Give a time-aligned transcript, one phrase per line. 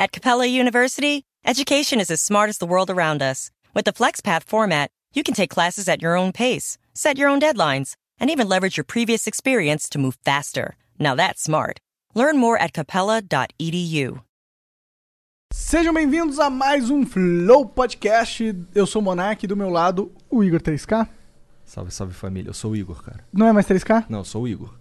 [0.00, 3.50] At Capella University, education is as smart as the world around us.
[3.74, 7.38] With the FlexPath format, you can take classes at your own pace, set your own
[7.38, 10.74] deadlines, and even leverage your previous experience to move faster.
[10.98, 11.80] Now that's smart.
[12.14, 14.22] Learn more at capella.edu.
[15.52, 18.56] Sejam bem-vindos a mais um Flow Podcast.
[18.74, 21.06] Eu sou o Monark, do meu lado, o Igor 3K.
[21.66, 22.48] Salve, salve família.
[22.48, 23.22] Eu sou o Igor, cara.
[23.30, 24.06] Não é mais 3K?
[24.08, 24.72] Não, eu sou o Igor.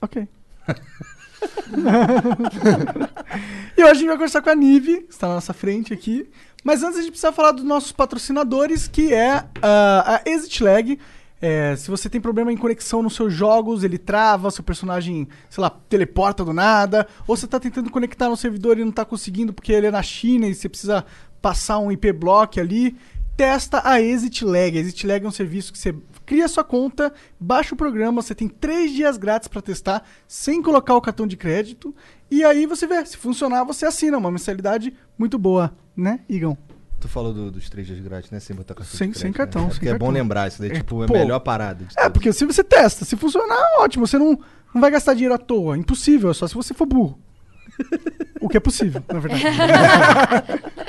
[0.00, 0.26] Ok.
[3.76, 6.28] e hoje a gente vai conversar com a Nive, que está na nossa frente aqui.
[6.62, 10.98] Mas antes a gente precisa falar dos nossos patrocinadores, que é ah, a Exit Lag.
[11.40, 15.60] É, se você tem problema em conexão nos seus jogos, ele trava, seu personagem, sei
[15.60, 19.52] lá, teleporta do nada, ou você está tentando conectar no servidor e não está conseguindo
[19.52, 21.04] porque ele é na China e você precisa
[21.40, 22.96] passar um IP block ali,
[23.42, 24.76] testa a Exit Lag.
[24.78, 25.92] A Exit Lag é um serviço que você
[26.24, 30.94] cria sua conta, baixa o programa, você tem três dias grátis para testar, sem colocar
[30.94, 31.92] o cartão de crédito,
[32.30, 36.56] e aí você vê, se funcionar, você assina, uma mensalidade muito boa, né, Igão?
[37.00, 38.38] Tu falou do- dos três dias grátis, né?
[38.38, 39.68] Sem botar cartão Sem- de sem crédito, cartão, Né?
[39.68, 40.06] É sem é cartão.
[40.06, 41.16] bom lembrar, isso daí É, tipo, é pô.
[41.16, 41.84] a melhor parada.
[41.84, 42.12] de É, todas.
[42.12, 44.38] porque se você testa, se funcionar, ótimo, você não,
[44.72, 47.18] não vai gastar dinheiro à toa, impossível, é só se você for burro.
[48.40, 49.42] o que é possível, na verdade.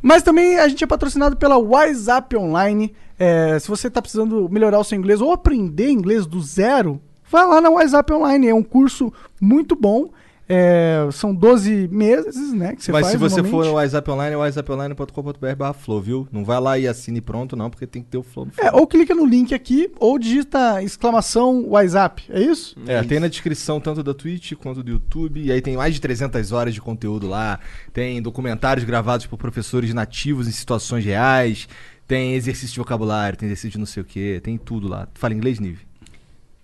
[0.00, 2.94] Mas também a gente é patrocinado pela WhatsApp Online.
[3.18, 7.46] É, se você está precisando melhorar o seu inglês ou aprender inglês do zero, vai
[7.46, 8.48] lá na WhatsApp Online.
[8.48, 10.10] É um curso muito bom.
[10.48, 12.74] É, são 12 meses, né?
[12.74, 16.28] Que você Mas faz se você for no WhatsApp Online, é whatsapponline.com.br barra flow, viu?
[16.32, 18.72] Não vai lá e assine pronto, não, porque tem que ter o flow no É,
[18.72, 22.24] ou clica no link aqui, ou digita exclamação WhatsApp.
[22.30, 22.74] É isso?
[22.86, 25.42] É, tem na descrição tanto da Twitch quanto do YouTube.
[25.42, 27.60] E aí tem mais de 300 horas de conteúdo lá.
[27.92, 31.68] Tem documentários gravados por professores nativos em situações reais.
[32.06, 34.40] Tem exercício de vocabulário, tem exercício de não sei o quê.
[34.42, 35.08] Tem tudo lá.
[35.12, 35.86] Fala inglês, Nive?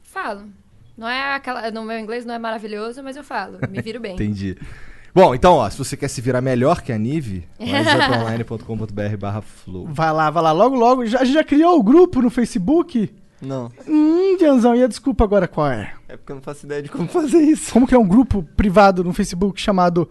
[0.03, 0.45] Falo.
[0.97, 1.70] Não é aquela.
[1.70, 3.59] No meu inglês não é maravilhoso, mas eu falo.
[3.70, 4.14] Me viro bem.
[4.17, 4.56] Entendi.
[5.14, 9.86] Bom, então, ó, se você quer se virar melhor que a Nive, whatsapponline.com.br barra flow.
[9.89, 10.53] Vai lá, vai lá.
[10.53, 11.06] Logo, logo.
[11.06, 13.12] Já, a gente já criou o grupo no Facebook?
[13.41, 15.92] Não, Hum, Dianzão, e a desculpa agora qual é?
[16.08, 17.73] é porque eu não faço ideia de como fazer isso.
[17.73, 20.08] Como que é um grupo privado no Facebook chamado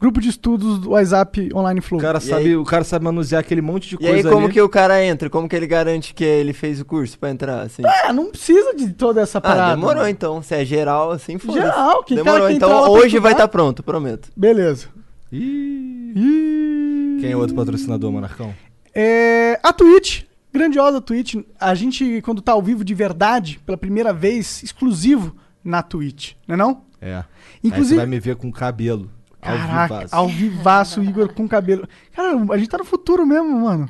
[0.00, 1.98] Grupo de Estudos do WhatsApp Online Flow?
[1.98, 2.56] O cara, E sabe, aí?
[2.56, 4.52] o cara sabe manusear aquele monte de E aí, coisa como ali.
[4.52, 5.30] que o cara entra?
[5.30, 7.82] Como que ele garante que ele fez o curso pra entrar, assim?
[7.86, 9.72] Ah, não precisa de toda essa parada.
[9.72, 10.08] Ah, demorou mano.
[10.08, 10.42] então.
[10.42, 13.82] Se é geral, assim, foda Geral, que cara Demorou, que então hoje vai estar pronto,
[13.82, 14.28] prometo.
[14.36, 14.88] Beleza.
[15.32, 17.18] Ih, E...
[17.20, 18.54] Quem é o outro patrocinador, Monarcão?
[18.94, 21.36] É, a Twitch, grandiosa Twitch.
[21.58, 25.34] A gente, quando tá ao vivo de verdade, pela primeira vez, exclusivo
[25.64, 26.82] na Twitch, não é não?
[27.00, 27.14] É.
[27.16, 27.24] Aí
[27.64, 29.10] Inclusive- você vai me ver com cabelo.
[29.44, 30.16] Caraca, vivaço.
[30.16, 31.86] ao vivaço, Igor com cabelo.
[32.12, 33.86] Cara, a gente tá no futuro mesmo, mano.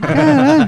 [0.00, 0.66] Caralho.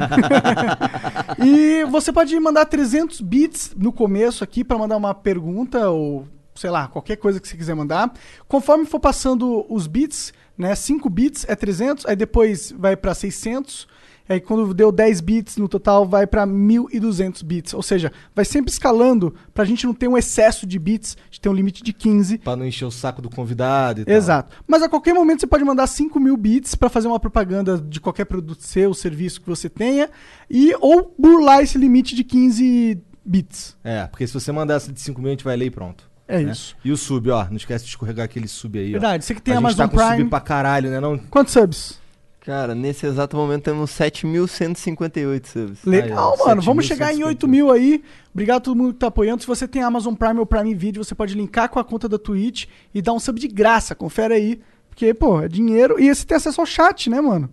[1.44, 6.70] e você pode mandar 300 bits no começo aqui pra mandar uma pergunta ou, sei
[6.70, 8.12] lá, qualquer coisa que você quiser mandar.
[8.48, 13.86] Conforme for passando os bits, né, 5 bits é 300, aí depois vai pra 600,
[14.28, 17.74] aí quando deu 10 bits no total vai pra 1200 bits.
[17.74, 21.40] Ou seja, vai sempre escalando pra gente não ter um excesso de bits, a gente
[21.40, 22.38] tem um limite de 15.
[22.38, 24.14] Pra não encher o saco do convidado e tal.
[24.14, 24.56] Exato.
[24.66, 28.00] Mas a qualquer momento você pode mandar 5 mil bits para fazer uma propaganda de
[28.00, 30.10] qualquer produto seu, serviço que você tenha,
[30.50, 33.76] e ou burlar esse limite de 15 bits.
[33.82, 36.12] É, porque se você mandar essa de 5 mil, a gente vai ler e pronto.
[36.26, 36.52] É né?
[36.52, 36.74] isso.
[36.84, 37.46] E o sub, ó.
[37.48, 38.92] Não esquece de escorregar aquele sub aí, ó.
[38.92, 39.24] Verdade.
[39.24, 40.22] Você que tem a Amazon gente tá com Prime.
[40.22, 41.00] sub pra caralho, né?
[41.00, 41.18] Não...
[41.18, 42.00] Quantos subs?
[42.44, 45.84] Cara, nesse exato momento temos 7.158 subs.
[45.84, 46.60] Legal, Aí, ó, mano.
[46.62, 46.88] Vamos 7.150.
[46.88, 48.02] chegar em 8 mil aí.
[48.32, 49.40] Obrigado a todo mundo que tá apoiando.
[49.40, 52.18] Se você tem Amazon Prime ou Prime Video, você pode linkar com a conta da
[52.18, 53.94] Twitch e dar um sub de graça.
[53.94, 54.60] Confere aí.
[54.90, 55.98] Porque, pô, é dinheiro.
[55.98, 57.50] E você tem acesso ao chat, né, mano?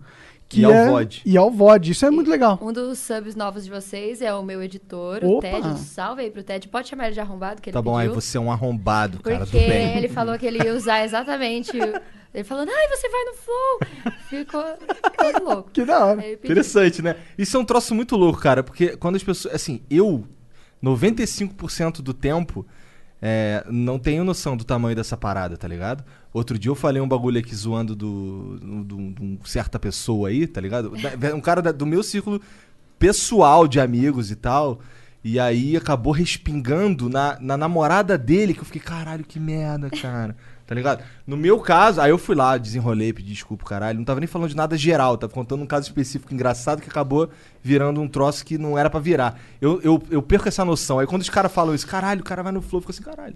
[0.54, 0.90] E ao é...
[0.90, 1.22] VOD.
[1.26, 1.92] E ao VOD.
[1.92, 2.60] Isso é muito legal.
[2.62, 5.38] Um dos subs novos de vocês é o meu editor, Opa!
[5.38, 5.68] o Ted.
[5.68, 6.68] Um salve aí pro Ted.
[6.68, 8.20] Pode chamar ele de arrombado, que ele Tá bom, aí pediu.
[8.22, 9.98] você é um arrombado, cara, do Porque bem.
[9.98, 11.72] ele falou que ele ia usar exatamente.
[12.34, 14.14] Ele falou, ai, você vai no flow.
[14.30, 14.64] Ficou
[15.18, 15.72] todo louco.
[15.72, 16.32] Que da hora.
[16.32, 17.16] Interessante, né?
[17.38, 19.54] Isso é um troço muito louco, cara, porque quando as pessoas.
[19.56, 20.26] Assim, eu,
[20.96, 22.66] 95% do tempo,
[23.22, 26.04] é, não tenho noção do tamanho dessa parada, tá ligado?
[26.34, 30.30] Outro dia eu falei um bagulho aqui zoando do, do, do- de um certa pessoa
[30.30, 30.92] aí, tá ligado?
[31.36, 32.42] Um cara da- do meu círculo
[32.98, 34.80] pessoal de amigos e tal.
[35.24, 40.36] E aí acabou respingando na, na namorada dele, que eu fiquei, caralho, que merda, cara.
[40.72, 41.04] Tá ligado?
[41.28, 43.98] No meu caso, aí eu fui lá, desenrolei, pedi desculpa, caralho.
[43.98, 47.30] Não tava nem falando de nada geral, tava contando um caso específico engraçado que acabou
[47.62, 49.38] virando um troço que não era pra virar.
[49.60, 50.98] Eu, eu, eu perco essa noção.
[50.98, 53.04] Aí quando os caras falam isso, caralho, o cara vai no flow, eu fico assim,
[53.04, 53.36] caralho.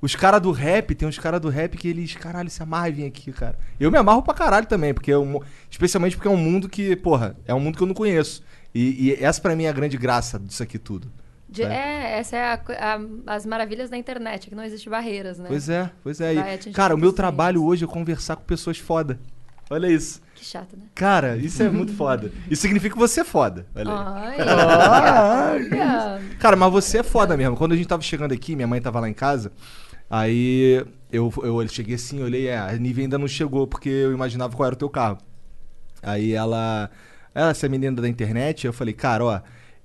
[0.00, 2.92] Os caras do rap, tem uns caras do rap que eles, caralho, se amarram e
[2.92, 3.58] vêm aqui, cara.
[3.80, 6.94] Eu me amarro pra caralho também, porque é um, especialmente porque é um mundo que,
[6.94, 8.44] porra, é um mundo que eu não conheço.
[8.72, 11.10] E, e essa pra mim é a grande graça disso aqui tudo.
[11.54, 15.46] De- é, essa é a a- as maravilhas da internet, que não existe barreiras, né?
[15.48, 16.34] Pois é, pois é.
[16.34, 17.72] E, cara, o meu trabalho meios.
[17.72, 19.18] hoje é conversar com pessoas foda.
[19.70, 20.20] Olha isso.
[20.34, 20.84] Que chato, né?
[20.94, 22.30] Cara, isso é muito foda.
[22.50, 23.66] Isso significa que você é foda.
[23.74, 24.36] Olha aí.
[24.40, 26.20] Ah, olha.
[26.38, 27.56] Cara, mas você é foda mesmo.
[27.56, 29.50] Quando a gente tava chegando aqui, minha mãe tava lá em casa,
[30.10, 34.54] aí eu, eu cheguei assim, olhei, é, a Nive ainda não chegou, porque eu imaginava
[34.56, 35.18] qual era o teu carro.
[36.02, 36.90] Aí ela,
[37.34, 39.40] ela, essa menina da internet, eu falei, cara, ó,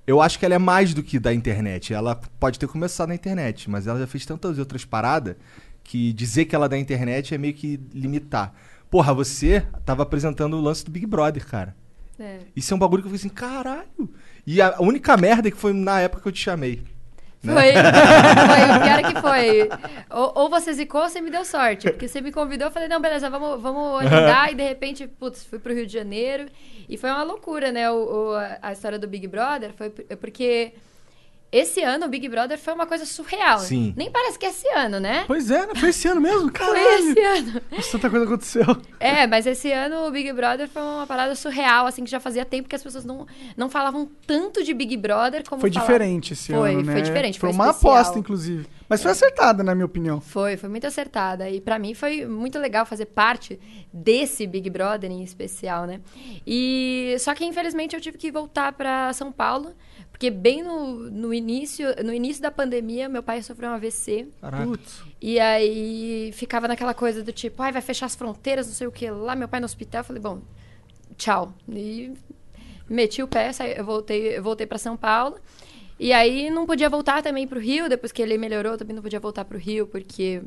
[0.09, 1.93] eu acho que ela é mais do que da internet.
[1.93, 5.35] Ela pode ter começado na internet, mas ela já fez tantas outras paradas
[5.83, 8.51] que dizer que ela é da internet é meio que limitar.
[8.89, 11.75] Porra, você tava apresentando o lance do Big Brother, cara.
[12.19, 12.39] É.
[12.55, 14.09] Isso é um bagulho que eu falei assim, caralho.
[14.47, 16.81] E a única merda é que foi na época que eu te chamei.
[17.41, 17.53] Né?
[17.53, 19.69] Foi, foi, o pior é que foi.
[20.09, 21.89] Ou, ou você zicou ou você me deu sorte.
[21.89, 24.51] Porque você me convidou, eu falei, não, beleza, vamos, vamos agendar.
[24.51, 26.47] e de repente, putz, fui pro Rio de Janeiro.
[26.87, 27.89] E foi uma loucura, né?
[27.91, 27.95] O,
[28.31, 30.73] o- a- história do Big Brother foi por- porque
[31.51, 33.59] esse ano o Big Brother foi uma coisa surreal.
[33.59, 33.93] Sim.
[33.97, 35.23] Nem parece que é esse ano, né?
[35.27, 35.73] Pois é, né?
[35.75, 36.41] Foi esse ano mesmo?
[36.49, 37.09] Foi Caralho.
[37.11, 37.61] esse ano.
[37.71, 38.65] Nossa, tanta coisa aconteceu.
[38.99, 42.45] É, mas esse ano o Big Brother foi uma parada surreal, assim, que já fazia
[42.45, 43.25] tempo que as pessoas não,
[43.57, 45.93] não falavam tanto de Big Brother como Foi falavam.
[45.93, 46.93] diferente esse Foi, ano, né?
[46.93, 47.93] foi diferente, Foi, foi uma especial.
[47.95, 48.67] aposta, inclusive.
[48.89, 50.19] Mas foi acertada, na minha opinião.
[50.19, 51.47] Foi, foi muito acertada.
[51.47, 53.59] E pra mim foi muito legal fazer parte
[53.93, 56.01] desse Big Brother em especial, né?
[56.45, 59.75] E só que infelizmente eu tive que voltar pra São Paulo,
[60.09, 64.27] porque bem no, no início, no início da pandemia, meu pai sofreu um AVC.
[64.41, 64.65] Caraca.
[64.65, 65.03] Putz.
[65.21, 68.91] E aí ficava naquela coisa do tipo, ai, vai fechar as fronteiras, não sei o
[68.91, 70.41] que lá, meu pai no hospital, eu falei, bom,
[71.15, 71.53] tchau.
[71.69, 72.11] E
[72.89, 75.37] meti o pé, saí, eu voltei, eu voltei para São Paulo.
[75.99, 79.19] E aí não podia voltar também pro Rio, depois que ele melhorou, também não podia
[79.19, 80.41] voltar pro Rio, porque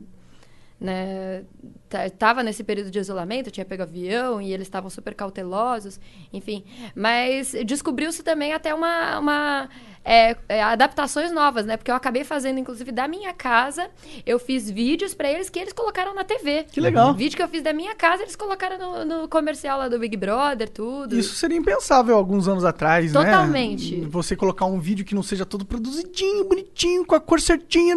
[0.82, 1.44] né,
[2.19, 6.00] tava nesse período de isolamento, tinha pego avião e eles estavam super cautelosos,
[6.32, 6.64] enfim.
[6.94, 9.69] Mas descobriu-se também até uma, uma
[10.05, 11.76] é, é, adaptações novas, né?
[11.76, 13.88] Porque eu acabei fazendo, inclusive, da minha casa,
[14.26, 16.64] eu fiz vídeos pra eles que eles colocaram na TV.
[16.64, 17.14] Que legal.
[17.14, 20.17] Vídeo que eu fiz da minha casa, eles colocaram no, no comercial lá do Big
[20.17, 21.17] Brother, tudo.
[21.17, 23.25] Isso seria impensável alguns anos atrás, né?
[23.25, 24.00] Totalmente.
[24.06, 27.94] Você colocar um vídeo que não seja todo produzidinho, bonitinho, com a cor certinha.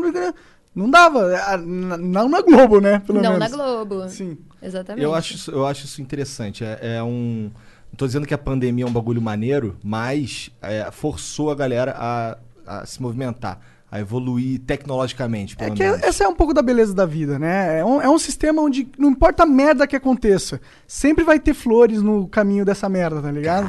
[0.76, 1.56] Não dava.
[1.58, 3.00] N- Não na Globo, né?
[3.00, 3.50] Pelo Não, menos.
[3.52, 4.10] na Globo.
[4.10, 4.38] Sim.
[4.62, 5.04] Exatamente.
[5.04, 6.64] Eu acho, isso- eu acho isso interessante.
[6.64, 7.50] É, é um.
[7.92, 11.96] Não tô dizendo que a pandemia é um bagulho maneiro, mas é, forçou a galera
[11.98, 12.38] a,
[12.68, 13.58] a se movimentar,
[13.90, 16.04] a evoluir tecnologicamente, É pelo que menos.
[16.04, 17.80] essa é um pouco da beleza da vida, né?
[17.80, 21.54] É um, é um sistema onde não importa a merda que aconteça, sempre vai ter
[21.54, 23.66] flores no caminho dessa merda, tá ligado?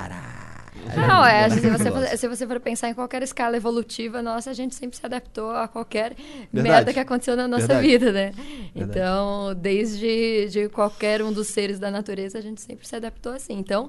[0.94, 4.54] Não, é, se você, for, se você for pensar em qualquer escala evolutiva, nossa, a
[4.54, 6.14] gente sempre se adaptou a qualquer
[6.52, 6.68] Verdade.
[6.74, 7.86] merda que aconteceu na nossa Verdade.
[7.88, 8.32] vida, né?
[8.74, 8.98] Verdade.
[8.98, 13.54] Então, desde de qualquer um dos seres da natureza, a gente sempre se adaptou assim.
[13.54, 13.88] Então,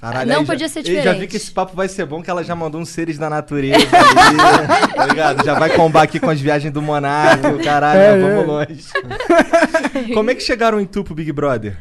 [0.00, 1.26] Caralho, Não aí já- podia ser eu Já vi diferente.
[1.30, 4.88] que esse papo vai ser bom, que ela já mandou uns seres da natureza ali,
[4.96, 5.44] tá ligado?
[5.44, 8.46] Já vai combar aqui com as viagens do Monark, caralho, É, vamos é.
[8.46, 10.14] longe.
[10.14, 11.76] Como é que chegaram em tu pro Big Brother?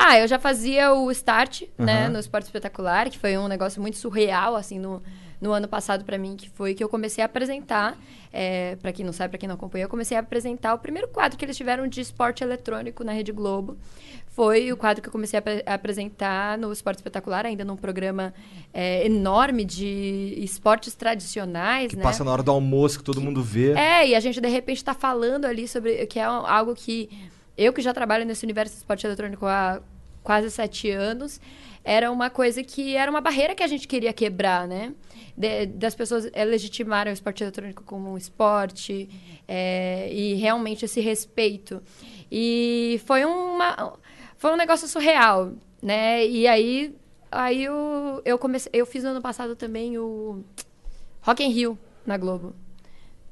[0.00, 2.10] Ah, eu já fazia o start, né, Aham.
[2.10, 5.02] no Esporte Espetacular, que foi um negócio muito surreal, assim, no,
[5.40, 7.98] no ano passado pra mim, que foi que eu comecei a apresentar,
[8.32, 11.08] é, para quem não sabe, pra quem não acompanha, eu comecei a apresentar o primeiro
[11.08, 13.76] quadro que eles tiveram de esporte eletrônico na Rede Globo.
[14.28, 15.42] Foi o quadro que eu comecei a,
[15.72, 18.32] a apresentar no Esporte Espetacular, ainda num programa
[18.72, 22.04] é, enorme de esportes tradicionais, Que né?
[22.04, 23.72] passa na hora do almoço, que todo mundo vê.
[23.72, 27.10] É, e a gente de repente tá falando ali sobre que é algo que
[27.58, 29.82] eu que já trabalho nesse universo do esporte eletrônico há
[30.22, 31.40] quase sete anos,
[31.84, 34.94] era uma coisa que era uma barreira que a gente queria quebrar, né?
[35.36, 39.08] De- das pessoas é, legitimarem o esporte eletrônico como um esporte
[39.46, 41.82] é, e realmente esse respeito.
[42.30, 43.94] E foi uma
[44.36, 45.52] foi um negócio surreal,
[45.82, 46.26] né?
[46.26, 46.94] E aí
[47.30, 50.42] aí eu, eu comecei eu fiz no ano passado também o
[51.22, 52.54] Rock in Rio na Globo.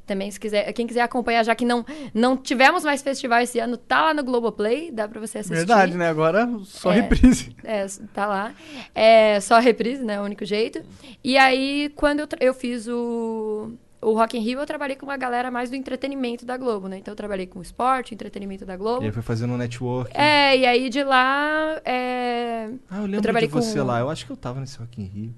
[0.06, 1.84] Também, se quiser, quem quiser acompanhar, já que não,
[2.14, 5.56] não tivemos mais festival esse ano, tá lá no Globoplay, dá pra você assistir.
[5.56, 6.08] Verdade, né?
[6.08, 7.00] Agora só É.
[7.00, 7.54] reprise.
[7.64, 7.84] É,
[8.14, 8.52] tá lá.
[8.94, 10.20] É só reprise, né?
[10.20, 10.80] O único jeito.
[11.24, 15.16] E aí, quando eu, eu fiz o, o Rock in Rio, eu trabalhei com uma
[15.16, 16.98] galera mais do entretenimento da Globo, né?
[16.98, 19.02] Então, eu trabalhei com esporte, entretenimento da Globo.
[19.02, 20.16] E aí foi fazendo um network.
[20.16, 21.80] É, e aí de lá...
[21.84, 22.68] É...
[22.88, 23.98] Ah, eu lembro trabalhei de você com- lá.
[23.98, 25.34] Eu acho que eu tava nesse Rock in Rio.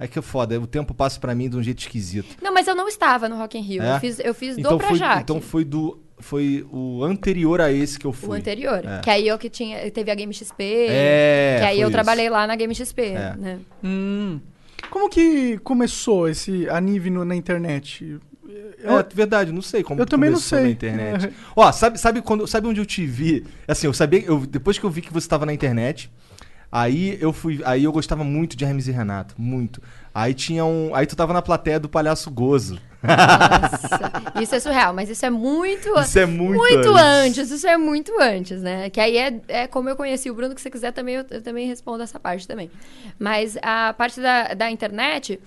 [0.00, 2.34] Aí que é foda, o tempo passa pra mim de um jeito esquisito.
[2.42, 3.82] Não, mas eu não estava no Rock in Rio.
[3.82, 3.96] É?
[3.96, 7.98] Eu fiz, eu fiz Então do foi, então foi do foi o anterior a esse
[7.98, 8.28] que eu fui.
[8.30, 8.82] O anterior.
[8.84, 9.00] É.
[9.00, 9.90] Que aí eu que tinha...
[9.90, 10.62] Teve a Game XP.
[10.88, 11.92] É, Que aí eu isso.
[11.92, 13.34] trabalhei lá na Game XP, É.
[13.38, 13.58] né?
[13.84, 14.38] Hum.
[14.90, 18.18] Como que começou esse Anive no- na internet?
[18.82, 20.66] É, verdade, não sei como Eu também não começou sei.
[20.66, 21.30] na internet.
[21.56, 23.44] Ó, sabe, sabe quando, sabe onde eu te vi?
[23.68, 26.10] Assim, eu sabia, eu, depois que eu vi que você estava na internet,
[26.70, 29.82] aí eu fui, aí eu gostava muito de Hermes e Renato, muito.
[30.14, 32.80] Aí tinha um, aí tu tava na plateia do Palhaço Gozo.
[33.02, 35.88] Nossa, isso é surreal, mas isso é muito.
[36.00, 37.38] Isso é muito muito antes.
[37.38, 37.50] antes.
[37.50, 38.90] Isso é muito antes, né?
[38.90, 41.24] Que aí é, é como eu conheci o Bruno, que se você quiser também, eu,
[41.30, 42.70] eu também respondo essa parte também.
[43.18, 45.40] Mas a parte da, da internet,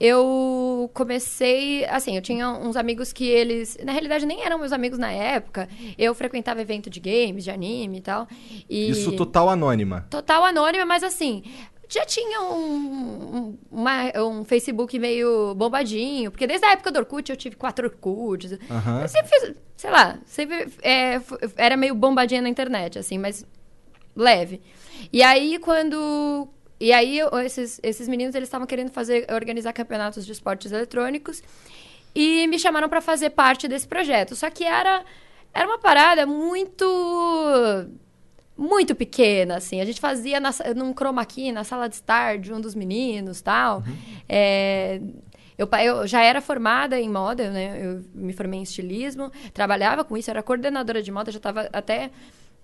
[0.00, 1.84] eu comecei.
[1.86, 3.76] Assim, eu tinha uns amigos que eles.
[3.84, 5.68] Na realidade, nem eram meus amigos na época.
[5.96, 8.26] Eu frequentava evento de games, de anime e tal.
[8.68, 8.90] E...
[8.90, 10.06] Isso total anônima.
[10.10, 11.42] Total anônima, mas assim,
[11.88, 17.30] já tinha um, um, uma- um Facebook meio bombadinho, porque desde a época do Orkut
[17.30, 18.52] eu tive quatro Orkuts.
[18.70, 19.02] Aham.
[19.02, 21.20] Eu sempre fiz, sei lá, sempre é,
[21.56, 23.44] era meio bombadinha na internet, assim, mas
[24.14, 24.60] leve.
[25.12, 26.48] E aí quando.
[26.80, 31.42] E aí esses, esses meninos eles estavam querendo fazer, organizar campeonatos de esportes eletrônicos
[32.14, 34.36] e me chamaram para fazer parte desse projeto.
[34.36, 35.04] Só que era,
[35.52, 36.84] era uma parada muito
[38.56, 39.80] muito pequena, assim.
[39.80, 43.40] A gente fazia na, num chroma key, na sala de estar de um dos meninos,
[43.40, 43.84] tal.
[44.28, 45.00] É,
[45.56, 47.80] eu, eu já era formada em moda, né?
[47.80, 52.10] Eu me formei em estilismo, trabalhava com isso, era coordenadora de moda, já estava até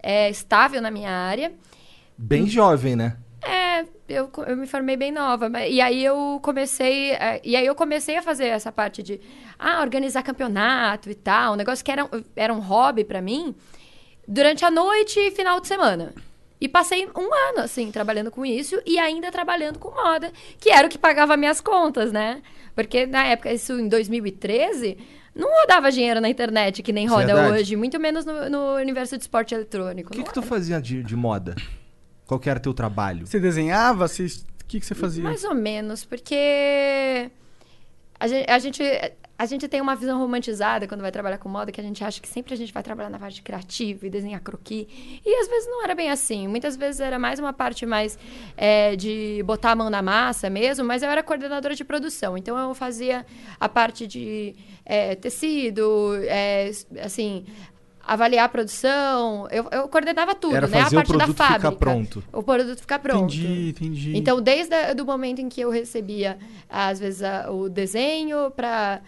[0.03, 1.53] é, estável na minha área.
[2.19, 3.17] Bem jovem, né?
[3.43, 5.49] É, eu, eu me formei bem nova.
[5.49, 7.13] mas- E aí eu comecei.
[7.13, 9.21] é, E aí eu comecei a fazer essa parte de
[9.59, 11.55] ah, organizar campeonato e tal.
[11.55, 13.55] Um negócio que era, um- era um hobby pra mim
[14.27, 16.13] durante a noite e final de semana.
[16.61, 20.87] E passei um ano, assim, trabalhando com isso e ainda trabalhando com moda, que era
[20.87, 22.41] o que pagava minhas contas, né?
[22.75, 24.97] Porque na época, isso em 2013,
[25.35, 27.53] não rodava dinheiro na internet que nem roda Verdade.
[27.53, 30.13] hoje, muito menos no, no universo de esporte eletrônico.
[30.13, 31.55] O que, que tu fazia de, de moda?
[32.27, 33.27] Qual que era teu trabalho?
[33.27, 34.09] Você desenhava?
[34.09, 34.27] Você...
[34.27, 35.23] O que, que você fazia?
[35.23, 37.31] Mais ou menos, porque
[38.19, 38.83] a gente, a, gente,
[39.39, 42.21] a gente tem uma visão romantizada quando vai trabalhar com moda, que a gente acha
[42.21, 44.87] que sempre a gente vai trabalhar na parte criativa e desenhar croquis.
[45.25, 46.49] E às vezes não era bem assim.
[46.49, 48.19] Muitas vezes era mais uma parte mais
[48.57, 52.39] é, de botar a mão na massa mesmo, mas eu era coordenadora de produção.
[52.39, 53.27] Então eu fazia
[53.61, 54.55] a parte de
[54.85, 56.71] é, tecido, é,
[57.03, 57.45] assim.
[58.07, 60.79] Avaliar a produção, eu, eu coordenava tudo, Era né?
[60.79, 61.73] A parte da produto ficar fábrica.
[61.73, 62.25] pronto.
[62.33, 63.35] O produto ficar pronto.
[63.35, 64.17] Entendi, entendi.
[64.17, 66.37] Então, desde o momento em que eu recebia,
[66.69, 69.01] às vezes, a- o desenho para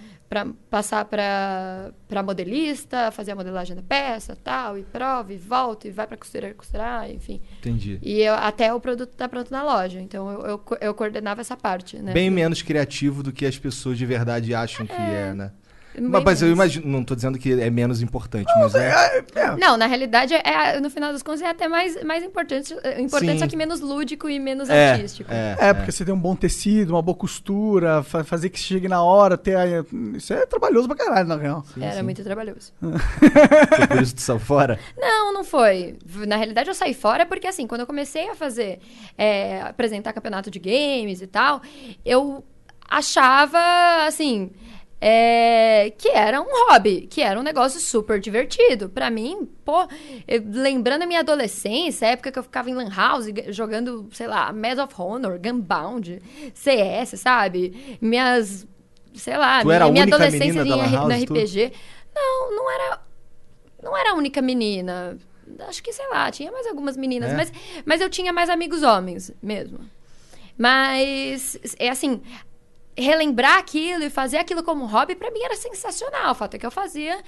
[0.70, 6.06] passar para modelista, fazer a modelagem da peça, tal, e prova, e volta, e vai
[6.06, 7.40] para costureira costurar, enfim.
[7.58, 7.98] Entendi.
[8.02, 10.00] E eu- até o produto tá pronto na loja.
[10.00, 12.12] Então, eu, eu, eu coordenava essa parte, né?
[12.12, 15.50] Bem menos criativo do que as pessoas de verdade acham que é, né?
[16.00, 19.22] Mas, mas eu imagino, não tô dizendo que é menos importante, mas é.
[19.58, 23.32] Não, na realidade, é, no final das contas, é até mais, mais importante, é importante
[23.32, 23.38] Sim.
[23.38, 25.30] só que menos lúdico e menos É, artístico.
[25.32, 28.88] é, É, porque você tem um bom tecido, uma boa costura, fa- fazer que chegue
[28.88, 29.64] na hora, ter a...
[30.14, 31.64] Isso é trabalhoso pra caralho, na real.
[31.80, 32.72] Era muito trabalhoso.
[32.80, 34.78] Foi por isso que tu saiu fora?
[34.98, 35.96] Não, não foi.
[36.26, 38.78] Na realidade, eu saí fora porque, assim, quando eu comecei a fazer,
[39.16, 41.60] é, apresentar campeonato de games e tal,
[42.04, 42.44] eu
[42.88, 43.58] achava,
[44.06, 44.50] assim,
[45.08, 48.88] é, que era um hobby, que era um negócio super divertido.
[48.88, 49.86] Pra mim, pô,
[50.26, 54.26] eu- lembrando a minha adolescência, a época que eu ficava em Lan House jogando, sei
[54.26, 56.20] lá, Medal of Honor, Gunbound,
[56.52, 57.98] CS, sabe?
[58.00, 58.66] Minhas.
[59.14, 61.34] Sei lá, Tu era minha, minha adolescência em- Lan no House, tu?
[61.34, 61.72] RPG.
[62.14, 63.00] Não, não era
[63.82, 65.16] não era a única menina.
[65.68, 67.30] Acho que, sei lá, tinha mais algumas meninas.
[67.30, 67.36] É?
[67.36, 67.52] Mas,
[67.84, 69.78] mas eu tinha mais amigos homens mesmo.
[70.58, 72.20] Mas, é assim,
[72.96, 76.32] relembrar aquilo e fazer aquilo como hobby, pra mim era sensacional.
[76.32, 77.22] O fato é que eu fazia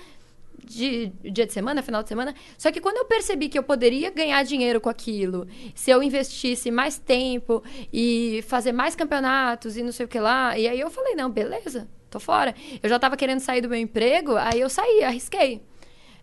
[0.64, 2.34] de dia de semana, final de semana.
[2.56, 6.70] Só que quando eu percebi que eu poderia ganhar dinheiro com aquilo, se eu investisse
[6.70, 10.90] mais tempo e fazer mais campeonatos e não sei o que lá, e aí eu
[10.90, 12.54] falei, não, beleza, tô fora.
[12.82, 15.62] Eu já tava querendo sair do meu emprego, aí eu saí, arrisquei.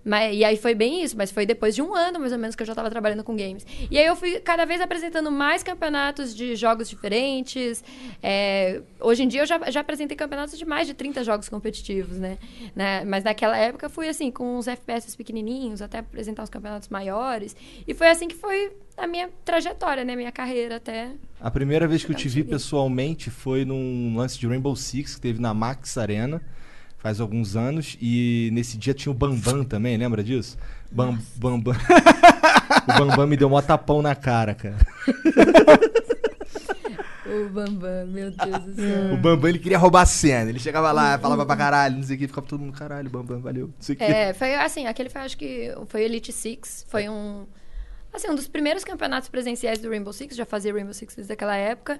[0.05, 2.55] Mas, e aí foi bem isso, mas foi depois de um ano, mais ou menos,
[2.55, 3.65] que eu já estava trabalhando com games.
[3.89, 7.83] E aí eu fui cada vez apresentando mais campeonatos de jogos diferentes.
[8.21, 12.19] É, hoje em dia eu já, já apresentei campeonatos de mais de 30 jogos competitivos,
[12.19, 12.37] né?
[12.75, 13.03] né?
[13.03, 17.55] Mas naquela época eu fui assim, com uns FPS pequenininhos, até apresentar os campeonatos maiores.
[17.87, 20.15] E foi assim que foi a minha trajetória, né?
[20.15, 21.09] Minha carreira até.
[21.41, 25.21] A primeira vez que eu te vi pessoalmente foi num lance de Rainbow Six que
[25.21, 26.41] teve na Max Arena
[26.97, 30.57] faz alguns anos e nesse dia tinha o Bambam também, lembra disso?
[30.91, 31.75] Bam, Bambam.
[32.87, 34.77] o Bambam me deu um tapão na cara, cara.
[37.25, 39.13] O Bambam, meu Deus do céu.
[39.13, 40.49] O Bambam ele queria roubar a cena.
[40.49, 43.41] Ele chegava lá, falava pra caralho, não sei o que, ficava todo mundo caralho, Bambam,
[43.41, 43.67] valeu.
[43.67, 44.03] Não sei o que.
[44.03, 47.45] É, foi assim, aquele foi, acho que foi Elite Six, foi um,
[48.13, 51.55] assim, um dos primeiros campeonatos presenciais do Rainbow Six, já fazia Rainbow Six desde aquela
[51.55, 51.99] época.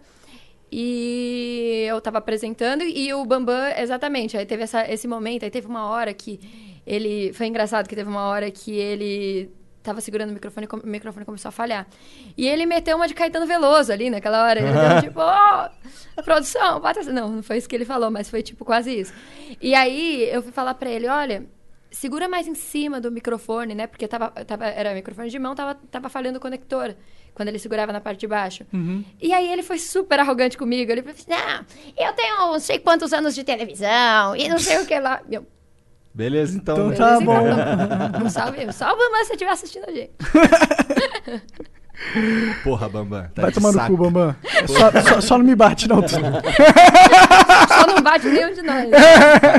[0.71, 5.67] E eu tava apresentando e o Bambam, exatamente, aí teve essa, esse momento, aí teve
[5.67, 6.39] uma hora que
[6.85, 9.51] ele, foi engraçado que teve uma hora que ele
[9.85, 11.87] tava segurando o microfone e o microfone começou a falhar.
[12.35, 14.59] E ele meteu uma de Caetano Veloso ali naquela hora.
[14.59, 15.69] Ele deu tipo, ó,
[16.23, 17.13] produção, bota essa.
[17.13, 19.13] Não, não foi isso que ele falou, mas foi tipo quase isso.
[19.61, 21.45] E aí eu fui falar pra ele: olha,
[21.91, 23.87] segura mais em cima do microfone, né?
[23.87, 26.95] Porque tava, tava, era microfone de mão, tava, tava falhando o conector.
[27.35, 28.65] Quando ele segurava na parte de baixo.
[29.21, 30.89] E aí ele foi super arrogante comigo.
[30.91, 31.65] Ele falou assim: não,
[32.07, 35.19] eu tenho não sei quantos anos de televisão e não sei o que lá.
[35.29, 35.45] Eu,
[36.13, 36.75] Beleza, então.
[36.75, 36.95] Então né?
[36.95, 38.05] tá Beleza, bom.
[38.07, 38.25] então.
[38.25, 40.11] Um salve, salve, mas se você estiver assistindo a gente.
[42.63, 43.23] Porra, Bambam.
[43.33, 44.35] Tá Vai tomar no cu, Bambam.
[44.67, 46.01] Só, só- só não me bate, não.
[46.07, 48.85] Só não bate nenhum de nós.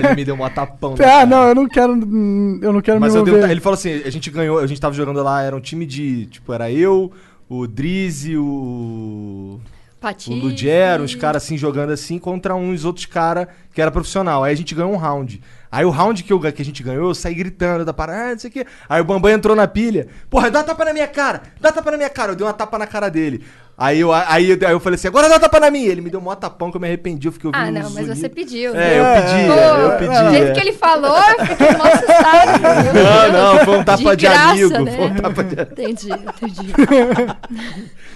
[0.05, 0.95] Ele me deu um tapão.
[0.97, 1.27] na Ah, cara.
[1.27, 1.93] não, eu não quero.
[1.95, 4.67] hum, Eu não quero Mas me eu dei ele falou assim: a gente ganhou, a
[4.67, 6.27] gente tava jogando lá, era um time de.
[6.27, 7.11] Tipo, era eu,
[7.49, 9.61] o Drizzy, o.
[10.01, 10.31] Pati.
[10.31, 14.45] O Lugero, uns caras assim jogando assim contra uns outros caras que era profissional.
[14.45, 15.41] Aí a gente ganhou um round.
[15.71, 18.33] Aí o round que, eu, que a gente ganhou, eu saí gritando da parada, ah,
[18.33, 18.67] não sei o quê.
[18.89, 20.09] Aí o Bambam entrou na pilha.
[20.29, 22.33] Porra, dá uma tapa na minha cara, dá uma tapa na minha cara.
[22.33, 23.43] Eu dei uma tapa na cara dele.
[23.79, 25.87] Aí eu, aí, eu- aí eu falei assim, agora dá tapa na minha.
[25.89, 27.83] Ele me deu um maior tapão que eu me arrependi, eu fiquei ouvindo Ah, um
[27.83, 28.75] não, mas você pediu.
[28.75, 30.25] É, eu É, pedi, Pô, eu pedi.
[30.25, 30.53] Do jeito é.
[30.55, 32.63] que ele falou, eu fiquei mal assustado.
[32.97, 34.79] Não, não, foi um tapa de, graça, amigo.
[34.81, 34.97] né?
[34.97, 35.61] Foi um tapa de...
[35.63, 36.73] Entendi, entendi.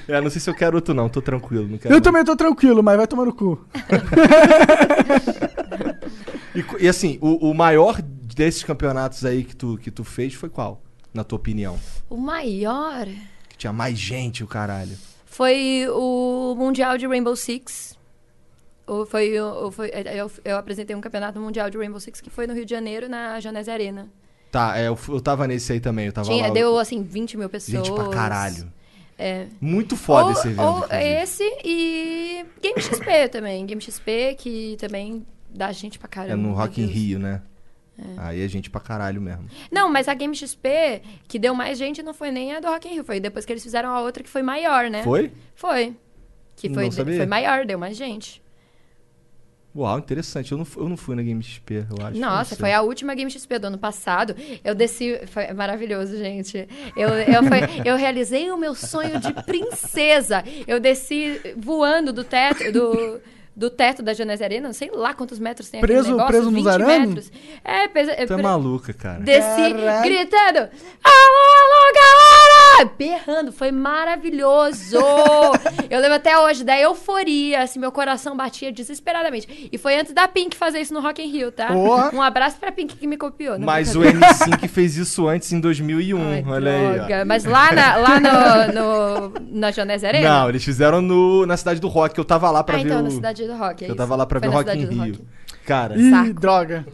[0.08, 1.68] É, não sei se eu quero outro não, tô tranquilo.
[1.68, 2.02] Não quero Eu não.
[2.02, 3.62] também tô tranquilo, mas vai tomar no cu.
[6.54, 10.48] E, e assim, o, o maior desses campeonatos aí que tu, que tu fez foi
[10.48, 10.82] qual?
[11.14, 11.78] Na tua opinião?
[12.08, 13.06] O maior
[13.48, 14.96] Que tinha mais gente, o caralho.
[15.30, 17.96] Foi o Mundial de Rainbow Six.
[18.84, 22.48] Ou foi, ou foi, eu, eu apresentei um campeonato mundial de Rainbow Six que foi
[22.48, 24.08] no Rio de Janeiro, na Janese Arena.
[24.50, 26.52] Tá, é, eu, eu tava nesse aí também, eu tava Tinha, lá.
[26.52, 27.86] deu, assim, 20 mil pessoas.
[27.86, 28.72] Gente pra caralho.
[29.16, 29.46] É.
[29.60, 30.62] Muito foda ou, esse evento.
[30.62, 33.64] ou esse e Game XP também.
[33.66, 36.32] Game XP, que também dá gente pra caramba.
[36.32, 36.86] É no Rock in.
[36.86, 37.42] Rio, né?
[38.16, 39.46] Aí é gente pra caralho mesmo.
[39.70, 42.88] Não, mas a Game XP, que deu mais gente, não foi nem a do Rock
[42.88, 43.04] in Rio.
[43.04, 45.02] Foi depois que eles fizeram a outra que foi maior, né?
[45.02, 45.32] Foi?
[45.54, 45.94] Foi.
[46.56, 48.42] Que foi, foi maior, deu mais gente.
[49.74, 50.50] Uau, interessante.
[50.50, 52.18] Eu não, eu não fui na Game XP, eu acho.
[52.18, 54.34] Nossa, foi a última Game XP do ano passado.
[54.64, 55.20] Eu desci.
[55.28, 56.68] Foi maravilhoso, gente.
[56.96, 60.42] Eu, eu, foi- eu realizei o meu sonho de princesa.
[60.66, 62.72] Eu desci voando do teto.
[62.72, 63.20] Do,
[63.54, 66.50] do teto da Janese Arena, não sei lá quantos metros tem Preso- aquele negócio, preso
[66.50, 67.08] nos 20 arames?
[67.08, 67.32] metros.
[67.64, 69.20] É, pesa, é Tu é pre- maluca, cara.
[69.20, 70.02] Desci Caraca.
[70.02, 70.58] gritando:
[71.04, 71.49] Alô,
[72.84, 74.96] Berrando, foi maravilhoso!
[75.90, 79.68] eu lembro até hoje da euforia, assim, meu coração batia desesperadamente.
[79.70, 81.68] E foi antes da Pink fazer isso no Rock in Rio, tá?
[81.68, 82.10] Porra.
[82.14, 83.58] Um abraço pra Pink que me copiou.
[83.58, 84.34] Mas o brincadeira.
[84.34, 86.18] N5 fez isso antes em 2001.
[86.20, 87.00] Ai, olha aí.
[87.00, 87.10] ó.
[87.10, 87.24] droga.
[87.24, 90.28] Mas lá na, lá no, no, na Janese Arena?
[90.28, 92.86] Não, eles fizeram no, na cidade do Rock, que eu tava lá pra ah, ver
[92.86, 93.02] então, o...
[93.02, 93.84] na Cidade do Rock.
[93.84, 93.96] é Eu isso.
[93.96, 95.14] tava lá pra Foi ver o na Rock in Rio.
[95.14, 95.24] Rock.
[95.70, 96.34] Cara, Ih, Saco.
[96.34, 96.84] droga.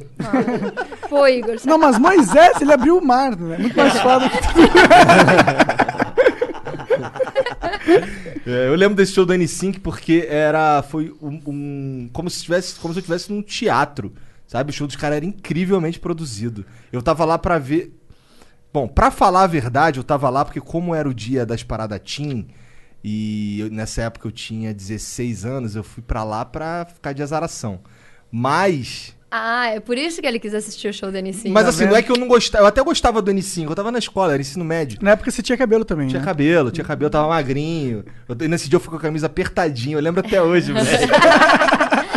[1.09, 1.57] Pô, Igor.
[1.65, 3.57] Não, mas Moisés, ele abriu o mar, né?
[3.57, 4.37] Muito mais foda que
[8.47, 12.79] É, eu lembro desse show do N5 porque era foi um, um- como se tivesse
[12.79, 14.13] como se eu estivesse num teatro,
[14.47, 14.71] sabe?
[14.71, 16.65] O show dos caras era incrivelmente produzido.
[16.93, 17.95] Eu tava lá pra ver
[18.73, 21.99] Bom, pra falar a verdade, eu tava lá porque como era o dia das paradas
[22.05, 22.45] Team
[23.03, 27.23] e eu- nessa época eu tinha 16 anos, eu fui pra lá pra ficar de
[27.23, 27.81] azaração.
[28.31, 31.51] Mas Ah, é por isso que ele quis assistir o show do N5.
[31.51, 31.91] mas tá assim, vendo?
[31.91, 34.33] não é que eu não gostava, eu até gostava do N5, eu tava na escola,
[34.33, 34.99] era ensino médio.
[35.03, 36.25] Na época você tinha cabelo também, Tinha né?
[36.25, 38.05] cabelo, tinha cabelo, tava magrinho.
[38.29, 40.87] Eu, e nesse dia eu fui com a camisa apertadinha, eu lembro até hoje, velho.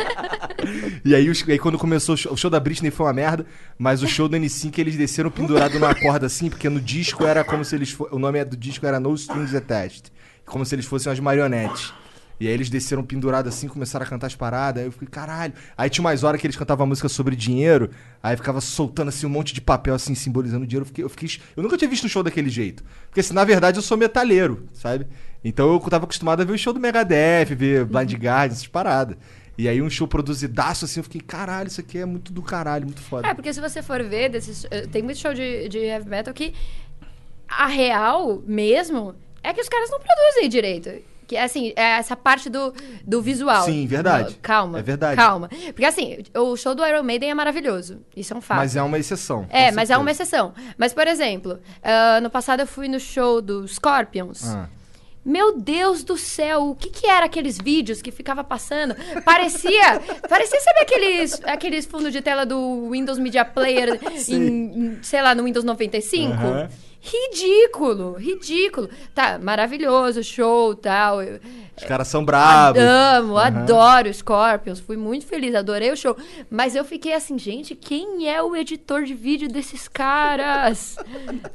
[1.06, 3.46] E aí, os- aí quando começou o show, o show da Britney foi uma merda,
[3.78, 7.44] mas o show do N5 eles desceram pendurado numa corda assim, porque no disco era
[7.44, 10.12] como se eles o nome do disco era No Strings Attached,
[10.46, 11.94] como se eles fossem umas marionetes.
[12.40, 15.54] E aí eles desceram pendurados assim, começaram a cantar as paradas, aí eu fiquei, caralho.
[15.78, 17.90] Aí tinha umas horas que eles cantavam música sobre dinheiro,
[18.24, 20.84] aí ficava soltando assim um monte de papel assim, simbolizando dinheiro.
[20.84, 21.30] Eu fiquei, eu fiquei.
[21.58, 22.84] Eu nunca tinha visto um show daquele jeito.
[23.08, 25.06] Porque assim, na verdade eu sou metalheiro, sabe?
[25.44, 29.18] Então eu tava acostumado a ver o show do Megadeth, ver Blind Guardian, essas paradas.
[29.58, 32.86] E aí um show produzidaço assim, eu fiquei, caralho, isso aqui é muito do caralho,
[32.86, 33.28] muito foda.
[33.28, 36.34] É, porque se você for ver, desses, eh, tem muito show de, de heavy metal
[36.34, 36.54] que
[37.46, 40.90] a real mesmo é que os caras não produzem direito.
[41.30, 42.74] Que assim, é essa parte do,
[43.06, 43.64] do visual.
[43.64, 44.32] Sim, verdade.
[44.32, 44.80] Não, Calma.
[44.80, 45.16] É verdade.
[45.16, 45.48] Calma.
[45.48, 48.00] Porque assim, o show do Iron Maiden é maravilhoso.
[48.18, 48.58] Isso é um fato.
[48.58, 49.46] Mas é uma exceção.
[49.48, 50.56] É, mas é uma exceção.
[50.76, 54.44] Mas, por exemplo, ah, no passado eu fui no show do Scorpions.
[54.44, 54.68] Ah.
[55.24, 58.96] Meu Deus do céu, o que que era aqueles vídeos que ficava passando?
[59.24, 65.22] Parecia, parecia, sabe aqueles, aqueles fundos de tela do Windows Media Player em, em, sei
[65.22, 66.34] lá, no Windows 95?
[66.34, 66.70] Aham.
[67.02, 68.90] Ridículo, ridículo.
[69.14, 71.22] Tá, maravilhoso, show, tal.
[71.22, 71.40] Eu-
[71.78, 72.82] Os caras são bravos.
[72.82, 73.48] Amo, Aham.
[73.48, 76.16] adoro Scorpions, fui muito feliz, adorei o show.
[76.50, 80.98] Mas eu fiquei assim, gente, quem é o editor de vídeo desses caras?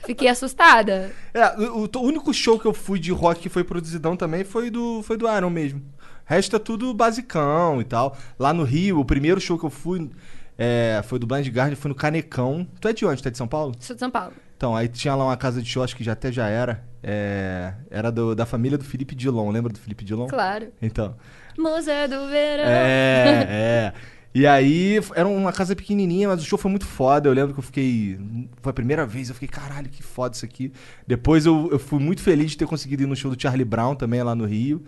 [0.07, 1.13] fiquei assustada.
[1.33, 4.71] É, o, o- único show que eu fui de rock que foi produzidão também foi
[4.71, 5.81] do, foi do Iron mesmo.
[5.81, 5.83] O
[6.27, 8.17] resto é tudo basicão e tal.
[8.39, 10.11] Lá no Rio, o primeiro show que eu fui
[10.57, 12.67] é, foi do Blind Guardian, foi no Canecão.
[12.81, 13.23] Tu é de onde?
[13.23, 13.75] Tu é de São Paulo?
[13.79, 14.33] Sou de São Paulo.
[14.57, 16.85] Então, aí tinha lá uma casa de show, acho que já até já era.
[17.03, 19.51] É, era do- da família do Felipe Dilon.
[19.51, 20.27] Lembra do Felipe Dilon?
[20.27, 20.69] Claro.
[20.81, 21.17] Então.
[21.59, 22.65] Moça do verão.
[22.67, 23.93] É, é.
[24.35, 27.29] E aí, era uma casa pequenininha, mas o show foi muito foda.
[27.29, 28.19] Eu lembro que eu fiquei.
[28.63, 30.73] Foi a primeira vez, eu fiquei, caralho, que foda isso aqui.
[31.07, 33.95] Depois eu, eu fui muito feliz de ter conseguido ir no show do Charlie Brown
[33.95, 34.83] também, lá no Rio.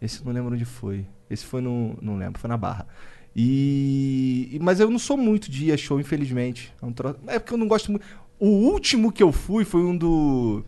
[0.00, 1.06] Esse eu não lembro onde foi.
[1.30, 1.96] Esse foi no.
[2.00, 2.86] Não lembro, foi na Barra.
[3.36, 4.48] E.
[4.52, 6.72] e- Mas eu não sou muito de ir a show, infelizmente.
[6.82, 7.16] É, um tro...
[7.28, 8.04] é porque eu não gosto muito.
[8.38, 10.64] O último que eu fui foi um do.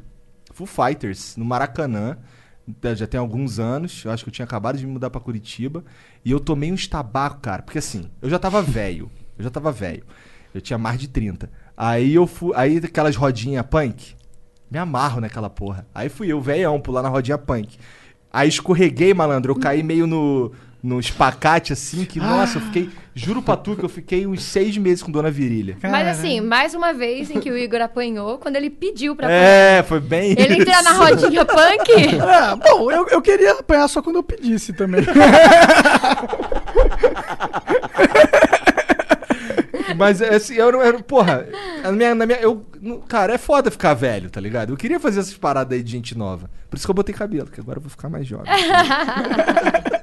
[0.53, 2.19] Foo Fighters, no Maracanã.
[2.97, 4.05] Já- tem alguns anos.
[4.05, 5.85] Eu acho que eu tinha acabado de me mudar pra Curitiba.
[6.25, 7.63] E eu tomei uns tabaco, cara.
[7.63, 9.11] Porque assim, eu já tava velho.
[9.39, 10.05] Eu já tava velho.
[10.53, 11.51] Eu tinha mais de 30.
[11.77, 12.53] Aí eu fui.
[12.55, 14.15] Aí aquelas rodinhas punk.
[14.71, 15.87] Me amarro naquela porra.
[15.95, 17.77] Aí fui eu, velhão, pular na rodinha punk.
[18.33, 19.53] Aí escorreguei, malandro.
[19.53, 22.89] Eu caí meio no, no espacate, assim, que, nossa, eu fiquei.
[23.15, 25.77] Juro pra tu que eu fiquei uns seis meses com dona virilha.
[25.83, 29.83] Mas assim, mais uma vez em que o Igor apanhou, quando ele pediu pra É,
[29.83, 30.33] foi bem.
[30.33, 30.51] apanhar.
[30.51, 31.01] Ele entrar na isso.
[31.01, 31.91] rodinha punk.
[32.31, 35.05] É, bom, eu, eu queria apanhar só quando eu pedisse também.
[39.97, 40.99] Mas assim, eu não era.
[41.03, 41.47] Porra,
[41.83, 42.65] na minha, na minha, eu,
[43.09, 44.73] cara, é foda ficar velho, tá ligado?
[44.73, 46.49] Eu queria fazer essas paradas aí de gente nova.
[46.71, 48.47] Por isso que eu botei cabelo, porque agora eu vou ficar mais jovem.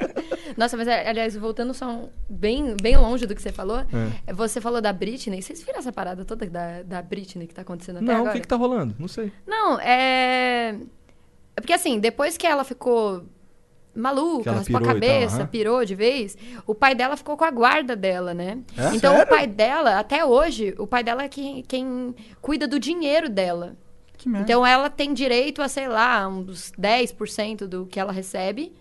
[0.57, 3.85] Nossa, mas aliás, voltando só bem, bem longe do que você falou,
[4.33, 5.41] você falou da Britney.
[5.41, 8.33] Vocês viram essa parada toda da, da Britney que tá acontecendo até não, o agora?
[8.33, 8.95] que que tá rolando?
[8.97, 9.31] Não sei.
[9.45, 10.75] Não, é.
[11.55, 13.23] É porque assim, depois que ela ficou
[13.95, 15.47] maluca, ela raspou a tal, cabeça, aham.
[15.47, 18.59] pirou de vez, o pai dela ficou com a guarda dela, né?
[18.77, 18.95] É?
[18.95, 19.25] Então Sério?
[19.25, 23.75] o pai dela, até hoje, o pai dela é quem, quem cuida do dinheiro dela.
[24.25, 28.73] Então ela tem direito a, sei lá, uns 10% do que ela recebe,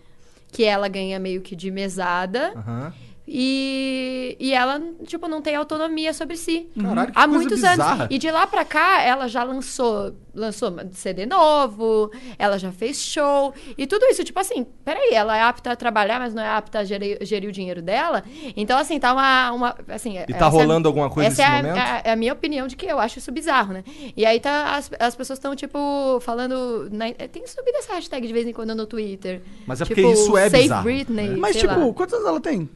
[0.51, 2.53] que ela ganha meio que de mesada.
[2.55, 2.93] Aham.
[3.29, 6.67] E, e ela, tipo, não tem autonomia sobre si.
[6.81, 7.93] Caralho, que Há coisa muitos bizarra.
[8.03, 8.07] anos.
[8.09, 12.09] E de lá pra cá, ela já lançou, lançou CD novo,
[12.39, 13.53] ela já fez show.
[13.77, 16.79] E tudo isso, tipo assim, peraí, ela é apta a trabalhar, mas não é apta
[16.79, 18.23] a gerir, gerir o dinheiro dela.
[18.55, 19.51] Então, assim, tá uma.
[19.51, 21.77] uma assim, E tá rolando alguma coisa essa nesse é a- momento?
[21.83, 23.83] a- é a minha opinião de que eu acho isso bizarro, né?
[24.15, 25.77] E aí tá, as, as pessoas estão, tipo,
[26.21, 26.87] falando.
[26.91, 29.41] na- tem subido essa hashtag de vez em quando no Twitter.
[29.65, 31.27] Mas é tipo, porque isso é Save bizarro, Britney.
[31.29, 31.35] né?
[31.37, 31.93] Mas, sei tipo, lá.
[31.93, 32.69] quantos anos ela tem?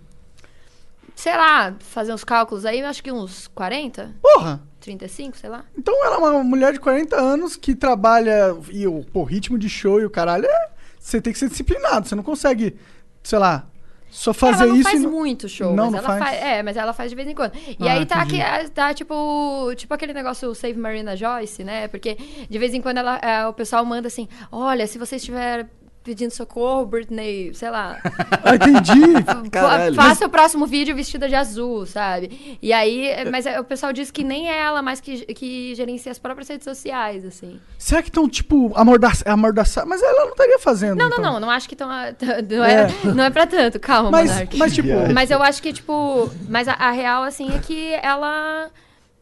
[1.16, 4.62] Sei lá, fazer uns cálculos aí, acho que uns 40, Porra!
[4.80, 5.64] 35, sei lá.
[5.78, 8.56] Então ela é uma mulher de 40 anos que trabalha.
[8.72, 10.70] E o pô, ritmo de show e o caralho é.
[11.00, 12.08] Você tem que ser disciplinado.
[12.08, 12.76] Você não consegue,
[13.24, 13.68] sei lá,
[14.10, 14.90] só fazer ela não isso.
[14.90, 15.12] faz não...
[15.12, 16.24] muito show, Não, mas não ela faz?
[16.24, 16.44] faz.
[16.44, 17.54] É, mas ela faz de vez em quando.
[17.56, 18.42] E Ah, aí tá, entendi.
[18.42, 21.88] aqui, tá tipo, tipo aquele negócio Save Marina Joyce, né?
[21.88, 22.18] Porque
[22.50, 25.68] de vez em quando ela, é, o pessoal manda assim: olha, se você estiver
[26.04, 28.00] pedindo socorro, Britney, sei lá.
[28.44, 29.50] Ah, entendi.
[29.52, 29.96] Caralho.
[29.96, 32.58] Faça o próximo vídeo vestida de azul, sabe?
[32.62, 36.12] E aí, mas é, o pessoal diz que nem é ela mais que, que gerencia
[36.12, 37.60] as próprias redes sociais, assim.
[37.78, 39.30] Será que estão, tipo, amordaça...
[39.32, 39.86] amordaçar?
[39.86, 40.98] Mas ela não estaria fazendo.
[40.98, 41.34] Não, não, então.
[41.34, 41.88] não, não acho que tão,
[42.50, 44.58] não, é, não é pra tanto, calma, Mas, Monark.
[44.58, 44.90] mas tipo.
[45.14, 46.30] Mas eu acho que, tipo.
[46.50, 48.70] Mas a, a real, assim, é que ela.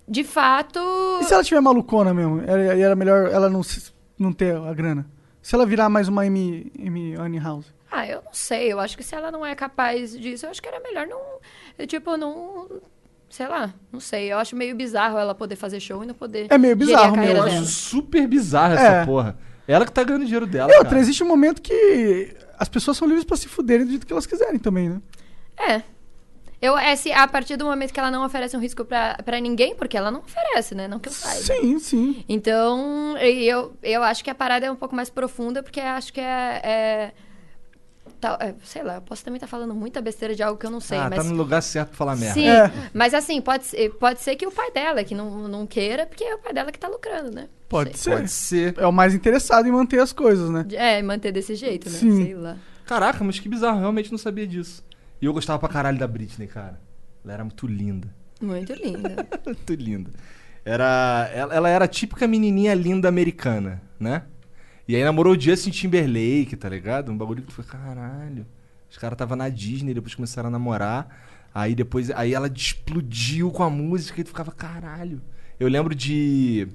[0.07, 0.79] De fato.
[1.21, 2.41] e se ela tiver malucona mesmo?
[2.47, 3.61] Era, e era melhor ela não,
[4.17, 5.05] não ter a grana?
[5.41, 6.71] Se ela virar mais uma Amy,
[7.17, 7.73] Amy House?
[7.91, 8.71] Ah, eu não sei.
[8.71, 11.19] Eu acho que se ela não é capaz disso, eu acho que era melhor não.
[11.78, 12.67] eu, Tipo, não.
[13.30, 14.32] Sei lá, não sei.
[14.32, 16.47] Eu acho meio bizarro ela poder fazer show e não poder.
[16.49, 17.60] É meio bizarro carreira Eu mesmo.
[17.62, 18.78] acho super bizarra É.
[18.78, 19.38] essa porra.
[19.67, 20.71] Ela que tá ganhando dinheiro dela.
[20.71, 21.02] E outra, cara.
[21.02, 24.25] existe um momento que as pessoas são livres pra se fuderem do jeito que elas
[24.25, 25.02] quiserem também, né?
[25.58, 25.84] É.
[26.62, 29.39] Eu, é, se, a partir do momento que ela não oferece um risco pra, pra
[29.39, 30.88] ninguém, porque ela não oferece, né?
[30.89, 31.41] Não que eu saiba.
[31.41, 32.26] Sim, sim.
[32.28, 36.19] Então, eu, eu acho que a parada é um pouco mais profunda, porque acho que
[36.19, 36.62] é.
[36.63, 37.12] é,
[38.41, 40.82] é, sei lá, eu posso também estar falando muita besteira de algo que eu não
[40.82, 41.19] sei, ah, mas.
[41.19, 42.34] tá no lugar certo pra falar merda.
[42.34, 42.69] Sim, É.
[42.93, 46.26] mas assim, pode ser, pode ser que o pai dela que não, não queira, porque
[46.26, 47.48] é o pai dela que tá lucrando, né?
[47.69, 48.12] Pode Sei.
[48.12, 48.17] ser.
[48.19, 48.76] Pode ser.
[48.80, 50.65] É o mais interessado em manter as coisas, né?
[50.74, 51.98] É, manter desse jeito, né?
[51.98, 52.26] Sim.
[52.26, 52.58] Sei lá.
[52.86, 54.84] Caraca, mas que bizarro, eu realmente não sabia disso.
[55.21, 56.79] E eu gostava pra caralho da Britney, cara.
[57.23, 58.08] Ela era muito linda.
[58.41, 59.27] Muito linda.
[59.45, 60.12] muito linda.
[60.63, 64.23] Era, ela, ela era a típica menininha linda americana, né?
[64.88, 67.12] E aí namorou o Justin Timberlake, tá ligado?
[67.12, 68.45] Um bagulho que foi, caralho.
[68.89, 71.08] Os caras tava na Disney, depois começaram a namorar.
[71.53, 75.21] Aí depois, aí ela explodiu com a música e tu ficava, caralho.
[75.60, 76.67] Eu lembro de...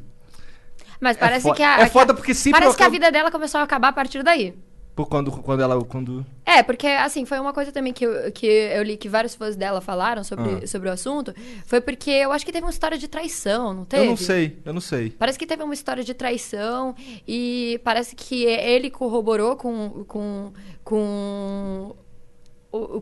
[1.00, 1.80] Mas parece fo- que a.
[1.80, 4.54] é foda porque sempre Parece que a vida dela começou a acabar a partir daí.
[4.94, 5.84] Por quando, quando ela.
[5.84, 6.24] Quando...
[6.46, 9.56] É, porque, assim, foi uma coisa também que eu, que eu li que vários fãs
[9.56, 10.66] dela falaram sobre, Ah.
[10.68, 11.34] sobre o assunto.
[11.66, 14.04] Foi porque eu acho que teve uma história de traição, não teve?
[14.04, 15.10] Eu não sei, eu não sei.
[15.10, 16.94] Parece que teve uma história de traição
[17.26, 20.52] e parece que ele corroborou com, com,
[20.84, 21.96] com,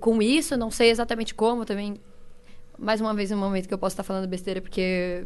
[0.00, 1.96] com isso, não sei exatamente como também.
[2.82, 5.24] Mais uma vez, um momento que eu posso estar falando besteira, porque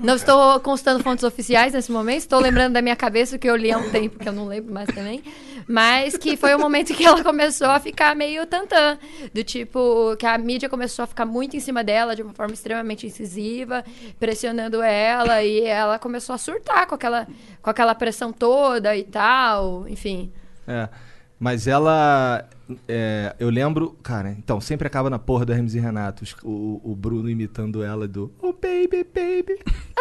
[0.00, 2.20] não estou constando fontes oficiais nesse momento.
[2.20, 4.46] Estou lembrando da minha cabeça o que eu li há um tempo, que eu não
[4.46, 5.20] lembro mais também.
[5.66, 8.96] Mas que foi o momento que ela começou a ficar meio tantã.
[9.34, 12.54] Do tipo, que a mídia começou a ficar muito em cima dela de uma forma
[12.54, 13.84] extremamente incisiva,
[14.20, 15.42] pressionando ela.
[15.42, 17.26] E ela começou a surtar com aquela,
[17.60, 19.88] com aquela pressão toda e tal.
[19.88, 20.32] Enfim.
[20.68, 20.88] É.
[21.36, 22.48] Mas ela.
[22.88, 23.96] É, eu lembro.
[24.02, 26.24] Cara, então, sempre acaba na porra da Hermes e Renato.
[26.42, 28.32] O, o Bruno imitando ela do.
[28.40, 29.58] Oh, baby, baby.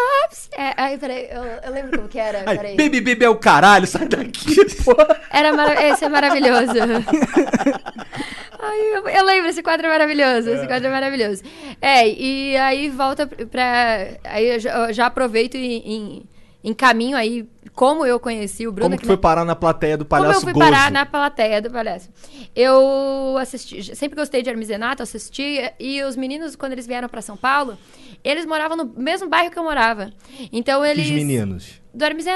[0.58, 2.44] É, aí, peraí, eu, eu lembro como que era.
[2.46, 2.76] Ai, Peraí.
[2.76, 5.22] baby, baby é o caralho, sai daqui, porra.
[5.32, 5.88] Era mara...
[5.88, 6.74] Esse é maravilhoso.
[8.60, 10.50] Ai, eu, eu lembro, esse quadro é maravilhoso.
[10.50, 11.44] Esse quadro é maravilhoso.
[11.82, 14.08] É, e aí volta pra.
[14.24, 16.24] Aí eu já, eu já aproveito em,
[16.64, 18.86] encaminho aí como eu conheci o Bruno.
[18.90, 20.66] Como que que foi na- parar na plateia do como palhaço eu fui Gozo?
[20.66, 22.10] parar na plateia do palhaço?
[22.56, 27.10] Eu assisti, sempre gostei de Hermes e Renato, assisti, e os meninos, quando eles vieram
[27.10, 27.78] pra São Paulo,
[28.24, 30.12] eles moravam no mesmo bairro que eu morava.
[30.52, 31.06] Então eles.
[31.06, 31.82] Os meninos.
[31.94, 32.30] Do Hermes e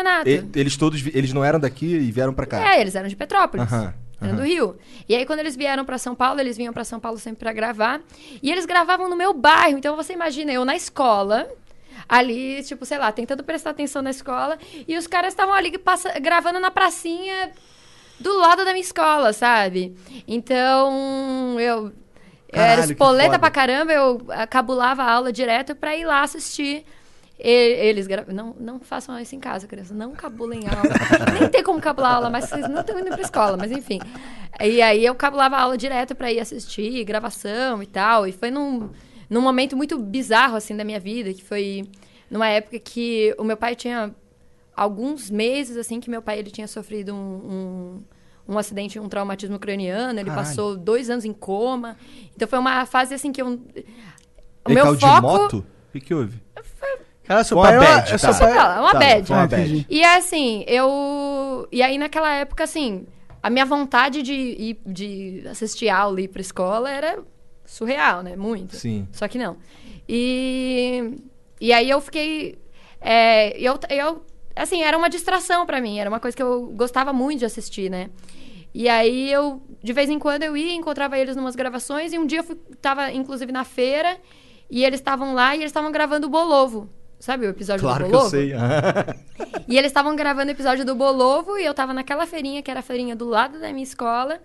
[0.60, 1.04] eles todos.
[1.14, 2.76] Eles não eram daqui e vieram pra cá.
[2.76, 3.66] É, eles eram de Petrópolis.
[3.72, 4.36] Aham, Eram aham.
[4.36, 4.76] do Rio.
[5.08, 7.54] E aí, quando eles vieram pra São Paulo, eles vinham pra São Paulo sempre pra
[7.54, 8.02] gravar.
[8.44, 9.78] E eles gravavam no meu bairro.
[9.78, 11.48] Então, você imagina, eu na escola,
[12.08, 14.58] ali, tipo, sei lá, tentando prestar atenção na escola.
[14.88, 17.52] E os caras estavam ali passa- gravando na pracinha
[18.20, 19.96] do lado da minha escola, sabe?
[20.28, 21.92] Então, eu.
[22.50, 26.06] Eu era Caralho, que espoleta pra caramba, eu ah, cabulava a aula direto pra ir
[26.06, 26.86] lá assistir.
[27.38, 27.46] E-
[27.88, 28.26] Eles gra...
[28.30, 29.94] não, não façam isso em casa, criança.
[29.94, 30.90] Não cabulem aula.
[31.40, 34.00] Nem tem como cabular aula, mas vocês não estão indo pra escola, mas enfim.
[34.62, 38.26] E aí eu cabulava aula direto pra ir assistir, gravação e tal.
[38.26, 38.90] E foi num,
[39.30, 41.84] num momento muito bizarro, assim, da minha vida, que foi
[42.30, 44.14] numa época que o meu pai tinha
[44.76, 47.18] alguns meses, assim, que meu pai ele tinha sofrido um,
[48.48, 50.20] um, um acidente, um traumatismo craniano.
[50.20, 50.48] Ele Caralho.
[50.48, 51.98] passou dois anos em coma.
[52.36, 53.48] Então foi uma fase, assim, que eu...
[53.48, 53.60] O
[54.68, 55.16] Ele meu caiu foco...
[55.16, 55.58] de moto?
[55.90, 56.42] O que, que houve?
[57.24, 58.40] Cara, seu Uma pai é uma- bad, é seu tá.
[58.40, 59.32] pai- é uma Tá, bad.
[59.34, 59.86] uma bad.
[59.90, 61.68] E assim, eu.
[61.72, 63.06] E aí naquela época, assim,
[63.44, 67.20] a minha vontade de ir de assistir aula e ir pra escola era
[67.68, 68.36] surreal, né?
[68.36, 68.76] Muito.
[68.76, 69.08] Sim.
[69.12, 69.58] Só que não.
[70.10, 71.16] E.
[71.60, 72.58] E aí eu fiquei.
[73.00, 74.24] é, eu, eu.
[74.56, 77.92] Assim, era uma distração pra mim, era uma coisa que eu gostava muito de assistir,
[77.92, 78.10] né?
[78.74, 82.26] E aí eu, de vez em quando, eu ia, encontrava eles numas gravações, e um
[82.26, 84.18] dia eu fui, tava, inclusive, na feira,
[84.70, 86.90] e eles estavam lá e eles estavam gravando o Bolovo.
[87.20, 88.30] Sabe o episódio Claro do que eu Bolovo?
[88.30, 88.54] sei.
[89.68, 92.80] E eles estavam gravando o episódio do Bolovo e eu tava naquela feirinha, que era
[92.82, 94.40] a feirinha do lado da minha escola.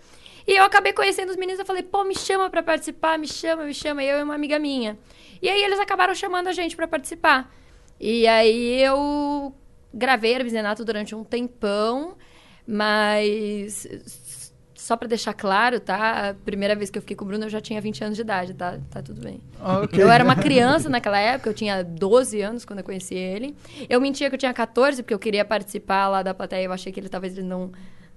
[0.46, 3.64] E eu acabei conhecendo os meninos, eu falei, pô, me chama pra participar, me chama,
[3.64, 4.02] me chama.
[4.02, 4.98] Eu e uma amiga minha.
[5.40, 7.52] E aí eles acabaram chamando a gente pra participar.
[8.00, 9.54] E aí eu
[9.94, 12.16] gravei Hermes Renato durante um tempão,
[12.66, 13.86] mas
[14.74, 16.30] só pra deixar claro, tá?
[16.30, 18.22] A primeira vez que eu fiquei com o Bruno eu já tinha 20 anos de
[18.22, 18.78] idade, tá?
[18.90, 19.40] Tá tudo bem.
[19.60, 20.02] Ah, ok.
[20.02, 23.54] Eu era uma criança naquela época, eu tinha 12 anos quando eu conheci ele.
[23.88, 26.64] Eu mentia que eu tinha 14, porque eu queria participar lá da plateia.
[26.64, 27.70] Eu achei que ele talvez ele não.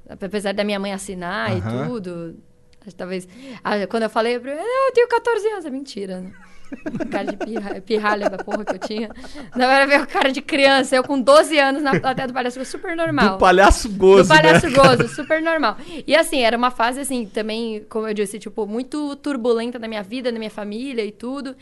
[0.10, 1.58] Apesar da minha mãe assinar Aham.
[1.86, 2.36] e tudo.
[2.96, 3.28] Talvez.
[3.89, 5.65] Quando eu falei, eu, falei, "Não, eu tenho 14 anos.
[5.65, 6.32] É mentira, né?
[7.12, 9.10] cara de pirra- pirralha da porra que eu tinha.
[9.56, 12.56] Não era ver o cara de criança, eu com 12 anos na plateia do palhaço,
[12.58, 13.34] foi super normal.
[13.34, 14.76] Do palhaço gozo, Do palhaço né?
[14.76, 15.78] gozo, super normal.
[16.08, 20.02] E assim, era uma fase, assim, também, como eu disse, tipo, muito turbulenta na minha
[20.04, 21.56] vida, na minha família e tudo.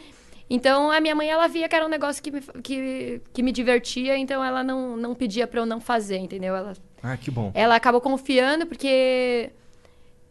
[0.50, 3.52] Então, a minha mãe, ela via que era um negócio que me, que, que me
[3.52, 6.56] divertia, então ela não, não pedia pra eu não fazer, entendeu?
[6.56, 7.52] Ela, Ah, que bom.
[7.54, 9.52] ela acabou confiando, porque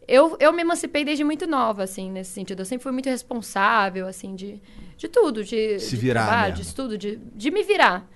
[0.07, 2.61] eu, eu me emancipei desde muito nova, assim, nesse sentido.
[2.61, 4.59] Eu sempre fui muito responsável, assim, de,
[4.97, 5.43] de tudo.
[5.43, 8.09] De, Se de virar trabalho, de estudo, de, de me virar,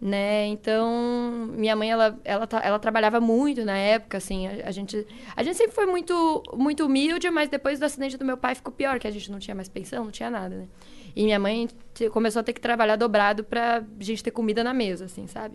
[0.00, 0.46] né?
[0.48, 4.48] Então, minha mãe, ela, ela, ela trabalhava muito na época, assim.
[4.48, 8.24] A, a gente, a gente sempre foi muito, muito humilde, mas depois do acidente do
[8.24, 10.68] meu pai ficou pior, que a gente não tinha mais pensão, não tinha nada, né?
[11.14, 11.68] E minha mãe
[12.12, 15.54] começou a ter que trabalhar dobrado pra gente ter comida na mesa, assim, sabe?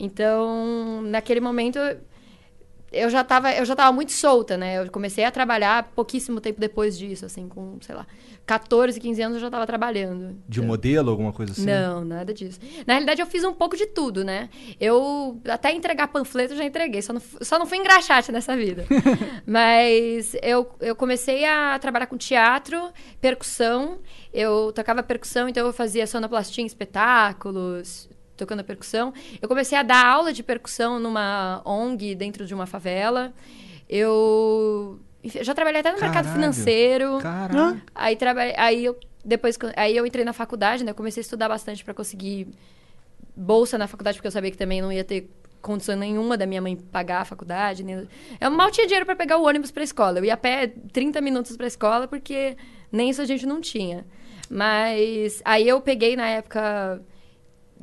[0.00, 1.78] Então, naquele momento,
[2.92, 4.78] eu já tava, eu já tava muito solta, né?
[4.82, 8.04] Eu comecei a trabalhar pouquíssimo tempo depois disso, assim, com, sei lá,
[8.46, 10.36] 14, 15 anos eu já tava trabalhando.
[10.48, 11.66] De Então- modelo, alguma coisa assim?
[11.66, 12.58] Não, nada disso.
[12.84, 14.48] Na realidade, eu fiz um pouco de tudo, né?
[14.80, 18.84] Eu até entregar panfleto eu já entreguei, só não, só não fui engraxate nessa vida.
[19.46, 23.98] Mas eu, eu comecei a trabalhar com teatro, percussão.
[24.34, 28.08] Eu tocava percussão, então eu fazia sonoplastia em espetáculos,
[28.40, 29.12] tocando percussão.
[29.40, 33.32] Eu comecei a dar aula de percussão numa ONG dentro de uma favela.
[33.88, 36.32] Eu já trabalhei até no mercado Caralho.
[36.40, 37.18] financeiro.
[37.20, 37.82] Caralho.
[37.94, 40.92] Aí trabalhei, aí eu depois que eu- aí eu entrei na faculdade, né?
[40.92, 42.48] Eu comecei a estudar bastante para conseguir
[43.36, 45.28] bolsa na faculdade, porque eu sabia que também não ia ter
[45.60, 47.84] condição nenhuma da minha mãe pagar a faculdade.
[47.84, 48.08] Nem...
[48.40, 50.18] Eu mal tinha dinheiro para pegar o ônibus para escola.
[50.18, 52.56] Eu ia a pé 30 minutos para escola porque
[52.90, 54.06] nem isso a gente não tinha.
[54.48, 57.00] Mas aí eu peguei na época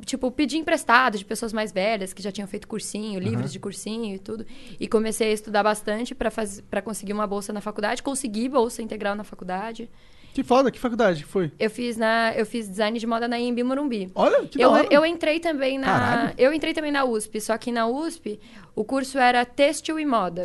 [0.04, 4.14] tipo, pedi emprestado de pessoas mais velhas que já tinham feito cursinho, livros de cursinho
[4.14, 4.44] e tudo.
[4.78, 6.30] E comecei a estudar bastante para
[6.70, 8.02] para conseguir uma bolsa na faculdade.
[8.02, 9.90] Consegui bolsa integral na faculdade.
[10.34, 11.50] Que foda, que faculdade foi?
[11.58, 14.10] Eu fiz na eu fiz design de moda na Imbi Morumbi.
[14.14, 16.34] Olha, que Eu, eu entrei também na Caralho.
[16.38, 18.38] eu entrei também na USP, só que na USP
[18.74, 20.42] o curso era têxtil e moda.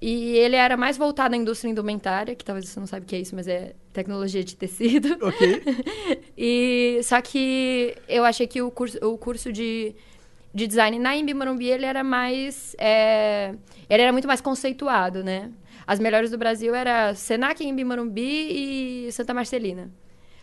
[0.00, 3.14] E ele era mais voltado à indústria indumentária, que talvez você não saiba o que
[3.14, 5.16] é isso, mas é tecnologia de tecido.
[5.22, 5.62] Ok.
[6.36, 9.94] E só que eu achei que o curso, o curso de,
[10.52, 13.54] de design na Imbi Morumbi ele era mais é,
[13.88, 15.50] ele era muito mais conceituado, né?
[15.86, 19.90] As melhores do Brasil era Senac, Imbi Morumbi e Santa Marcelina.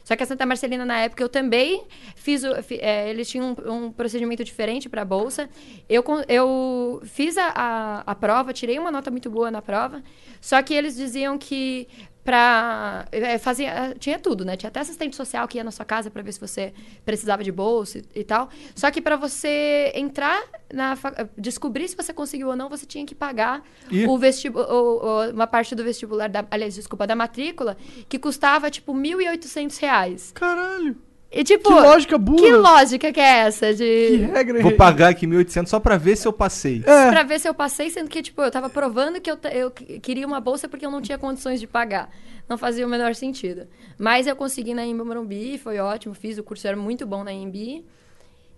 [0.04, 1.84] Só que a Santa Marcelina, na época, eu também
[2.16, 2.44] fiz.
[2.44, 5.48] o- é, eles tinham um, um procedimento diferente para a bolsa.
[5.88, 10.02] Eu, eu fiz a, a, a prova, tirei uma nota muito boa na prova.
[10.42, 11.88] Só que eles diziam que
[12.30, 13.08] para
[13.40, 14.56] fazer tinha tudo, né?
[14.56, 16.72] Tinha até assistente social que ia na sua casa para ver se você
[17.04, 18.50] precisava de bolsa e, e tal.
[18.76, 20.40] Só que para você entrar
[20.72, 20.96] na
[21.36, 24.06] descobrir se você conseguiu ou não, você tinha que pagar Ih.
[24.06, 27.76] o vestibu o- o- uma parte do vestibular da, aliás, desculpa, da matrícula,
[28.08, 30.32] que custava tipo 1.800 reais.
[30.34, 30.96] Caralho.
[31.32, 32.40] E tipo, Que lógica burra.
[32.40, 34.62] que lógica que é essa Que de regra.
[34.64, 36.84] Vou pagar aqui 1.800 só pra ver se eu passei.
[36.88, 37.10] É.
[37.12, 40.00] Pra ver se eu passei, sendo que, tipo, eu tava provando que eu, eu que-
[40.00, 42.10] queria uma bolsa porque eu não tinha condições de pagar.
[42.48, 43.68] Não fazia o menor sentido.
[43.96, 47.32] Mas eu consegui na Imbi Morumbi, foi ótimo, fiz, o curso era muito bom na
[47.32, 47.86] Imbi.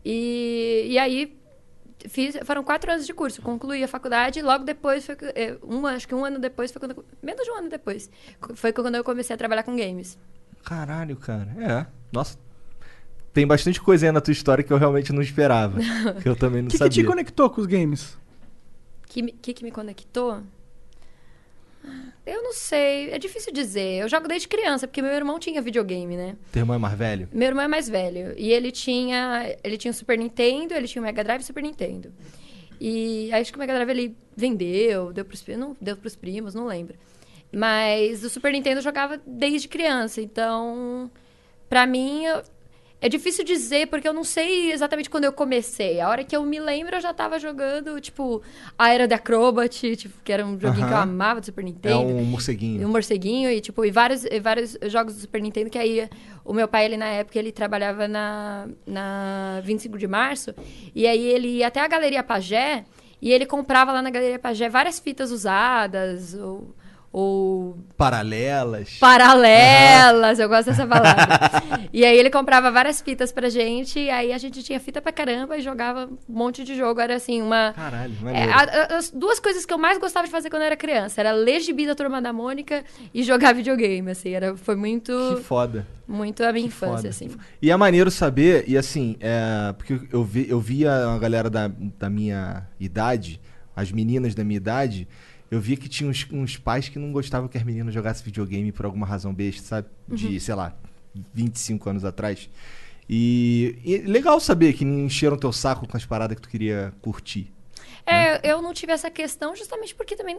[0.06, 1.38] E, e aí,
[2.08, 5.58] fiz, foram quatro anos de curso, concluí a faculdade e logo depois, foi, que- é,
[5.62, 8.10] um, acho que um ano depois, foi quando, menos de um ano depois,
[8.56, 10.18] foi quando eu comecei a trabalhar com games.
[10.64, 11.50] Caralho, cara.
[11.60, 11.86] É.
[12.14, 12.38] Nossa.
[13.34, 15.80] Tem bastante coisa aí na tua história que eu realmente não esperava.
[16.22, 17.04] que eu também não O que, que sabia.
[17.04, 18.14] te conectou com os games?
[19.04, 20.42] O que, me- que, que me conectou?
[22.26, 24.02] Eu não sei, é difícil dizer.
[24.04, 26.36] Eu jogo desde criança, porque meu irmão tinha videogame, né?
[26.52, 27.28] Teu irmão é mais velho?
[27.34, 28.34] Meu irmão é mais velho.
[28.38, 29.56] E ele tinha.
[29.64, 32.14] Ele tinha o Super Nintendo, ele tinha o Mega Drive e o Super Nintendo.
[32.80, 36.66] E acho que o Mega Drive ele vendeu, deu pros, não, deu pros primos, não
[36.68, 36.96] lembro.
[37.52, 40.22] Mas o Super Nintendo eu jogava desde criança.
[40.22, 41.10] Então,
[41.68, 42.44] pra mim, eu-
[43.02, 46.00] é difícil dizer, porque eu não sei exatamente quando eu comecei.
[46.00, 48.42] A hora que eu me lembro, eu já tava jogando, tipo,
[48.78, 51.66] a Era da Acrobat, tipo, que era um joguinho que eu amava do Super É
[51.66, 52.00] Nintendo.
[52.06, 52.88] um E morceguinho.
[52.88, 56.08] um morceguinho e, tipo, e vários, e vários jogos do Super Nintendo que aí
[56.46, 60.54] o meu pai, ele na época, ele trabalhava na, na 25 de março
[60.94, 62.86] e aí ele ia até a Galeria Pagé
[63.22, 66.74] e ele comprava lá na Galeria Pagé várias fitas usadas ou,
[67.14, 68.98] ou Paralelas.
[69.00, 71.28] paralelas, eu gosto dessa palavra.
[71.92, 75.12] e aí ele comprava várias fitas pra gente e aí a gente tinha fita pra
[75.12, 77.00] caramba e jogava um monte de jogo.
[77.02, 77.74] Era assim, uma...
[77.76, 78.58] Caralho, É, a-
[78.94, 81.32] a- as duas coisas que eu mais gostava de fazer quando eu era criança era
[81.32, 85.86] ler gibi da Turma da Mônica e jogar videogame, assim, era, foi muito, Que foda.
[86.08, 87.10] muito a minha Que infância, foda.
[87.10, 87.30] assim.
[87.62, 91.68] E é maneiro saber, e assim, é, porque eu, vi, eu via uma galera da,
[92.00, 93.40] da minha idade,
[93.76, 95.08] as meninas da minha idade,
[95.52, 98.72] eu via que tinha uns, uns pais que não gostavam que as meninas jogassem videogame
[98.72, 99.88] por alguma razão besta, sabe?
[100.08, 100.74] De, sei lá,
[101.34, 102.50] 25 anos atrás.
[103.10, 106.94] E, e legal saber que não encheram teu saco com as paradas que tu queria
[107.02, 107.52] curtir.
[108.06, 110.38] É, eu não tive essa questão justamente porque também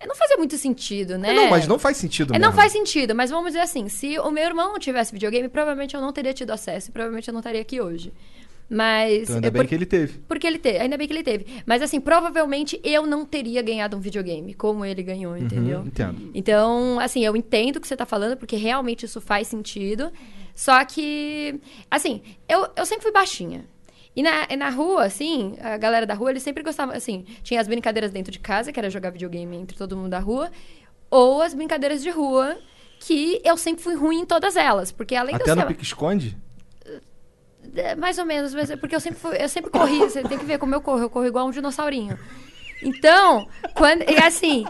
[0.00, 1.30] é, não fazia muito sentido, né?
[1.30, 2.46] É, não, mas não faz sentido É, mesmo.
[2.50, 5.94] não faz sentido, mas vamos dizer assim, se o meu irmão não tivesse videogame, provavelmente
[5.94, 8.12] eu não teria tido acesso, e provavelmente eu não estaria aqui hoje.
[8.74, 10.18] Mas Então ainda é bem por- que ele teve.
[10.26, 11.44] Porque ele teve, ainda bem que ele teve.
[11.66, 15.80] Mas assim, provavelmente eu não teria ganhado um videogame como ele ganhou, entendeu?
[15.80, 16.30] Uhum, entendo.
[16.34, 20.10] Então, assim, eu entendo o que você tá falando, porque realmente isso faz sentido.
[20.54, 23.66] Só que, assim, eu, eu sempre fui baixinha.
[24.16, 27.68] E na, na rua, assim, a galera da rua, eles sempre gostavam, assim, tinha as
[27.68, 30.50] brincadeiras dentro de casa, que era jogar videogame entre todo mundo da rua,
[31.10, 32.58] ou as brincadeiras de rua,
[33.00, 34.90] que eu sempre fui ruim em todas elas.
[34.92, 36.36] Porque além de Até eu no ser- pique-esconde?
[37.74, 39.98] É, mais ou menos, mas é porque eu sempre, fui- eu sempre corri.
[39.98, 41.00] Você tem que ver como eu corro.
[41.02, 42.18] Eu corro igual um dinossaurinho.
[42.82, 44.02] Então, quando.
[44.10, 44.64] E assim.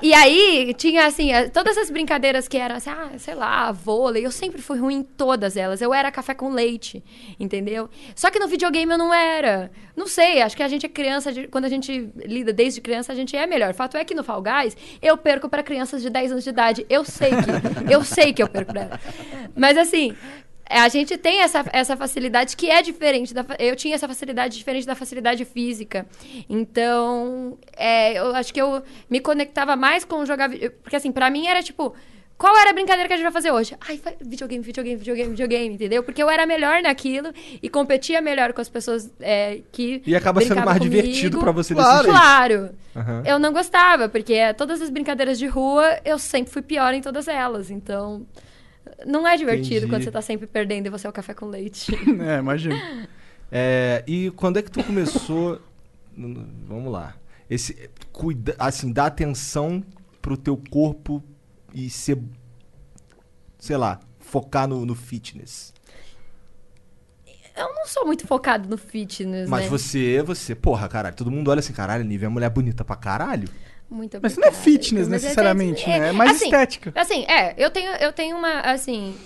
[0.00, 4.24] E aí, tinha assim, eh, todas essas brincadeiras que eram assim, ah, sei lá, vôlei,
[4.24, 5.82] eu sempre fui ruim em todas elas.
[5.82, 7.02] Eu era café com leite,
[7.38, 7.90] entendeu?
[8.14, 9.72] Só que no videogame eu não era.
[9.96, 13.16] Não sei, acho que a gente é criança, quando a gente lida desde criança, a
[13.16, 13.74] gente é melhor.
[13.74, 16.86] Fato é que no Fall Guys, eu perco para crianças de 10 anos de idade.
[16.88, 19.00] Eu sei que, eu sei que eu perco pra elas.
[19.56, 20.14] Mas assim,
[20.68, 23.32] A gente tem essa, essa facilidade que é diferente.
[23.32, 26.06] Da, eu tinha essa facilidade diferente da facilidade física.
[26.48, 30.50] Então, é, eu acho que eu me conectava mais com jogar.
[30.82, 31.94] Porque, assim, pra mim era tipo.
[32.36, 33.74] Qual era a brincadeira que a gente vai fazer hoje?
[33.80, 36.04] Ai, videogame, videogame, videogame, videogame, entendeu?
[36.04, 40.00] Porque eu era melhor naquilo e competia melhor com as pessoas é, que.
[40.06, 40.94] E acaba sendo mais comigo.
[40.94, 42.04] divertido pra você Claro.
[42.04, 42.16] jeito.
[42.16, 42.70] Claro.
[42.94, 43.22] Aham.
[43.26, 47.00] Eu não gostava, porque é, todas as brincadeiras de rua, eu sempre fui pior em
[47.00, 47.72] todas elas.
[47.72, 48.24] Então,
[49.06, 49.90] não é divertido Entendi.
[49.90, 51.92] quando você tá sempre perdendo e você é o café com leite.
[52.20, 53.08] É, imagina.
[53.50, 55.60] É, e quando é que tu começou.
[56.66, 57.14] Vamos lá.
[57.48, 57.90] Esse.
[58.12, 59.82] Cuida, assim, dar atenção
[60.20, 61.22] pro teu corpo
[61.72, 62.18] e ser.
[63.58, 65.72] Sei lá, focar no, no fitness.
[67.56, 69.68] Eu não sou muito focado no fitness, Mas né?
[69.68, 73.48] você, você, porra, caralho, todo mundo olha assim, caralho, Nívia é mulher bonita pra caralho.
[73.90, 74.70] Muito Mas isso não é obrigada.
[74.70, 76.08] fitness Mas é- necessariamente, né?
[76.08, 76.92] É mais assim, estética.
[76.94, 79.16] Assim, é, eu tenho, eu tenho uma, assim...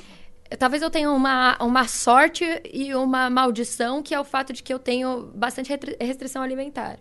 [0.58, 4.72] Talvez eu tenha uma, uma sorte e uma maldição, que é o fato de que
[4.72, 6.98] eu tenho bastante restrição alimentar.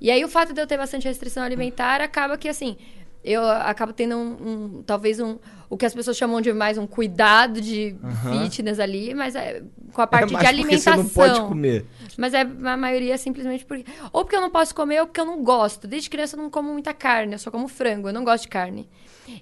[0.00, 2.78] E aí, o fato de eu ter bastante restrição alimentar acaba que, assim,
[3.24, 4.30] eu acabo tendo um,
[4.78, 8.30] um- talvez um, o que as pessoas chamam de mais um cuidado de Aham.
[8.44, 9.62] fitness ali, mas é,
[9.92, 10.48] com a parte é de porque você
[10.90, 10.96] alimentação.
[10.96, 11.86] não pode comer.
[12.16, 13.84] Mas é a maioria é simplesmente porque.
[14.12, 15.86] Ou porque eu não posso comer, ou porque eu não gosto.
[15.86, 18.48] Desde criança eu não como muita carne, eu só como frango, eu não gosto de
[18.48, 18.88] carne.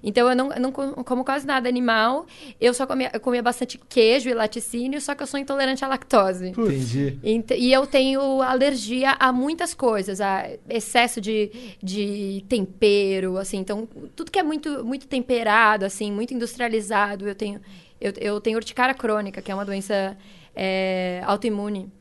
[0.03, 2.25] Então eu não, eu não co- como quase nada animal.
[2.59, 5.87] Eu só comia, eu comia bastante queijo e laticínio, só que eu sou intolerante à
[5.87, 6.49] lactose.
[6.49, 7.17] Entendi.
[7.23, 13.57] Ent- E eu tenho alergia a muitas coisas, a excesso de, de tempero, assim.
[13.57, 17.59] Então, tudo que é muito, muito temperado, assim, muito industrializado, eu tenho...
[18.01, 20.15] Eu, eu tenho urticária crônica, que é uma doença
[20.55, 21.91] é, autoimune.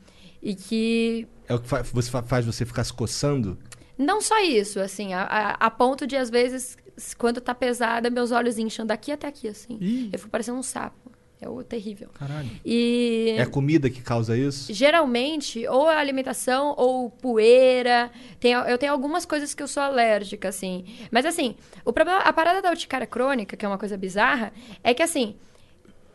[0.41, 3.59] E que É o que fa- você fa- faz você ficar se coçando?
[3.99, 6.78] Não só isso, assim, a, a- a ponto de, às vezes,
[7.18, 9.76] quando tá pesada, meus olhos incham daqui até aqui, assim.
[9.80, 10.09] Ih.
[10.12, 11.09] Eu fico parecendo um sapo.
[11.40, 12.09] É o terrível.
[12.14, 12.51] Caralho.
[12.66, 13.36] E...
[13.38, 14.72] É a comida que causa isso?
[14.74, 18.11] Geralmente, ou é alimentação ou poeira.
[18.40, 20.84] Tem, eu tenho algumas coisas que eu sou alérgica, assim.
[21.12, 24.92] Mas, assim, o problema, a parada da urticária crônica, que é uma coisa bizarra, é
[24.92, 25.36] que, assim,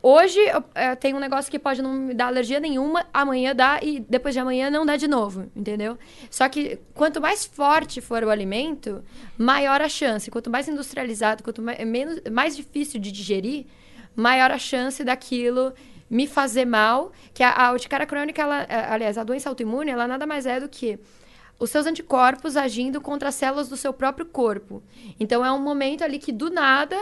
[0.03, 3.79] hoje eu, eh, tem um negócio que pode não me dar alergia nenhuma, amanhã dá
[3.81, 5.97] e depois de amanhã não dá de novo, entendeu?
[6.29, 9.03] Só que quanto mais forte for o alimento,
[9.37, 10.29] maior a chance.
[10.29, 13.65] Quanto mais industrializado, quanto mais, menos, mais difícil de digerir,
[14.15, 15.73] maior a chance daquilo
[16.09, 17.11] me fazer mal.
[17.33, 20.59] Que a, a urticária crônica, ela, eh, aliás, a doença autoimune, ela nada mais é
[20.59, 20.99] do que
[21.59, 24.83] os seus anticorpos agindo contra as células do seu próprio corpo.
[25.19, 26.97] Então é um momento ali que do nada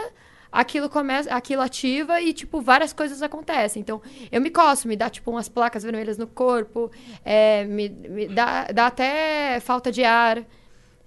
[0.52, 3.80] aquilo começa, aquilo ativa e tipo várias coisas acontecem.
[3.80, 6.90] Então eu me coço, me dá tipo umas placas vermelhas no corpo,
[7.24, 10.44] é, me, me dá, dá até falta de ar.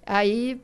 [0.04, 0.60] Aí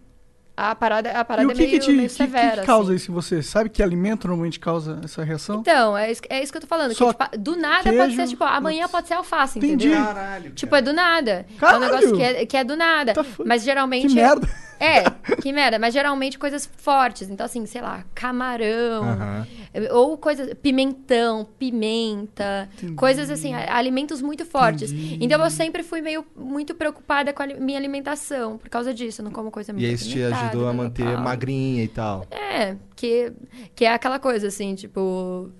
[0.56, 2.62] a parada, a E parada o é que, meio, que, te, meio que- que severa.
[2.62, 2.96] causa assim.
[2.96, 3.42] isso em você?
[3.42, 5.60] Sabe que alimento normalmente causa essa reação?
[5.60, 6.94] Então, é isso, é isso que eu tô falando.
[6.94, 9.88] Só que, tipo, do nada queijo, pode ser, tipo, amanhã pode ser alface, Entendi.
[9.88, 10.04] entendeu?
[10.04, 10.50] Caralho.
[10.52, 11.46] Tipo, é do nada.
[11.50, 11.80] É um Caralho!
[11.84, 13.14] negócio que é, que é do nada.
[13.14, 14.08] Tá Mas geralmente.
[14.08, 14.48] Que merda.
[14.80, 15.04] É,
[15.40, 15.78] que merda.
[15.78, 17.30] Mas geralmente coisas fortes.
[17.30, 19.04] Então, assim, sei lá, camarão.
[19.04, 19.46] Aham.
[19.92, 20.52] Ou coisas.
[20.60, 22.68] Pimentão, pimenta.
[22.76, 22.94] Entendi.
[22.94, 24.92] Coisas assim, alimentos muito fortes.
[24.92, 25.18] Entendi.
[25.24, 28.58] Então eu sempre fui meio muito preocupada com a minha alimentação.
[28.58, 29.20] Por causa disso.
[29.20, 29.96] Eu não como coisa muito E aí
[30.42, 31.24] ajudou a tal, manter tal.
[31.24, 32.26] magrinha e tal.
[32.30, 33.32] É, que,
[33.74, 35.50] que é aquela coisa, assim, tipo.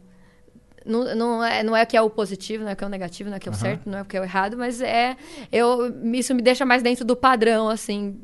[0.84, 3.30] Não, não, é, não é que é o positivo, não é que é o negativo,
[3.30, 3.60] não é que é o Aham.
[3.62, 5.16] certo, não é que é o errado, mas é.
[5.50, 8.20] Eu, isso me deixa mais dentro do padrão, assim.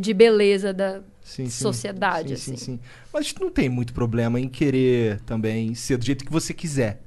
[0.00, 1.48] De beleza da sim.
[1.50, 2.56] sociedade, Sim, assim.
[2.56, 2.80] sim, sim.
[3.12, 7.00] Mas não tem muito problema em querer também ser do jeito que você quiser.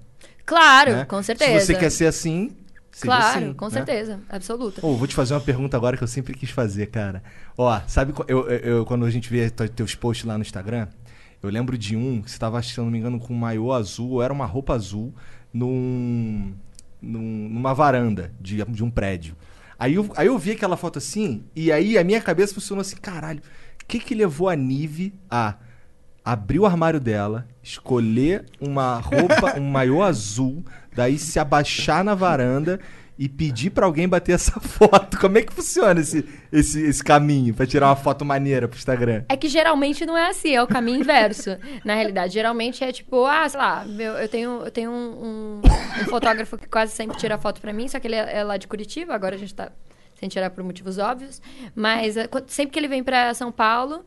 [0.45, 1.05] Claro, né?
[1.05, 1.59] com certeza.
[1.59, 2.51] Se você quer ser assim,
[2.97, 3.71] seja Claro, assim, com né?
[3.71, 4.81] certeza, absoluta.
[4.85, 7.23] Ô, vou te fazer uma pergunta agora que eu sempre quis fazer, cara.
[7.57, 10.87] Ó, sabe eu, eu- quando a gente vê te- teus posts lá no Instagram,
[11.41, 13.71] eu lembro de um que você tava, se eu não me engano, com um maiô
[13.73, 15.13] azul, ou era uma roupa azul,
[15.53, 16.53] num,
[17.01, 19.35] num- numa varanda de, de um prédio.
[19.79, 22.95] Aí eu, aí eu vi aquela foto assim, e aí a minha cabeça funcionou assim,
[22.95, 23.41] caralho,
[23.81, 25.55] o que que levou a Nive a
[26.31, 30.63] abrir o armário dela, escolher uma roupa, um maiô azul,
[30.95, 32.79] daí se abaixar na varanda
[33.19, 35.17] e pedir pra alguém bater essa foto.
[35.19, 39.23] Como é que funciona esse, esse, esse caminho pra tirar uma foto maneira pro Instagram?
[39.29, 41.57] É que geralmente não é assim, é o caminho inverso.
[41.83, 43.85] na realidade, geralmente é tipo, ah, sei lá,
[44.21, 45.61] eu tenho, eu tenho um, um-
[46.01, 48.57] um fotógrafo que quase sempre tira foto pra mim, só que ele é, é lá
[48.57, 49.71] de Curitiba, agora a gente tá
[50.19, 51.39] sem tirar por motivos óbvios.
[51.75, 54.03] Mas qu- sempre que ele vem pra São Paulo,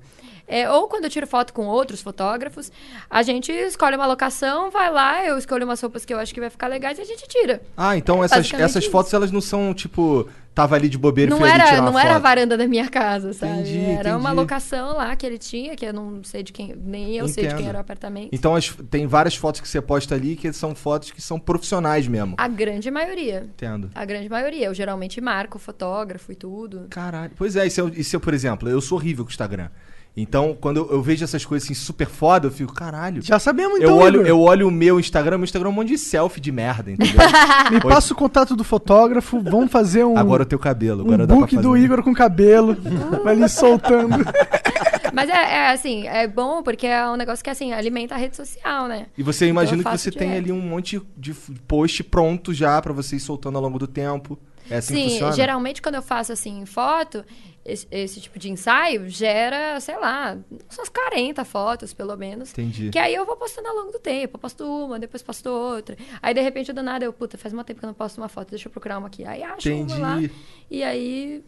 [0.50, 2.72] É, ou quando eu tiro foto com outros fotógrafos,
[3.08, 6.40] a gente escolhe uma locação, vai lá, eu escolho umas roupas que eu acho que
[6.40, 7.62] vai ficar legais e a gente tira.
[7.76, 8.90] Ah, então É essas, essas isso.
[8.92, 10.28] fotos elas não são tipo.
[10.52, 12.22] Tava ali de bobeira e Não ali era, tirar uma não era a foto.
[12.24, 13.52] varanda da minha casa, sabe?
[13.60, 14.40] Entendi, era uma entendi.
[14.40, 17.50] locação lá que ele tinha, que eu não sei de quem, nem eu sei de
[17.50, 17.68] quem Entendo.
[17.68, 18.30] era o apartamento.
[18.32, 22.08] Então as- tem várias fotos que você posta ali que são fotos que são profissionais
[22.08, 22.34] mesmo.
[22.36, 23.44] A grande maioria.
[23.54, 23.90] Entendo.
[23.94, 24.66] A grande maioria.
[24.66, 26.88] Eu geralmente marco fotógrafo e tudo.
[26.90, 27.30] Caralho.
[27.36, 29.32] Pois é, e se, eu, e se eu, por exemplo, eu sou horrível com o
[29.32, 29.68] Instagram.
[30.16, 33.22] Então, quando eu, eu vejo essas coisas assim super foda, eu fico, caralho.
[33.22, 34.26] Já sabemos então, eu, olho, Igor.
[34.26, 37.14] eu olho o meu Instagram, meu Instagram é um monte de selfie de merda, entendeu?
[37.70, 41.26] Me passa o contato do fotógrafo, vamos fazer um, Agora o teu cabelo, um agora
[41.26, 41.66] dá pra book fazer.
[41.66, 42.76] do Igor com cabelo.
[43.22, 44.16] vai ali soltando.
[45.12, 48.36] Mas é, é, assim, é bom porque é um negócio que assim, alimenta a rede
[48.36, 49.06] social, né?
[49.16, 51.34] E você imagina Eu que você tem ali um monte de
[51.66, 54.38] post pronto já pra você ir soltando ao longo do tempo.
[54.70, 57.24] É assim que Sim, geralmente quando eu faço assim foto,
[57.70, 62.50] esse, esse tipo de ensaio gera, sei lá, umas 40 fotos, pelo menos.
[62.52, 62.90] Entendi.
[62.90, 64.36] Que aí eu vou postando ao longo do tempo.
[64.36, 65.96] Eu posto uma, depois posto outra.
[66.22, 68.28] Aí, de repente, do nada, eu, puta, faz um tempo que eu não posto uma
[68.28, 69.24] foto, deixa eu procurar uma aqui.
[69.24, 69.92] Aí acho Entendi.
[69.94, 70.30] uma lá.
[70.70, 71.44] E aí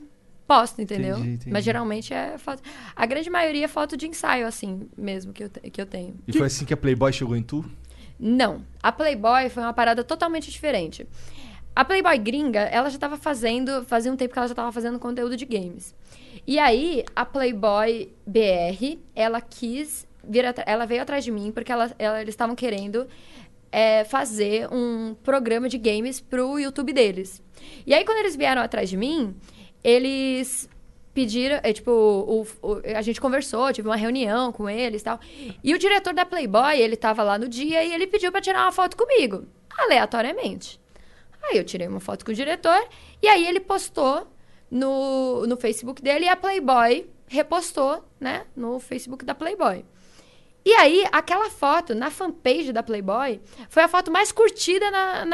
[0.47, 1.17] posto, entendeu?
[1.17, 1.51] Entendi, entendi.
[1.51, 2.63] Mas geralmente é foto.
[2.95, 6.15] A grande maioria é foto de ensaio, assim, mesmo, que eu, te- que eu tenho.
[6.29, 7.65] E foi assim que a Playboy chegou em tu?
[8.19, 8.63] Não.
[8.83, 11.07] A Playboy foi uma parada totalmente diferente.
[11.75, 14.99] A Playboy gringa, ela já tava fazendo, fazia um tempo que ela já tava fazendo
[14.99, 15.95] conteúdo de games.
[16.47, 21.91] E aí, a Playboy BR, ela quis vir ela veio atrás de mim porque ela,
[21.99, 23.07] ela- eles estavam querendo
[23.75, 27.43] é, fazer um programa de games pro YouTube deles.
[27.87, 29.35] E aí, quando eles vieram atrás de mim,
[29.83, 30.69] eles
[31.15, 35.19] pediram, é, tipo, o- o- a gente conversou, tive uma reunião com eles e tal.
[35.65, 38.63] E o diretor da Playboy, ele tava lá no dia e ele pediu pra tirar
[38.65, 39.45] uma foto comigo,
[39.77, 40.81] aleatoriamente.
[41.43, 42.87] Aí eu tirei uma foto com o diretor
[43.23, 44.27] e aí ele postou
[44.73, 49.85] no, no Facebook dele e a Playboy repostou, né, no Facebook da Playboy.
[50.65, 55.25] E aí, aquela foto na fanpage da Playboy foi a foto mais curtida na,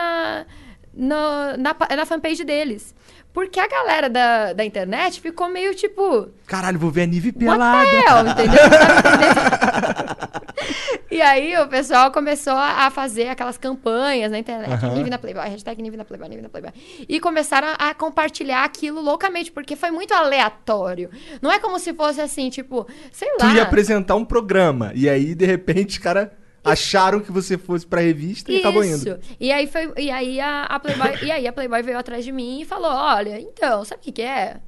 [0.92, 2.94] na, na, pa- na fanpage deles.
[3.32, 6.28] Porque a galera da, da internet ficou meio tipo.
[6.46, 7.88] Caralho, vou ver a Nive pelada.
[7.88, 8.58] hell, entendeu?
[11.10, 14.70] E aí o pessoal começou a fazer aquelas campanhas na internet.
[14.72, 14.94] Aham.
[14.94, 16.72] Nive na Playboy, hashtag Nive na Playboy, Nive na Playboy.
[17.08, 21.10] E começaram a compartilhar aquilo loucamente, porque foi muito aleatório.
[21.40, 23.54] Não é como se fosse assim, tipo, sei Tu lá.
[23.54, 24.92] ia apresentar um programa.
[24.94, 26.28] E aí, de repente, os caras
[26.62, 28.96] acharam que você fosse pra revista e acabou indo.
[28.96, 29.18] Isso.
[29.40, 32.32] E aí foi, e aí a, a Playboy, e aí a Playboy veio atrás de
[32.32, 34.58] mim e falou: "Olha, então, sabe o que que é?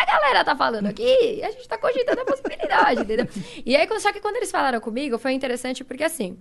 [0.00, 3.26] A galera tá falando aqui, a gente tá cogitando a possibilidade, entendeu?
[3.66, 6.38] E aí, só que quando eles falaram comigo, foi interessante porque, assim,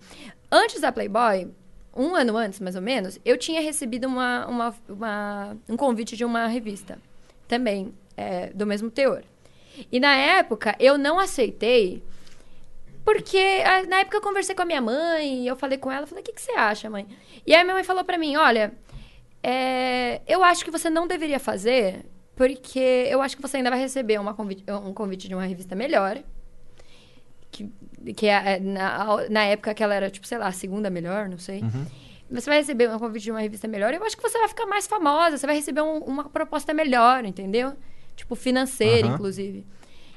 [0.51, 1.47] antes da Playboy,
[1.95, 6.23] um ano antes, mais ou menos, eu tinha recebido uma, uma, uma- um convite de
[6.23, 6.99] uma revista,
[7.47, 9.23] também, é, do mesmo teor.
[9.91, 12.03] E na época, eu não aceitei,
[13.03, 16.21] porque na época eu conversei com a minha mãe, e eu falei com ela, falei,
[16.21, 17.07] o que, que você acha, mãe?
[17.45, 18.73] E aí minha mãe falou pra mim, olha,
[19.41, 22.05] é, eu acho que você não deveria fazer,
[22.37, 22.79] porque
[23.09, 26.19] eu acho que você ainda vai receber uma convite, um convite de uma revista melhor.
[27.51, 27.69] Que,
[28.15, 31.39] que é, na, na época que ela era, tipo, sei lá, a segunda melhor, não
[31.39, 31.63] sei.
[32.29, 33.93] Você vai receber um convite de uma revista melhor.
[33.93, 35.37] Eu acho que você vai ficar mais famosa.
[35.37, 37.73] Você vai receber um- uma proposta melhor, entendeu?
[38.15, 39.15] Tipo, financeira, Aham.
[39.15, 39.65] inclusive.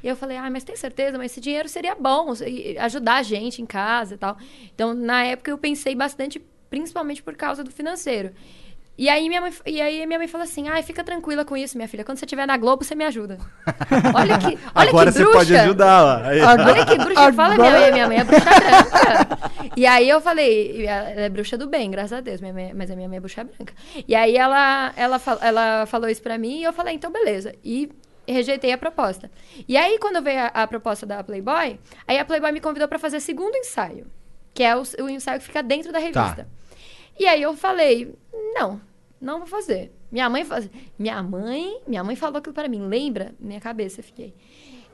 [0.03, 1.16] E eu falei, ah, mas tem certeza?
[1.16, 2.33] Mas esse dinheiro seria bom,
[2.81, 4.37] ajudar a gente em casa e tal.
[4.75, 8.33] Então, na época, eu pensei bastante, principalmente por causa do financeiro.
[9.01, 11.74] E aí, minha mãe, e aí minha mãe falou assim, ai, fica tranquila com isso,
[11.78, 12.05] minha filha.
[12.05, 13.38] Quando você estiver na Globo, você me ajuda.
[14.14, 15.38] Olha que, olha Agora que você bruxa.
[15.38, 16.28] pode ajudar, ó.
[16.28, 16.40] Aí.
[16.42, 19.51] Olha que bruxa fala, minha Agora- mãe, minha mãe é bruxa branca.
[19.74, 22.90] E aí eu falei, ela é bruxa do bem, graças a Deus, minha mãe- mas
[22.90, 23.72] a minha mãe é bruxa branca.
[24.07, 27.55] E aí ela, ela, ela falou isso pra mim e eu falei, então beleza.
[27.64, 27.90] E
[28.28, 29.30] rejeitei a proposta.
[29.66, 32.98] E aí quando veio a, a proposta da Playboy, aí a Playboy me convidou pra
[32.98, 34.07] fazer segundo ensaio,
[34.53, 36.46] que é o, o ensaio que fica dentro da revista.
[37.18, 38.14] E aí eu falei,
[38.55, 38.78] não,
[39.21, 39.93] não vou fazer.
[40.11, 40.68] Minha mãe faz...
[40.99, 43.35] minha mãe, minha mãe falou aquilo para mim, lembra?
[43.39, 44.35] Minha cabeça fiquei.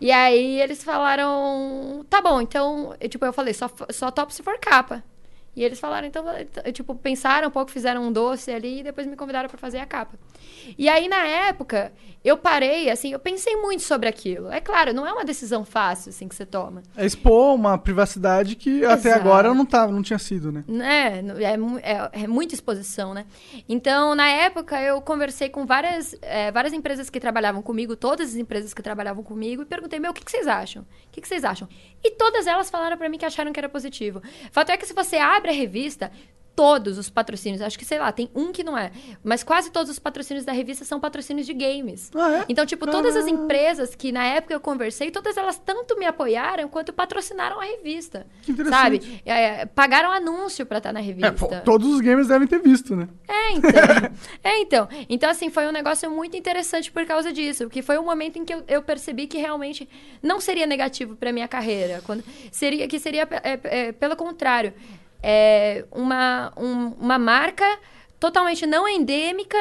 [0.01, 4.43] E aí eles falaram, tá bom, então, eu, tipo, eu falei, só só topo se
[4.43, 5.03] for capa.
[5.57, 6.23] E eles falaram, então,
[6.71, 9.87] tipo, pensaram um pouco, fizeram um doce ali e depois me convidaram para fazer a
[9.87, 10.19] capa.
[10.77, 11.93] E aí, na época,
[12.23, 14.51] eu parei, assim, eu pensei muito sobre aquilo.
[14.51, 16.83] É claro, não é uma decisão fácil, assim, que você toma.
[16.95, 19.21] É expor uma privacidade que até Exato.
[19.23, 20.63] agora não, tá, não tinha sido, né?
[20.69, 21.23] né?
[21.41, 23.25] É, mu- é, é muita exposição, né?
[23.67, 28.37] Então, na época, eu conversei com várias, é, várias empresas que trabalhavam comigo, todas as
[28.37, 30.83] empresas que trabalhavam comigo, e perguntei, meu, o que, que vocês acham?
[30.83, 31.67] O que, que vocês acham?
[32.07, 34.23] E todas elas falaram pra mim que acharam que era positivo.
[34.53, 36.13] Fato é que se você abre a revista,
[36.57, 38.91] todos os patrocínios, acho que, sei lá, tem um que não é,
[39.23, 42.11] mas quase todos os patrocínios da revista são patrocínios de games.
[42.15, 42.45] Ah, é?
[42.49, 43.31] Então, tipo, todas as Ah.
[43.31, 48.27] empresas que na época eu conversei, todas elas tanto me apoiaram quanto patrocinaram a revista.
[48.43, 49.05] Que interessante.
[49.07, 49.23] Sabe?
[49.27, 51.33] É, pagaram anúncio pra estar na É, revista.
[51.33, 53.07] pô, todos os gamers devem ter visto, né?
[53.29, 53.71] É, então.
[54.43, 54.89] é, então.
[55.11, 57.69] Então, assim, foi um negócio muito interessante por causa disso.
[57.69, 59.87] Que foi um momento em que eu, eu percebi que realmente
[60.23, 62.01] não seria negativo pra minha carreira.
[62.07, 64.73] Quando, seria, que seria, é, é, pelo contrário,
[65.23, 67.79] é, uma, um- uma marca
[68.21, 69.59] totalmente não endêmica.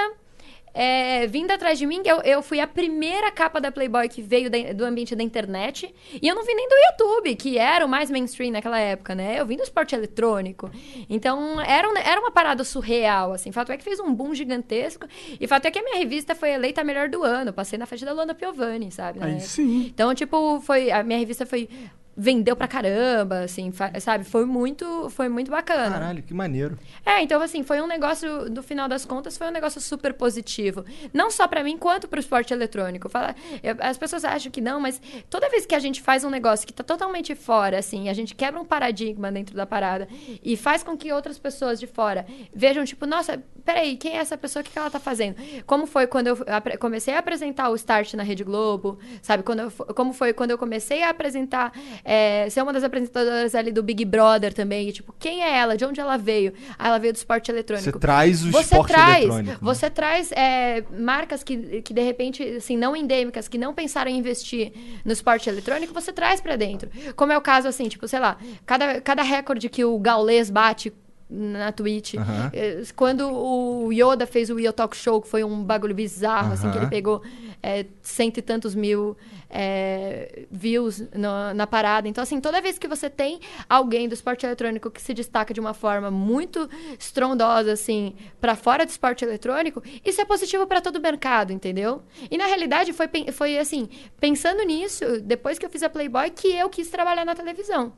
[0.77, 4.49] é, vindo atrás de mim, eu, eu fui a primeira capa da Playboy que veio
[4.49, 5.95] da- do ambiente da internet.
[6.21, 9.39] E eu não vim nem do YouTube, que era o mais mainstream naquela época, né?
[9.39, 10.69] Eu vim do esporte eletrônico.
[11.09, 13.53] Então, era, um- era uma parada surreal, assim.
[13.53, 15.07] Fato é que fez um boom gigantesco.
[15.39, 17.53] E fato é que a minha revista foi eleita a melhor do ano.
[17.53, 19.19] Passei na festa da Luana Piovani, sabe?
[19.23, 19.47] Aí época.
[19.47, 19.85] sim.
[19.93, 20.91] Então, tipo, foi...
[20.91, 21.69] A minha revista foi...
[22.17, 24.23] Vendeu pra caramba, assim, sabe?
[24.23, 25.91] Foi muito, foi muito bacana.
[25.91, 26.77] Caralho, que maneiro.
[27.05, 30.85] É, então assim, foi um negócio, no final das contas, foi um negócio super positivo.
[31.13, 33.09] Não só pra mim, quanto pro esporte eletrônico.
[33.09, 36.29] Fala, eu- as pessoas acham que não, mas toda vez que a gente faz um
[36.29, 40.07] negócio que tá totalmente fora, assim, a gente quebra um paradigma dentro da parada
[40.43, 44.37] e faz com que outras pessoas de fora vejam, tipo, nossa, peraí, quem é essa
[44.37, 44.61] pessoa?
[44.61, 45.35] O que que ela tá fazendo?
[45.65, 46.37] Como foi quando eu
[46.79, 49.43] comecei a apresentar o Start na Rede Globo, sabe?
[49.43, 51.73] Quando eu como foi quando eu comecei a apresentar,
[52.05, 55.75] é, ser uma das apresentadoras ali do Big Brother também, e, tipo, quem é ela?
[55.75, 56.53] De onde ela veio?
[56.77, 57.91] Ah, ela veio do esporte eletrônico.
[57.91, 59.51] Você traz o Você esporte traz, eletrônico.
[59.51, 59.57] né?
[59.59, 64.17] você traz é, marcas que, que de repente, assim, não endêmicas, que não pensaram em
[64.17, 64.71] investir
[65.03, 66.89] no esporte eletrônico, você traz pra dentro.
[67.15, 70.93] Como é o caso, assim, tipo, sei lá, cada, cada recorde que o Gaules bate
[71.29, 72.13] na Twitch.
[72.53, 76.69] Eh, Quando o Yoda fez o Yo Talk Show, que foi um bagulho bizarro, assim,
[76.71, 77.21] que ele pegou
[77.63, 79.17] é, cento e tantos mil
[79.49, 82.07] é, views no- na parada.
[82.07, 85.59] Então, assim, toda vez que você tem alguém do esporte eletrônico que se destaca de
[85.59, 86.69] uma forma muito
[86.99, 92.03] estrondosa, assim, pra fora do esporte eletrônico, isso é positivo pra todo o mercado, entendeu?
[92.29, 96.49] E na realidade foi, foi assim, pensando nisso, depois que eu fiz a Playboy, que
[96.49, 97.93] eu quis trabalhar na televisão.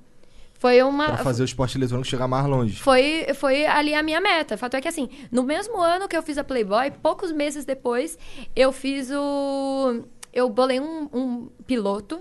[0.57, 1.05] Foi uma.
[1.05, 2.81] Pra fazer o esporte eletrônico chegar mais longe.
[2.81, 4.57] Foi, foi ali a minha meta.
[4.57, 8.17] Fato é que, assim, no mesmo ano que eu fiz a Playboy, poucos meses depois,
[8.55, 10.03] eu fiz o.
[10.33, 12.19] Eu bolei um, um piloto,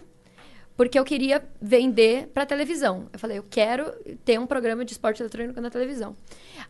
[0.76, 3.08] porque eu queria vender pra televisão.
[3.12, 3.90] Eu falei, eu quero
[4.24, 6.14] ter um programa de esporte eletrônico na televisão.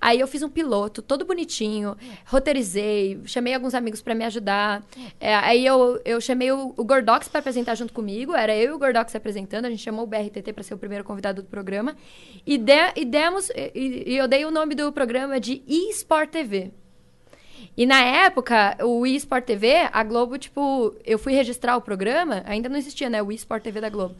[0.00, 4.84] Aí eu fiz um piloto, todo bonitinho, roteirizei, chamei alguns amigos pra me ajudar.
[5.18, 8.74] É, aí eu, eu chamei o, o Gordox pra apresentar junto comigo, era eu e
[8.74, 11.96] o Gordox apresentando, a gente chamou o BRTT pra ser o primeiro convidado do programa.
[12.46, 16.70] E, de- e demos, e, e eu dei o nome do programa de eSport TV.
[17.76, 22.68] E na época, o eSport TV, a Globo, tipo, eu fui registrar o programa, ainda
[22.70, 23.22] não existia, né?
[23.22, 24.14] O eSport TV da Globo.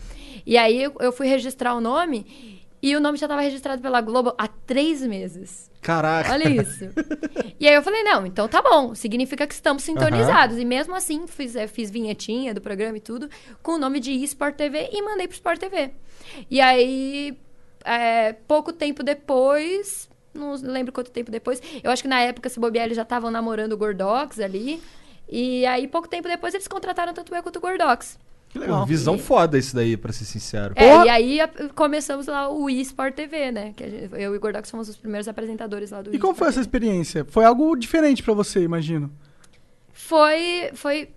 [0.44, 2.55] E aí eu, eu fui registrar o nome
[2.86, 5.68] e o nome já estava registrado pela Globo há três meses.
[5.82, 6.32] Caraca.
[6.32, 6.84] Olha isso.
[7.58, 10.56] e aí eu falei, não, então tá bom, significa que estamos sintonizados.
[10.56, 13.28] E mesmo assim, fiz, eh, fiz vinhetinha do programa e tudo,
[13.60, 15.90] com o nome de eSport TV e mandei pro Sport TV.
[16.48, 17.36] E aí,
[17.84, 22.60] é, pouco tempo depois, não lembro quanto tempo depois, eu acho que na época, se
[22.60, 24.80] bobear, eles já estavam namorando o Gordox ali.
[25.28, 28.16] E aí, pouco tempo depois, eles contrataram tanto eu quanto o Gordox.
[28.58, 28.86] Que Pô, legal.
[28.86, 30.72] visão foda isso daí, pra ser sincero.
[30.76, 31.06] É, Porra!
[31.06, 33.72] e aí a- começamos lá o eSport TV, né?
[33.76, 36.34] Que a gente- eu e o Gordox fomos os primeiros apresentadores lá do E como
[36.34, 36.62] foi essa TV.
[36.62, 37.24] experiência?
[37.24, 39.10] Foi algo diferente pra você, imagino.
[39.92, 40.70] Foi.
[40.74, 41.08] Foi.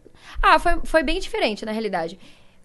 [0.42, 2.20] Ah, foi, foi bem diferente, na realidade.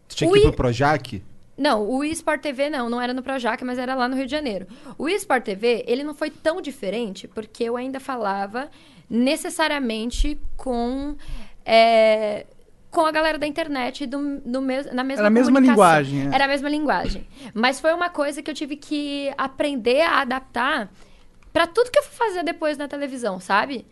[0.08, 1.22] Tu tinha o que ir pro Projac?
[1.56, 4.30] Não, o eSport TV não, não era no Projac, mas era lá no Rio de
[4.32, 4.66] Janeiro.
[4.98, 8.68] O eSport TV, ele não foi tão diferente, porque eu ainda falava
[9.08, 11.14] necessariamente com.
[11.64, 12.46] é,
[12.94, 16.34] com a galera da internet do, do mes, na mesma Era a mesma linguagem, é.
[16.34, 17.26] Era a mesma linguagem.
[17.52, 20.90] Mas foi uma coisa que eu tive que aprender a adaptar
[21.52, 23.84] pra tudo que eu fui fazer depois na televisão, sabe?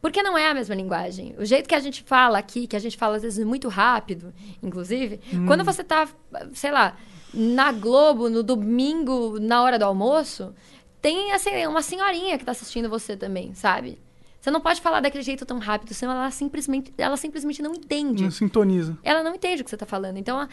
[0.00, 1.34] Porque não é a mesma linguagem.
[1.38, 4.32] O jeito que a gente fala aqui, que a gente fala às vezes muito rápido,
[4.62, 6.08] inclusive, quando você tá,
[6.54, 6.96] sei lá,
[7.34, 10.54] na Globo, no domingo, na hora do almoço,
[11.02, 13.98] tem assim, uma senhorinha que tá assistindo você também, sabe?
[14.46, 18.22] Você não pode falar daquele jeito tão rápido, senão ela simplesmente, ela simplesmente não entende
[18.22, 18.96] Não sintoniza.
[19.02, 20.18] ela não entende o que você está falando.
[20.18, 20.48] Então,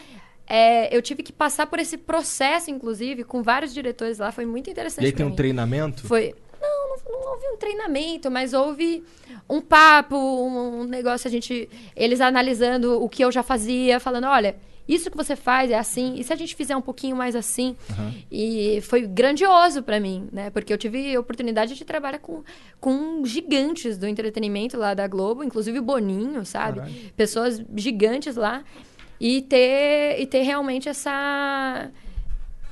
[0.48, 4.32] é, eu tive que passar por esse processo, inclusive, com vários diretores lá.
[4.32, 5.04] Foi muito interessante.
[5.04, 5.36] E aí tem um mim.
[5.36, 6.08] treinamento?
[6.08, 6.34] Foi.
[6.60, 9.04] Não, não, não houve um treinamento, mas houve
[9.48, 11.70] um papo, um, um negócio, a gente.
[11.96, 14.56] Eles analisando o que eu já fazia, falando, olha.
[14.88, 17.76] Isso que você faz é assim, e se a gente fizer um pouquinho mais assim?
[18.32, 20.50] E foi grandioso pra mim, né?
[20.50, 22.44] Porque eu tive a oportunidade de trabalhar com,
[22.82, 27.12] com gigantes do entretenimento lá da Globo, inclusive o Boninho, sabe?
[27.16, 28.64] Pessoas gigantes lá.
[29.22, 31.90] E ter, e ter realmente essa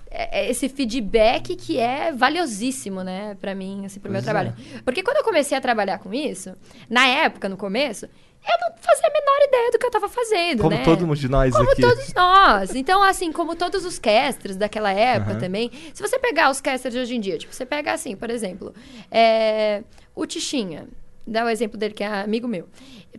[0.10, 4.32] é- é esse feedback que é valiosíssimo, né, pra mim, assim, pro meu Pois é.
[4.32, 4.56] trabalho.
[4.84, 6.54] Porque quando eu comecei a trabalhar com isso,
[6.90, 8.10] na época, no começo,
[8.48, 10.84] eu não fazia a menor ideia do que eu tava fazendo, Como né?
[10.84, 11.82] todo mundo de nós Como aqui.
[11.82, 12.76] todos nós.
[12.76, 15.40] Então, assim, como todos os casters daquela época Aham.
[15.40, 15.72] também.
[15.94, 18.74] Se você pegar os casters de hoje em dia, tipo, você pega assim, por exemplo,
[19.12, 19.84] é,
[20.16, 20.88] o Tichinha.
[21.26, 22.68] Dá o exemplo dele, que é amigo meu.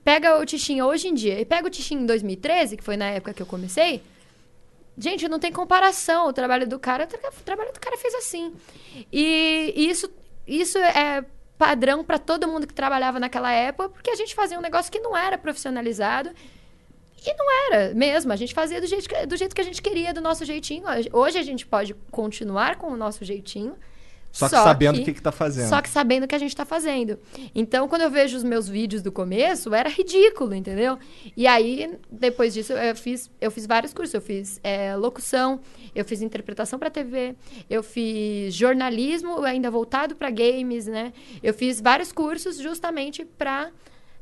[0.04, 3.06] Pega o Tichinha hoje em dia e pega o Tichinha em 2013, que foi na
[3.10, 4.02] época que eu comecei.
[4.98, 6.26] Gente, não tem comparação.
[6.28, 8.52] O trabalho do cara, o tra- o trabalho do cara fez assim.
[9.12, 10.10] E isso,
[10.46, 11.24] isso é
[11.62, 14.98] padrão para todo mundo que trabalhava naquela época, porque a gente fazia um negócio que
[14.98, 16.30] não era profissionalizado.
[17.24, 18.32] E não era mesmo.
[18.32, 20.82] A gente fazia do jeito, que, do jeito que a gente queria, do nosso jeitinho.
[21.12, 23.76] Hoje a gente pode continuar com o nosso jeitinho.
[24.32, 25.68] Só que sabendo o que, que tá fazendo.
[25.68, 27.18] Só que sabendo o que a gente tá fazendo.
[27.54, 30.98] Então, quando eu vejo os meus vídeos do começo, era ridículo, entendeu?
[31.36, 34.14] E aí, depois disso, eu fiz, eu fiz vários cursos.
[34.14, 35.60] Eu fiz é, locução,
[35.94, 37.36] eu fiz interpretação para TV,
[37.68, 41.12] eu fiz jornalismo, ainda voltado para games, né?
[41.42, 43.70] Eu fiz vários cursos justamente para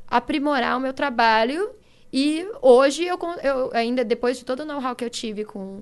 [0.07, 1.71] aprimorar o meu trabalho.
[2.11, 5.81] E hoje, eu, eu ainda, depois de todo o know-how que eu tive com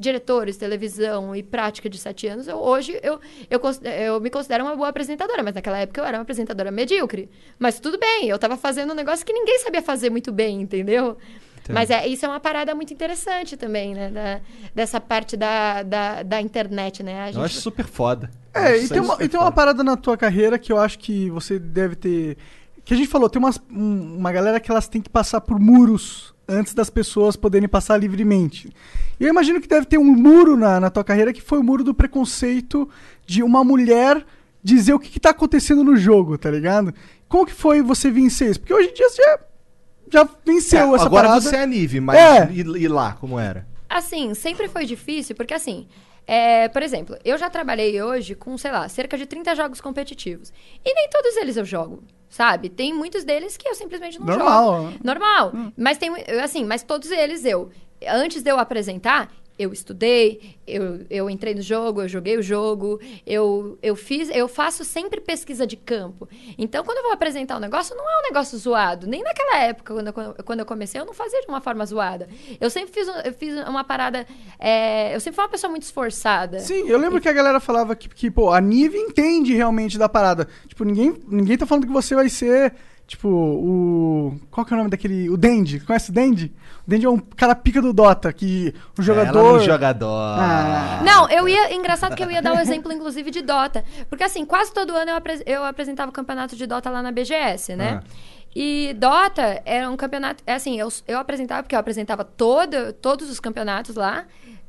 [0.00, 3.20] diretores, televisão e prática de sete anos, eu- hoje eu,
[3.50, 7.30] eu, eu me considero uma boa apresentadora, mas naquela época eu era uma apresentadora medíocre.
[7.58, 11.16] Mas tudo bem, eu tava fazendo um negócio que ninguém sabia fazer muito bem, entendeu?
[11.68, 14.10] Mas é, isso é uma parada muito interessante também, né?
[14.10, 14.40] Da-
[14.74, 17.20] dessa parte da, da, da internet, né?
[17.22, 18.28] A Eu gente- acho super foda.
[18.52, 19.54] É, acho e tem, uma, super e tem uma foda.
[19.56, 22.36] parada na tua carreira que eu acho que você deve ter.
[22.84, 25.58] Que a gente falou, tem umas, um- uma galera que elas têm que passar por
[25.60, 28.70] muros antes das pessoas poderem passar livremente.
[29.20, 31.62] E eu imagino que deve ter um muro na, na tua carreira que foi o
[31.62, 32.88] muro do preconceito
[33.26, 34.24] de uma mulher
[34.62, 36.92] dizer o que, que tá acontecendo no jogo, tá ligado?
[37.28, 38.60] Como que foi você vencer isso?
[38.60, 39.38] Porque hoje em dia você já,
[40.12, 41.40] já venceu É, essa agora parada.
[41.40, 42.50] você é a Nive, mas É.
[42.52, 43.66] e, e lá, como era?
[43.88, 45.86] Assim, sempre foi difícil, porque assim,
[46.26, 50.52] é, por exemplo, eu já trabalhei hoje com, sei lá, cerca de 30 jogos competitivos.
[50.84, 52.70] E nem todos eles eu jogo, sabe?
[52.70, 54.88] Tem muitos deles que eu simplesmente não Normal, jogo.
[54.90, 54.96] né?
[55.04, 55.52] Normal.
[55.76, 56.10] Mas tem,
[56.42, 57.70] assim, mas todos eles eu,
[58.08, 59.30] antes de eu apresentar,
[59.60, 64.48] eu estudei, eu, eu entrei no jogo, eu joguei o jogo, eu, eu fiz, eu
[64.48, 66.26] faço sempre pesquisa de campo.
[66.56, 69.06] Então, quando eu vou apresentar um negócio, não é um negócio zoado.
[69.06, 72.26] Nem naquela época, quando eu, quando eu comecei, eu não fazia de uma forma zoada.
[72.58, 74.26] Eu sempre fiz, eu fiz uma parada.
[74.58, 76.60] é, eu sempre fui uma pessoa muito esforçada.
[76.60, 80.08] Sim, eu lembro que a galera falava que, que, pô, a Nive entende realmente da
[80.08, 80.48] parada.
[80.68, 82.72] Tipo, ninguém, ninguém tá falando que você vai ser,
[83.06, 84.40] tipo, o...
[84.50, 85.28] Qual que é o nome daquele...
[85.28, 85.80] O Dendi.
[85.80, 86.50] Conhece o Dendi?
[86.90, 89.52] Dendi é um cara pica do Dota, que o Ela jogador...
[89.52, 90.34] no jogador.
[90.36, 91.00] Ah.
[91.04, 91.72] Não, eu ia.
[91.72, 93.84] Engraçado que eu ia dar o exemplo, inclusive, de Dota.
[94.08, 97.12] Porque, assim, quase todo ano eu, apres- eu apresentava o campeonato de Dota lá na
[97.12, 98.00] BGS, né?
[98.02, 98.06] Ah.
[98.56, 100.42] E Dota era um campeonato.
[100.44, 104.24] É assim, eu, eu apresentava, porque eu apresentava todo, todos os campeonatos lá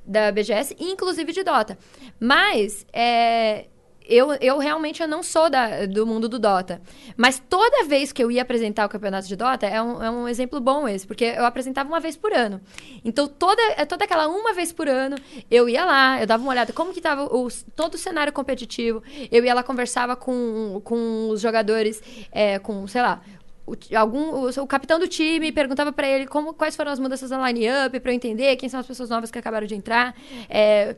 [0.05, 1.75] da BGS, inclusive de Dota.
[2.19, 2.85] Mas.
[2.93, 3.65] É,
[4.11, 6.81] eu, eu realmente eu não sou da, do mundo do Dota.
[7.15, 10.27] Mas toda vez que eu ia apresentar o campeonato de Dota, é um, é um
[10.27, 12.59] exemplo bom esse, porque eu apresentava uma vez por ano.
[13.05, 15.15] Então, toda, é toda aquela uma vez por ano,
[15.49, 17.27] eu ia lá, eu dava uma olhada como que estava
[17.75, 19.01] todo o cenário competitivo.
[19.31, 22.01] Eu ia lá, conversava com, com os jogadores,
[22.31, 23.21] é, com, sei lá,
[23.65, 27.29] o, algum, o, o capitão do time perguntava pra ele como, quais foram as mudanças
[27.29, 30.15] na line-up, pra eu entender quem são as pessoas novas que acabaram de entrar.
[30.49, 30.95] É,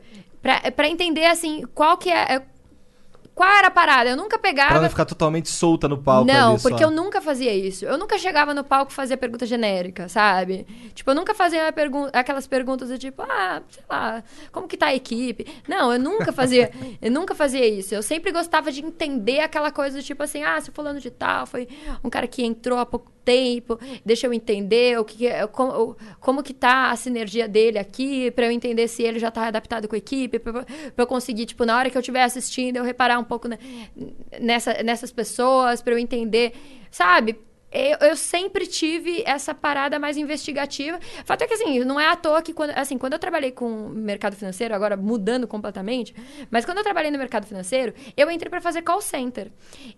[0.74, 2.42] pra entender, assim, qual que é...
[3.34, 4.10] Qual era a parada?
[4.10, 4.70] Eu nunca pegava.
[4.74, 6.68] Pra não ficar totalmente solta no palco Não, ali só.
[6.68, 7.84] porque eu nunca fazia isso.
[7.84, 10.64] Eu nunca chegava no palco e fazia pergunta genérica, sabe?
[10.94, 14.22] Tipo, eu nunca fazia pergun- aquelas perguntas do tipo, ah, sei lá,
[14.52, 15.46] como que tá a equipe?
[15.68, 16.70] Não, eu nunca fazia,
[17.02, 17.92] eu nunca fazia isso.
[17.94, 21.46] Eu sempre gostava de entender aquela coisa do tipo assim, ah, se fulano de tal
[21.46, 21.66] foi
[22.04, 26.42] um cara que entrou há pouco tempo, deixa eu entender o que é- como, como
[26.42, 29.94] que tá a sinergia dele aqui, pra eu entender se ele já tá adaptado com
[29.94, 30.66] a equipe, pra, pra
[30.98, 33.58] eu conseguir, tipo, na hora que eu estiver assistindo, eu reparar um pouco ne-
[34.40, 36.52] nessa, nessas pessoas, pra eu entender,
[36.90, 37.36] sabe?
[37.76, 40.96] Eu, eu sempre tive essa parada mais investigativa.
[40.96, 43.50] O fato é que, assim, não é à toa que, quando, assim, quando eu trabalhei
[43.50, 46.14] com o mercado financeiro, agora mudando completamente,
[46.52, 49.50] mas quando eu trabalhei no mercado financeiro, eu entrei para fazer call center.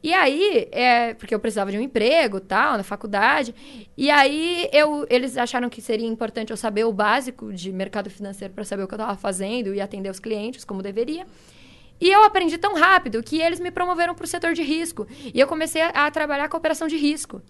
[0.02, 3.54] E aí, é, porque eu precisava de um emprego, tal, na faculdade,
[3.94, 8.54] e aí eu, eles acharam que seria importante eu saber o básico de mercado financeiro
[8.54, 11.26] para saber o que eu estava fazendo e atender os clientes como deveria.
[12.00, 15.06] E eu aprendi tão rápido que eles me promoveram para o setor de risco.
[15.32, 17.40] E eu comecei a, a trabalhar com operação de risco.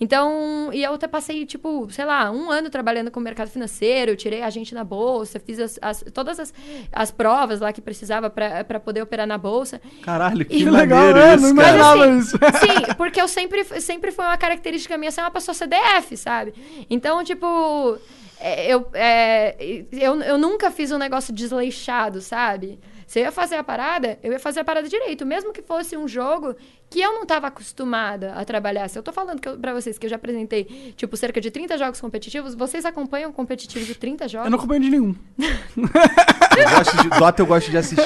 [0.00, 4.14] Então, e eu até passei, tipo, sei lá, um ano trabalhando com o mercado financeiro,
[4.14, 6.52] tirei a gente na bolsa, fiz as, as- todas as,
[6.92, 9.80] as provas lá que precisava para poder operar na bolsa.
[10.02, 12.36] Caralho, que, maneiro legal, é, isso, não imaginava assim, isso.
[12.60, 16.54] Sim, porque eu sempre, sempre foi uma característica minha ser uma pessoa CDF, sabe?
[16.88, 17.98] Então, tipo,
[18.38, 19.56] é, eu, é,
[19.90, 22.78] eu, eu nunca fiz um negócio desleixado, sabe?
[23.06, 25.24] Se eu ia fazer a parada, eu ia fazer a parada direito.
[25.24, 26.54] Mesmo que fosse um jogo
[26.90, 28.88] que eu não estava acostumada a trabalhar.
[28.88, 32.00] Se eu tô falando pra vocês que eu já apresentei, tipo, cerca de 30 jogos
[32.00, 34.46] competitivos, vocês acompanham competitivo de 30 jogos?
[34.46, 35.14] Eu não acompanho de nenhum.
[36.56, 38.02] Eu gosto de, Dota eu gosto de assistir.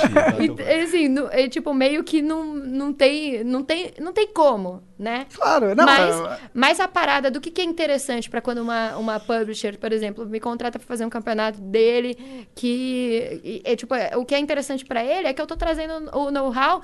[0.59, 4.83] E, assim, no- é, tipo, meio que não, não, tem, não, tem, não tem como,
[4.99, 5.27] né?
[5.33, 5.85] Claro, não.
[5.85, 9.79] mas, é- mas a parada do que, que é interessante pra quando uma, uma publisher,
[9.79, 14.25] por exemplo, me contrata pra fazer um campeonato dele, que e- é tipo, é, o
[14.25, 16.83] que é interessante pra ele é que eu tô trazendo o know-how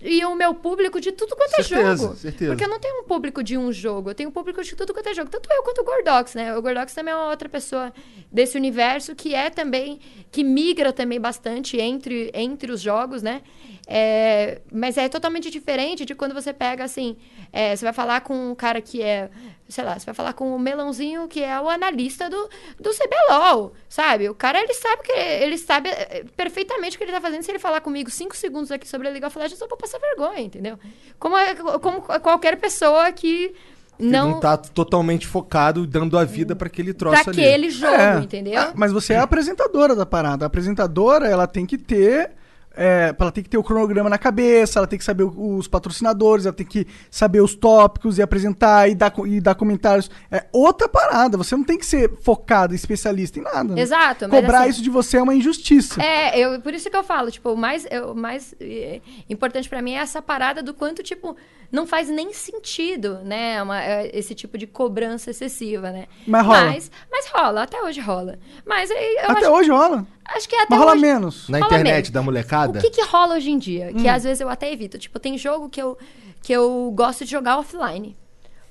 [0.00, 2.14] e o meu público de tudo quanto Certeza, é jogo.
[2.14, 2.50] certeza.
[2.52, 4.94] Porque eu não tenho um público de um jogo, eu tenho um público de tudo
[4.94, 5.28] quanto é jogo.
[5.30, 6.56] Tanto eu quanto o Gordox, né?
[6.56, 7.92] O Gordox também é uma outra pessoa
[8.30, 9.98] desse universo que é também,
[10.30, 13.42] que migra também bastante entre, entre os jogos, né?
[13.88, 17.16] É, mas é totalmente diferente de quando você pega, assim,
[17.52, 19.30] é, você vai falar com um cara que é,
[19.68, 22.48] sei lá, você vai falar com o Melãozinho, que é o analista do,
[22.80, 24.28] do CBLOL, sabe?
[24.28, 27.42] O cara, ele sabe que ele sabe é, perfeitamente o que ele tá fazendo.
[27.42, 29.98] Se ele falar comigo cinco segundos aqui sobre a League of Legends, eu vou passar
[29.98, 30.78] vergonha, entendeu?
[31.18, 33.48] Como, é- como qualquer pessoa que
[33.98, 34.40] Que não não...
[34.40, 37.44] tá totalmente focado, dando a vida pra aquele troço Pra ali.
[37.44, 38.18] aquele jogo, É.
[38.18, 38.60] entendeu?
[38.60, 40.44] Ah, Mas você é a apresentadora da parada.
[40.44, 42.30] A apresentadora, ela tem que ter.
[42.76, 46.44] É, ela tem que ter o cronograma na cabeça, ela tem que saber os patrocinadores,
[46.46, 50.10] ela tem que saber os tópicos e apresentar e dar, e dar comentários.
[50.30, 51.36] É outra parada.
[51.38, 53.74] Você não tem que ser focado, especialista em nada.
[53.74, 53.80] né?
[53.80, 56.02] Exato, Cobrar assim- isso de você é uma injustiça.
[56.02, 59.80] É, eu, por isso que eu falo, tipo, o mais, o mais eh, importante pra
[59.80, 61.36] mim é essa parada do quanto, tipo,
[61.72, 66.06] não faz nem sentido, né, uma- eh, esse tipo de cobrança excessiva, né?
[66.26, 66.64] Mas rola.
[66.66, 68.38] Mas, mas rola, até hoje rola.
[68.64, 70.06] Mas aí eu Até acho, hoje rola.
[70.28, 71.02] Acho que até Mas rola hoje...
[71.02, 71.48] menos.
[71.48, 72.10] Na Rola internet menos.
[72.10, 72.78] da molecada?
[72.78, 73.92] O que que rola hoje em dia?
[73.94, 74.00] Hum.
[74.00, 74.98] Que às vezes eu até evito.
[74.98, 75.96] Tipo, tem jogo que eu,
[76.42, 78.16] que eu gosto de jogar offline.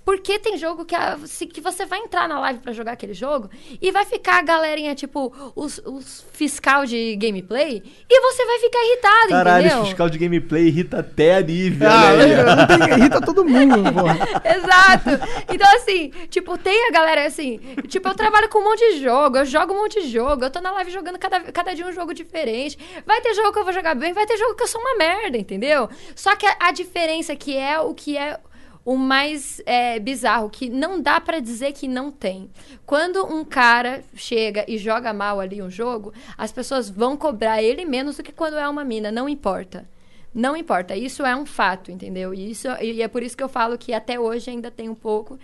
[0.06, 3.14] Porque tem jogo que, a- se- que você vai entrar na live pra jogar aquele
[3.16, 3.50] jogo
[3.82, 8.80] e vai ficar a galerinha, tipo, os, os fiscal de gameplay e você vai ficar
[8.86, 9.86] irritado, Caralho, entendeu?
[9.86, 11.90] fiscal de gameplay irrita até a Nívia.
[11.90, 14.16] Ah, tem, irrita todo mundo, porra.
[14.46, 15.10] Exato.
[15.52, 17.58] Então, assim, tipo, tem a galera assim.
[17.88, 20.52] Tipo, eu trabalho com um monte de jogo, eu jogo um monte de jogo, eu
[20.52, 22.78] tô na live jogando cada, cada dia um jogo diferente.
[23.08, 24.96] Vai ter jogo que eu vou jogar bem, vai ter jogo que eu sou uma
[24.98, 25.90] merda, entendeu?
[26.16, 28.38] Só que a, a diferença que é o que é
[28.86, 32.52] o mais é, bizarro, que não dá pra dizer que não tem.
[32.86, 37.84] Quando um cara chega e joga mal ali um jogo, as pessoas vão cobrar ele
[37.84, 39.90] menos do que quando é uma mina, não importa.
[40.32, 42.34] Não importa, isso é um fato, entendeu?
[42.34, 44.96] E, isso, e é por isso que eu falo que até hoje ainda tem um
[44.96, 45.40] pouco.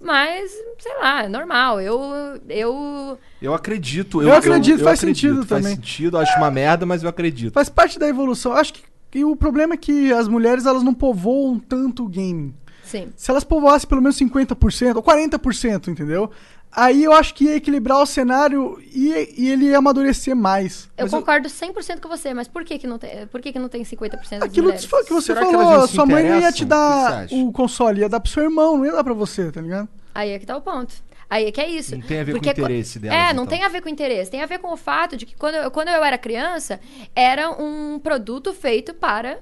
[0.00, 1.80] Mas, sei lá, é normal.
[1.80, 2.00] Eu.
[2.46, 3.18] Eu.
[3.40, 4.20] Eu acredito.
[4.20, 5.74] Eu acredito, faz sentido faz também.
[5.74, 7.54] sentido, acho uma merda, mas eu acredito.
[7.54, 8.52] Faz parte da evolução.
[8.52, 12.54] Acho que, que o problema é que as mulheres elas não povoam tanto o game.
[12.88, 13.12] Sim.
[13.16, 16.30] Se elas povoassem pelo menos 50% ou 40%, entendeu?
[16.70, 20.84] Aí eu acho que ia equilibrar o cenário e, e ele ia amadurecer mais.
[20.98, 23.52] Eu Mas eu- concordo 100% com você, mas por que, que, não, tem, por que,
[23.52, 24.84] que não tem 50% das Aquilo mulheres?
[24.86, 28.08] que que você Será falou, sua mãe não ia te O dar o console, ia
[28.08, 29.88] dar pro seu irmão, não ia dar pra você, tá ligado?
[30.14, 30.94] Aí é que tá o ponto.
[31.30, 31.94] Aí é que é isso.
[31.94, 33.46] Não tem a ver com Porque o interesse delas, É, não então.
[33.46, 34.30] tem a ver com interesse.
[34.30, 36.80] Tem a ver com o fato de que quando eu, quando eu era criança,
[37.14, 39.38] era um produto feito para.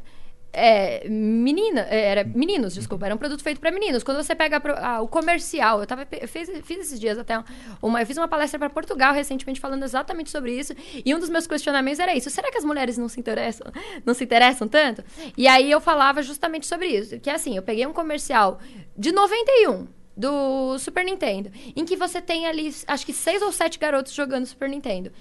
[0.52, 4.02] É, menina, é, era meninos, desculpa, era um produto feito para meninos.
[4.02, 7.42] Quando você pega ah, o comercial, eu tava, eu fiz, fiz esses dias até
[7.82, 10.74] uma, eu fiz uma palestra para Portugal recentemente falando exatamente sobre isso.
[11.04, 13.70] E um dos meus questionamentos era isso: será que as mulheres não se interessam,
[14.04, 15.04] não se interessam tanto?
[15.36, 18.58] E aí eu falava justamente sobre isso, que assim, eu peguei um comercial
[18.96, 19.86] de 91
[20.16, 24.46] do Super Nintendo, em que você tem ali, acho que seis ou sete garotos jogando
[24.46, 25.12] Super Nintendo.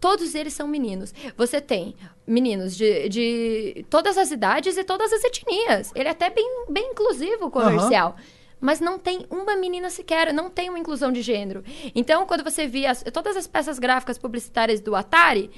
[0.00, 1.12] Todos eles são meninos.
[1.36, 1.94] Você tem
[2.26, 5.92] meninos de, de todas as idades e todas as etnias.
[5.94, 8.16] Ele é até bem, bem inclusivo, o comercial.
[8.58, 11.62] Mas não tem uma menina sequer, não tem uma inclusão de gênero.
[11.94, 15.50] Então, quando você via as- todas as peças gráficas publicitárias do Atari,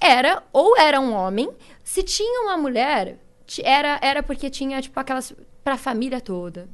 [0.00, 1.50] era ou era um homem,
[1.84, 3.18] se tinha uma mulher,
[3.62, 5.32] era, era porque tinha, tipo, aquelas.
[5.64, 6.68] pra família toda.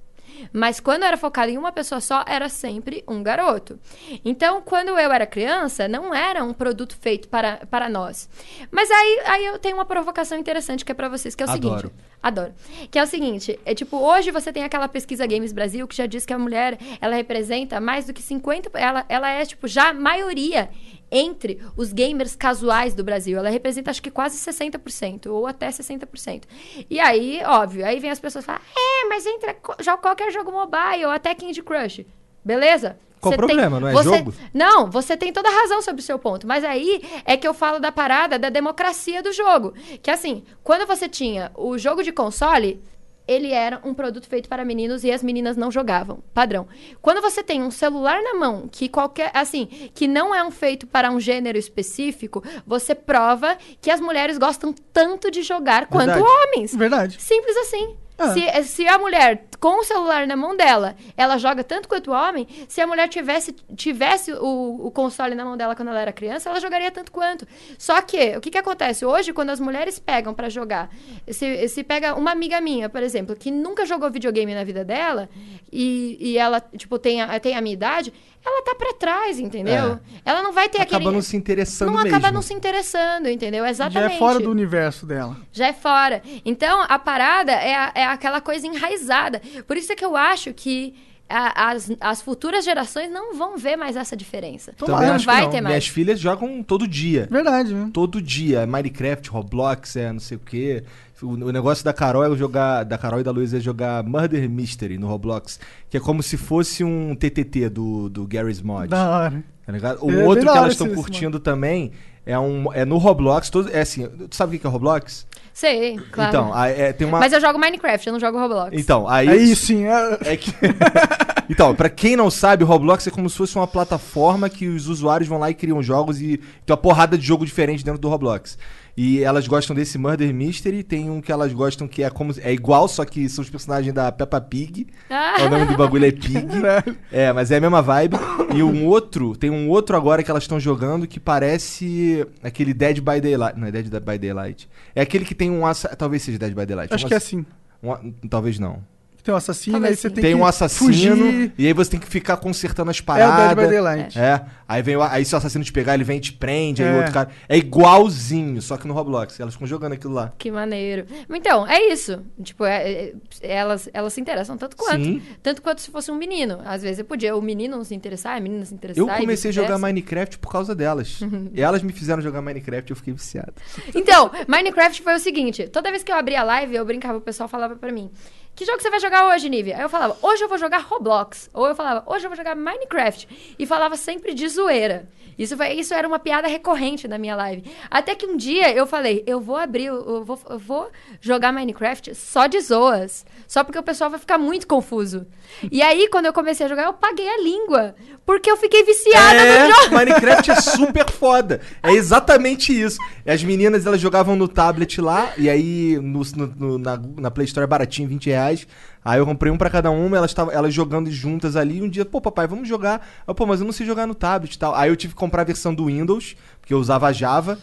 [0.52, 3.78] Mas quando era focado em uma pessoa só, era sempre um garoto.
[4.24, 8.28] Então, quando eu era criança, não era um produto feito para, para nós.
[8.70, 11.50] Mas aí, aí eu tenho uma provocação interessante que é para vocês, que é o
[11.50, 11.80] Adoro.
[11.80, 11.94] seguinte.
[12.22, 12.54] Adoro.
[12.90, 16.06] Que é o seguinte, é tipo, hoje você tem aquela pesquisa Games Brasil que já
[16.06, 19.92] diz que a mulher, ela representa mais do que 50, ela, ela é tipo já
[19.92, 20.70] maioria
[21.14, 23.38] entre os gamers casuais do Brasil.
[23.38, 26.42] Ela representa acho que quase 60% ou até 60%.
[26.90, 31.04] E aí, óbvio, aí vem as pessoas falam: "É, mas entra já qualquer jogo mobile
[31.06, 32.04] ou até Candy Crush".
[32.44, 32.98] Beleza?
[33.20, 33.80] Qual o Você tem- problema?
[33.80, 34.34] Não é você- jogo?
[34.52, 36.46] não, você tem toda a razão sobre o seu ponto.
[36.46, 39.72] Mas aí é que eu falo da parada da democracia do jogo.
[40.02, 42.82] Que assim, quando você tinha o jogo de console,
[43.26, 46.22] ele era um produto feito para meninos e as meninas não jogavam.
[46.32, 46.66] Padrão.
[47.00, 50.86] Quando você tem um celular na mão que qualquer, assim, que não é um feito
[50.86, 56.28] para um gênero específico, você prova que as mulheres gostam tanto de jogar quanto Verdade.
[56.28, 56.74] homens.
[56.74, 57.20] Verdade.
[57.20, 57.96] Simples assim.
[58.16, 58.32] Ah.
[58.32, 62.14] Se, se a mulher, com o celular na mão dela, ela joga tanto quanto o
[62.14, 66.12] homem, se a mulher tivesse, tivesse o, o console na mão dela quando ela era
[66.12, 67.46] criança, ela jogaria tanto quanto.
[67.76, 69.04] Só que, o que, que acontece?
[69.04, 70.90] Hoje, quando as mulheres pegam pra jogar,
[71.28, 75.28] se, se pega uma amiga minha, por exemplo, que nunca jogou videogame na vida dela,
[75.72, 78.12] e, e ela, tipo, tem a, tem a minha idade,
[78.46, 79.98] ela tá pra trás, entendeu?
[80.24, 81.14] Ela não vai ter Acaba aquele...
[81.14, 82.16] não se interessando não mesmo.
[82.16, 83.64] acaba não se interessando, entendeu?
[83.64, 84.10] Exatamente.
[84.10, 85.36] Já é fora do universo dela.
[85.52, 86.22] Já é fora.
[86.44, 89.40] Então, a parada é, a- é aquela coisa enraizada.
[89.66, 90.94] Por isso é que eu acho que
[91.36, 94.72] a- as, as futuras gerações não vão ver mais essa diferença.
[94.76, 95.50] Também não vai não.
[95.50, 95.72] ter mais.
[95.72, 97.28] Minhas filhas jogam todo dia.
[97.30, 97.90] Verdade, né?
[97.92, 98.66] Todo dia.
[98.66, 100.84] Minecraft, Roblox, é não sei o quê.
[101.22, 102.84] O, negócio da Carol é jogar.
[102.84, 105.58] Da Carol e da Luísa é jogar Murder Mystery no Roblox.
[105.88, 108.88] Que é como se fosse um TTT do, do Gary's Mod.
[108.88, 109.44] Da hora.
[109.64, 109.98] Tá ligado?
[110.00, 111.92] É O bem outro que elas estão curtindo também
[112.26, 113.50] é, um, é no Roblox.
[113.50, 115.26] Todo, é assim, tu sabe o que é Roblox?
[115.52, 116.30] Sei, claro.
[116.30, 117.20] Então, aí, é, tem uma.
[117.20, 118.70] Mas eu jogo Minecraft, eu não jogo Roblox.
[118.72, 119.28] Então, aí.
[119.28, 120.18] Aí sim, é...
[120.32, 120.52] É que...
[121.48, 124.88] então, pra quem não sabe, o Roblox é como se fosse uma plataforma que os
[124.88, 128.08] usuários vão lá e criam jogos e tem uma porrada de jogo diferente dentro do
[128.08, 128.58] Roblox.
[128.96, 132.52] E elas gostam desse Murder Mystery, tem um que elas gostam que é como é
[132.52, 134.86] igual, só que são os personagens da Peppa Pig.
[135.10, 135.34] Ah.
[135.44, 136.46] O nome do bagulho é Pig.
[137.10, 138.16] é, mas é a mesma vibe.
[138.54, 142.98] E um outro, tem um outro agora que elas estão jogando que parece aquele Dead
[143.00, 143.58] by Daylight.
[143.58, 144.68] Não é Dead by Daylight.
[144.94, 145.62] É aquele que tem um
[145.98, 146.94] talvez seja Dead by Daylight.
[146.94, 147.44] Acho Um que é ass- assim.
[147.82, 148.80] um Talvez não.
[149.24, 150.14] Tem um assassino, Talvez aí você sim.
[150.14, 151.52] tem, Tem, que um assassino fugir.
[151.56, 153.56] e aí você tem que ficar consertando as É o paradas.
[153.56, 154.18] Dead by Daylight.
[154.18, 156.82] É, aí vem o- aí se o assassino te pegar, ele vem e te prende,
[156.82, 156.92] aí É.
[156.92, 157.30] o outro cara.
[157.48, 159.40] É igualzinho, só que no Roblox.
[159.40, 160.32] Elas ficam jogando aquilo lá.
[160.36, 161.06] Que maneiro.
[161.30, 162.20] Então, é isso.
[162.42, 163.12] Tipo, é- é-
[163.42, 165.02] elas, elas se interessam tanto quanto.
[165.02, 165.22] Sim.
[165.42, 166.60] Tanto quanto se fosse um menino.
[166.64, 169.02] Às vezes eu podia o menino não se interessar, a menina se interessar.
[169.02, 169.78] Eu comecei a jogar.
[169.78, 171.20] Minecraft por causa delas.
[171.54, 173.54] e elas me fizeram jogar Minecraft e eu fiquei viciado.
[173.94, 177.20] Então, Minecraft foi o seguinte: toda vez que eu abria a live, eu brincava, o
[177.22, 178.10] pessoal falava pra mim:
[178.54, 179.76] Que jogo você vai jogar hoje, Nívia?
[179.76, 181.50] Aí eu falava: Hoje eu vou jogar Roblox.
[181.52, 183.56] Ou eu falava: Hoje eu vou jogar Minecraft.
[183.58, 185.08] E falava sempre de zoeira.
[185.36, 187.64] Isso, foi, isso era uma piada recorrente na minha live.
[187.90, 190.88] Até que um dia eu falei: Eu vou abrir, eu vou, eu vou
[191.20, 193.26] jogar Minecraft só de zoas.
[193.54, 195.28] Só porque o pessoal vai ficar muito confuso.
[195.70, 197.94] E aí, quando eu comecei a jogar, eu paguei a língua.
[198.26, 199.94] Porque eu fiquei viciada é, no jogo.
[199.94, 201.60] Minecraft é super foda.
[201.80, 202.98] É exatamente isso.
[203.24, 206.20] As meninas, elas jogavam no tablet lá, e aí no,
[206.56, 208.66] no- na, na Play Store é baratinho, 20 reais.
[209.04, 211.76] Aí eu comprei um pra cada uma, elas, tavam, elas jogando juntas ali.
[211.78, 213.06] E um dia, pô, papai, vamos jogar.
[213.24, 214.74] Eu, pô, mas eu não sei jogar no tablet e tal.
[214.74, 217.56] Aí eu tive que comprar a versão do Windows, porque eu usava Java.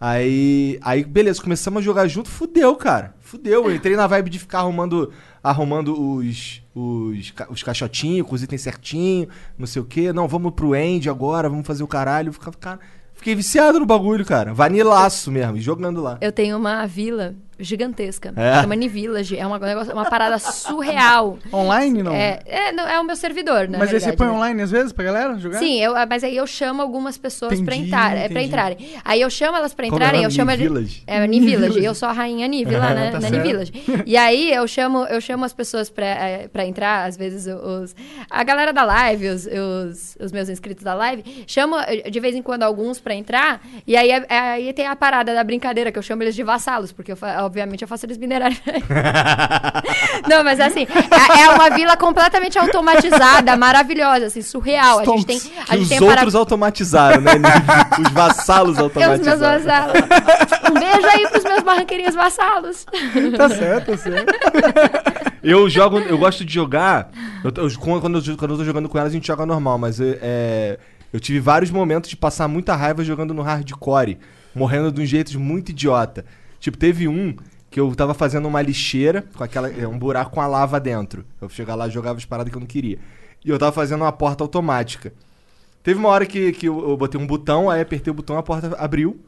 [0.00, 3.14] Aí, aí, beleza, começamos a jogar junto, fudeu, cara.
[3.20, 3.64] Fudeu.
[3.64, 5.10] Eu entrei na vibe de ficar arrumando,
[5.50, 10.12] arrumando os, os, os caixotinhos, com os itens certinho, não sei o quê.
[10.12, 12.32] Não, vamos pro end agora, vamos fazer o caralho.
[12.32, 12.80] Ficava, cara,
[13.14, 14.52] fiquei viciado no bagulho, cara.
[14.52, 16.18] Vanilaço mesmo, jogando lá.
[16.20, 18.32] Eu tenho uma vila gigantesca.
[18.36, 18.60] É?
[18.62, 19.36] Chama Village.
[19.36, 19.58] É uma,
[19.92, 21.38] uma parada surreal.
[21.52, 22.12] Online, não?
[22.14, 23.78] É, é, não, é o meu servidor, né?
[23.78, 25.58] Mas aí você põe online às vezes pra galera jogar?
[25.58, 28.76] Sim, eu, mas aí eu chamo algumas pessoas pra, Entendi, entrar, é, pra entrarem.
[29.04, 30.34] Aí eu chamo elas pra Como é entrarem, eu nome?
[30.34, 30.50] chamo...
[30.50, 31.02] New ele- Village?
[31.06, 31.84] É, New Village.
[31.84, 33.10] Eu sou a rainha Nive lá, né?
[33.10, 33.34] Tá na certo.
[33.34, 33.72] New Village.
[34.06, 37.94] E aí eu chamo, eu chamo as pessoas pra, é, pra entrar, às vezes os...
[38.30, 41.76] A galera da live, os, os, os meus inscritos da live, chamo
[42.10, 45.42] de vez em quando alguns pra entrar, e aí, é- aí tem a parada da
[45.44, 48.58] brincadeira, que eu chamo eles de vassalos, porque eu, fa- obviamente eu faço eles minerarem.
[50.28, 54.98] Não, mas assim, é, é uma vila completamente automatizada, maravilhosa, assim, surreal.
[55.00, 57.32] A gente tem, a gente os tem outros automatizaram, né?
[58.04, 59.38] os vassalos É os automatizaram.
[59.38, 60.00] meus vassalos.
[60.70, 62.84] Um beijo aí pros meus barranqueirinhos vassalos.
[63.36, 65.26] Tá certo, tá certo.
[65.42, 67.08] Eu jogo, eu gosto de jogar.
[67.44, 70.00] eu eu- quando, eu, quando eu tô jogando com elas, a gente joga normal, mas
[70.00, 70.76] eu, é,
[71.12, 74.18] eu tive vários momentos de passar muita raiva jogando no hardcore,
[74.52, 76.24] morrendo de um jeito muito idiota.
[76.58, 77.34] Tipo, teve um
[77.70, 79.70] que eu tava fazendo uma lixeira com aquela.
[79.70, 81.24] é, um buraco com a lava dentro.
[81.40, 82.98] Eu chegava lá e jogava as paradas que eu não queria.
[83.44, 85.12] E eu tava fazendo uma porta automática.
[85.82, 88.42] Teve uma hora que, que eu, eu botei um botão, aí apertei o botão, a
[88.42, 89.20] porta abriu.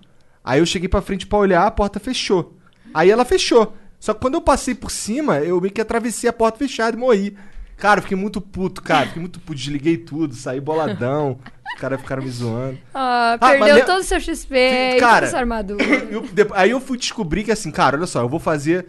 [0.43, 2.57] Aí eu cheguei pra frente pra olhar, a porta fechou.
[2.93, 3.77] Aí ela fechou.
[4.01, 7.01] Só que quando eu passei por cima, eu meio que atravessei a porta fechada e
[7.01, 7.37] morri.
[7.77, 9.07] Cara, fiquei muito puto, cara.
[9.07, 11.39] Fiquei muito puto, desliguei tudo, saí boladão.
[11.75, 12.79] Os caras ficaram me zoando.
[12.93, 15.85] Ah, Ah, perdeu mas todo o seu XP e Cara, toda essa armadura.
[15.85, 18.87] Eu- aí eu fui descobrir que assim, cara, olha só, eu vou fazer.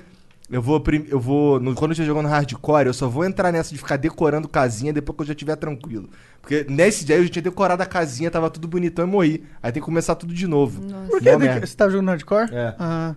[0.52, 0.84] Eu vou.
[1.08, 1.60] Eu vou.
[1.60, 4.92] no- quando eu estiver jogando hardcore, eu só vou entrar nessa de ficar decorando casinha
[4.92, 6.10] depois que eu já estiver tranquilo.
[6.42, 9.44] Porque nesse dia eu já tinha decorado a casinha, tava tudo bonitão e morri.
[9.62, 10.82] Aí tem que começar tudo de novo.
[10.84, 11.08] Nossa.
[11.08, 12.50] Por que você tá jogando hardcore?
[12.52, 12.74] É.
[12.80, 13.16] Ah.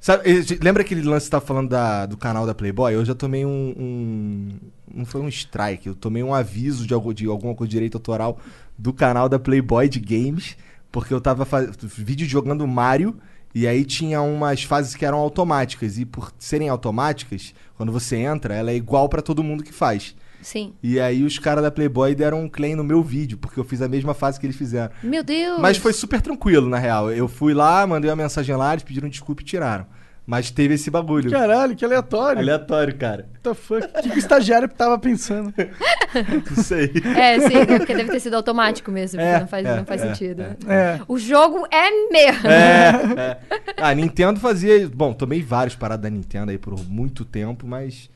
[0.00, 0.24] Sabe,
[0.60, 2.92] lembra aquele lance que você tava falando da- do canal da Playboy?
[2.94, 4.48] Eu já tomei um, um-
[4.92, 7.96] Não foi um strike, eu tomei um aviso de, algo, de alguma coisa de direito
[7.96, 8.38] autoral
[8.78, 10.56] do canal da Playboy de games,
[10.90, 13.16] porque eu tava fazendo vídeo jogando Mario.
[13.54, 15.96] E aí tinha umas fases que eram automáticas.
[15.98, 20.14] E por serem automáticas, quando você entra, ela é igual pra todo mundo que faz.
[20.42, 20.74] Sim.
[20.82, 23.80] E aí os caras da Playboy deram um claim no meu vídeo, porque eu fiz
[23.80, 24.92] a mesma fase que eles fizeram.
[25.02, 25.58] Meu Deus!
[25.58, 27.10] Mas foi super tranquilo, na real.
[27.10, 29.86] Eu fui lá, mandei uma mensagem lá, eles pediram desculpa e tiraram.
[30.26, 31.30] Mas teve esse bagulho.
[31.30, 32.40] Caralho, que aleatório.
[32.40, 33.28] Aleatório, cara.
[33.28, 33.86] What the fuck?
[33.86, 35.54] O que, que o estagiário tava pensando?
[36.56, 36.90] Não sei.
[37.16, 39.84] É, sim, é porque deve ter sido automático mesmo, porque É, não faz, é, não
[39.84, 40.42] faz é, sentido.
[40.42, 40.56] é.
[40.66, 41.00] É.
[41.06, 42.50] O jogo é meu!
[42.50, 43.38] É,
[43.78, 43.82] é.
[43.82, 44.88] A Nintendo fazia.
[44.88, 48.10] Bom, tomei vários paradas da Nintendo aí por muito tempo, mas.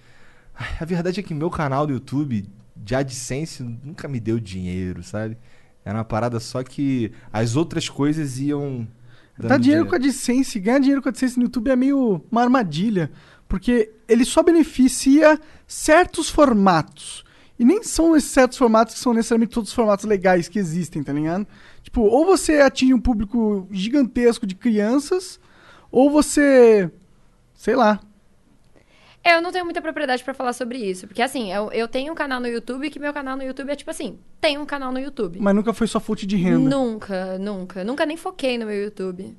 [0.81, 2.45] A verdade é que meu canal do YouTube
[2.75, 5.39] de AdSense nunca me deu dinheiro, sabe?
[5.85, 8.87] Era uma parada só que as outras coisas iam.
[9.41, 12.23] Dando Dar dinheiro com a AdSense, ganhar dinheiro com a AdSense no YouTube é meio
[12.31, 13.11] uma armadilha.
[13.49, 17.25] Porque ele só beneficia certos formatos.
[17.59, 21.03] E nem são esses certos formatos que são necessariamente todos os formatos legais que existem,
[21.03, 21.47] tá ligado?
[21.83, 25.41] Tipo, ou você atinge um público gigantesco de crianças,
[25.91, 26.91] ou você.
[27.55, 28.01] Sei lá.
[29.23, 31.07] É, Eu não tenho muita propriedade pra falar sobre isso.
[31.07, 33.77] Porque, assim, eu, eu tenho um canal no YouTube que meu canal no YouTube é
[33.77, 35.39] tipo assim: tem um canal no YouTube.
[35.41, 36.59] Mas nunca foi sua fonte de renda.
[36.71, 37.85] Nunca, nunca.
[37.85, 39.37] Nunca nem foquei no meu YouTube.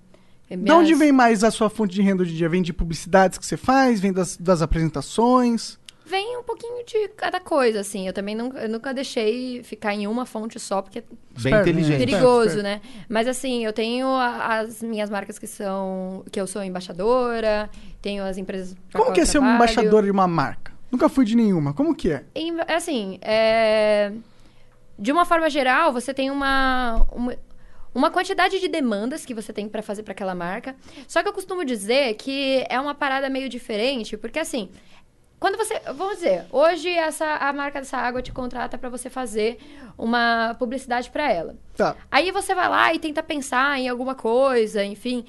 [0.50, 2.50] É De onde minhas- vem mais a sua fonte de renda hoje em dia?
[2.50, 4.00] Vem de publicidades que você faz?
[4.00, 5.80] Vem das, das apresentações?
[6.06, 8.06] Vem um pouquinho de cada coisa, assim.
[8.06, 11.56] Eu também nunca, eu nunca deixei ficar em uma fonte só, porque é Bem Esperto,
[11.56, 11.62] né?
[11.72, 11.98] inteligente.
[12.00, 12.64] perigoso, esperto.
[12.64, 12.82] né?
[13.08, 16.26] Mas assim, eu tenho a- as minhas marcas que são.
[16.30, 17.70] que eu sou embaixadora,
[18.02, 18.76] tenho as empresas.
[18.94, 20.72] Como que é ser um embaixador de uma marca?
[20.92, 21.74] Nunca fui de nenhuma.
[21.74, 22.24] Como que é?
[22.36, 24.12] Em- Assim, é...
[25.00, 27.36] de uma forma geral, você tem uma, uma,
[27.96, 30.76] uma quantidade de demandas que você tem pra fazer pra aquela marca.
[31.08, 34.70] Só que eu costumo dizer que é uma parada meio diferente, porque assim,
[35.40, 39.58] quando você, vamos dizer, hoje essa a marca dessa água te contrata pra você fazer
[39.98, 41.56] uma publicidade pra ela.
[41.76, 41.96] Tá.
[42.12, 45.26] Aí você vai lá e tenta pensar em alguma coisa, enfim.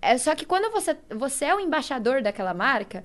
[0.00, 3.02] É só que quando você, você é o embaixador daquela marca,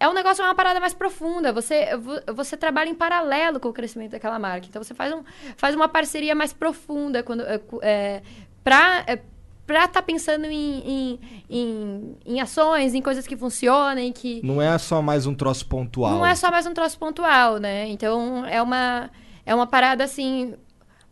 [0.00, 1.52] é um negócio, é uma parada mais profunda.
[1.52, 4.66] Você, vo- você trabalha em paralelo com o crescimento daquela marca.
[4.68, 5.22] Então você faz, um,
[5.56, 7.42] faz uma parceria mais profunda quando,
[7.82, 8.22] é,
[8.62, 9.04] pra.
[9.06, 9.18] É,
[9.66, 11.20] Pra estar pensando em, em,
[11.50, 16.10] em, em ações, em coisas que funcionem, que, Não é só mais um troço pontual.
[16.10, 17.86] não é só mais um troço pontual, né?
[17.88, 19.10] Então é uma,
[19.44, 20.54] é uma parada assim.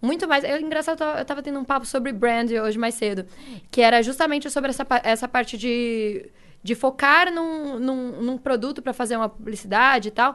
[0.07, 0.45] Muito mais.
[0.45, 3.27] Eu, engraçado, eu tava- eu tava tendo um papo sobre brand hoje mais cedo.
[3.71, 6.31] Que era justamente sobre essa, essa parte de,
[6.63, 10.35] de focar num, num, num produto para fazer uma publicidade e tal.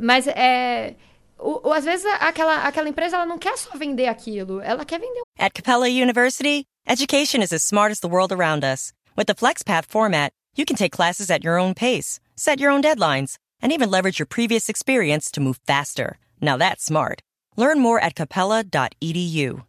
[0.00, 0.94] Mas é.
[1.38, 4.98] O, o- às vezes aquela, aquela empresa ela não quer só vender aquilo, ela quer
[4.98, 8.92] vender At Capella University, education is as smart as the world around us.
[9.16, 12.80] With the FlexPath format, you can take classes at your own pace, set your own
[12.82, 16.18] deadlines, and even leverage your previous experience to move faster.
[16.40, 17.20] Now that's smart.
[17.58, 19.64] Learn more at capella.edu.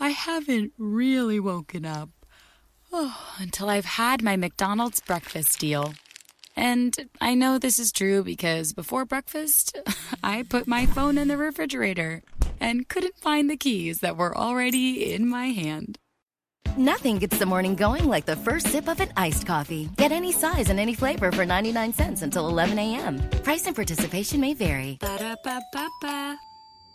[0.00, 2.08] I haven't really woken up.
[2.90, 5.92] Oh, until I've had my McDonald's breakfast deal.
[6.56, 9.76] And I know this is true because before breakfast,
[10.24, 12.22] I put my phone in the refrigerator
[12.58, 15.98] and couldn't find the keys that were already in my hand.
[16.76, 19.88] Nothing gets the morning going like the first sip of an iced coffee.
[19.96, 23.18] Get any size and any flavor for 99 cents until 11 a.m.
[23.42, 24.98] Price and participation may vary.
[25.00, 26.36] Ba-da-ba-ba-ba.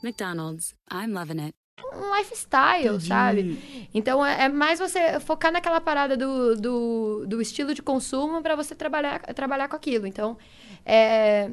[0.04, 0.76] McDonald's.
[0.92, 1.56] I'm loving it.
[1.94, 3.08] um lifestyle, Entendi.
[3.08, 3.90] sabe?
[3.94, 8.56] Então é, é mais você focar naquela parada do, do, do estilo de consumo para
[8.56, 10.06] você trabalhar, trabalhar com aquilo.
[10.08, 10.38] Então,
[10.86, 11.50] é,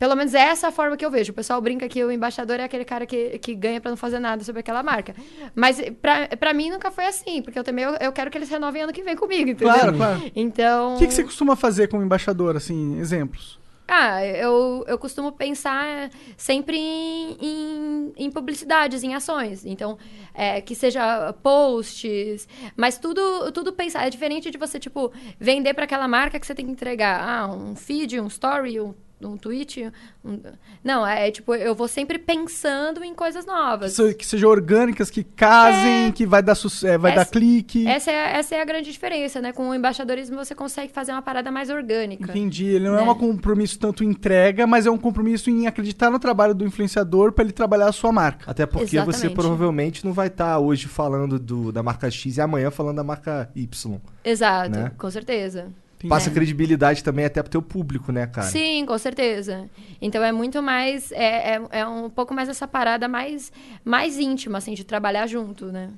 [0.00, 1.30] pelo menos essa é a forma que eu vejo.
[1.30, 4.18] O pessoal brinca que o embaixador é aquele cara que, que ganha para não fazer
[4.18, 5.14] nada sobre aquela marca.
[5.54, 8.48] Mas pra, pra mim nunca foi assim, porque eu também eu, eu quero que eles
[8.48, 9.74] renovem ano que vem comigo, entendeu?
[9.74, 10.32] Claro, claro.
[10.34, 10.94] Então.
[10.94, 13.60] O que, que você costuma fazer como embaixador, assim, exemplos?
[13.86, 19.66] Ah, eu, eu costumo pensar sempre em, em, em publicidades, em ações.
[19.66, 19.98] Então,
[20.32, 24.06] é, que seja posts, mas tudo, tudo pensar.
[24.06, 27.20] É diferente de você, tipo, vender para aquela marca que você tem que entregar.
[27.20, 29.90] Ah, um feed, um story, um, um tweet.
[30.24, 30.40] um-
[30.82, 33.92] Não, é tipo, eu vou sempre pensando em coisas Que, novas.
[33.92, 37.86] se- que sejam orgânicas, que casem, que vai dar, é, vai Essa- dar clique.
[37.86, 39.52] Essa é, essa é a grande diferença, né?
[39.52, 42.30] Com o embaixadorismo você consegue fazer uma parada mais orgânica.
[42.30, 42.66] Entendi.
[42.66, 43.10] Ele não é Né?
[43.10, 47.44] um compromisso tanto entrega, mas é um compromisso em acreditar no trabalho do influenciador para
[47.44, 48.50] ele trabalhar a sua marca.
[48.50, 49.34] Até porque você Exatamente.
[49.34, 53.50] provavelmente não vai estar hoje falando do, da marca X e amanhã falando da marca
[53.54, 53.98] Y.
[54.24, 54.92] Exato, Né?
[54.96, 55.68] com certeza.
[56.08, 56.32] Passa É.
[56.32, 58.46] credibilidade também até pro teu público, né, cara?
[58.46, 59.68] Sim, com certeza.
[60.00, 61.12] Então é muito mais.
[61.12, 63.52] É, é, é um pouco mais essa parada mais,
[63.84, 65.90] mais íntima, assim, de trabalhar junto, né?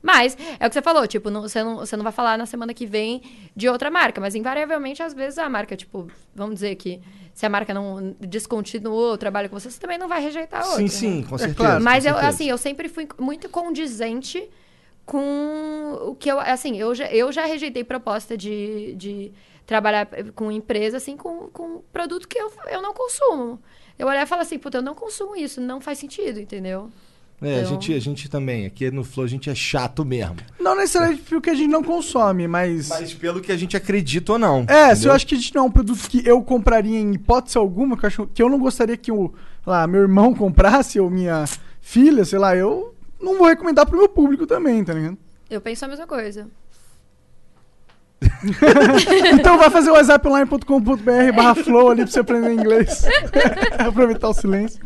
[0.00, 2.46] Mas é o que você falou, tipo, não- você, não, você não vai falar na
[2.46, 3.20] semana que vem
[3.54, 7.00] de outra marca, mas invariavelmente, às vezes, a marca, tipo, vamos dizer que
[7.34, 10.76] se a marca não descontinuou o trabalho com você, você também não vai rejeitar outra.
[10.76, 10.88] Sim, né?
[10.88, 11.56] sim, com certeza.
[11.56, 11.84] claro.
[11.84, 12.28] Mas com eu, certeza.
[12.28, 14.48] assim, eu sempre fui muito condizente
[15.08, 19.32] com o que eu, assim, eu já, eu já rejeitei proposta de, de
[19.66, 23.58] trabalhar com empresa, assim, com, com produto que eu, eu não consumo.
[23.98, 26.90] Eu olhar e falar assim, puta, eu não consumo isso, não faz sentido, entendeu?
[27.40, 30.36] É, a Então- gente, a gente também, aqui no Flow a gente é chato mesmo.
[30.60, 32.88] Não necessariamente porque a gente não consome, mas.
[32.88, 34.64] Mas pelo que a gente acredita ou não.
[34.68, 35.10] É, se entendeu?
[35.10, 37.96] eu acho que a gente não é um produto que eu compraria em hipótese alguma,
[37.96, 39.32] que eu, acho, que eu não gostaria que o
[39.64, 41.44] lá, meu irmão comprasse ou minha
[41.80, 45.18] filha, sei lá, eu não vou recomendar pro meu público também, tá ligado?
[45.50, 46.48] Eu penso a mesma coisa.
[49.32, 53.04] Então vai fazer o whatsapponline.com.br barra flow ali pra você aprender inglês.
[53.78, 54.80] Aproveitar o silêncio.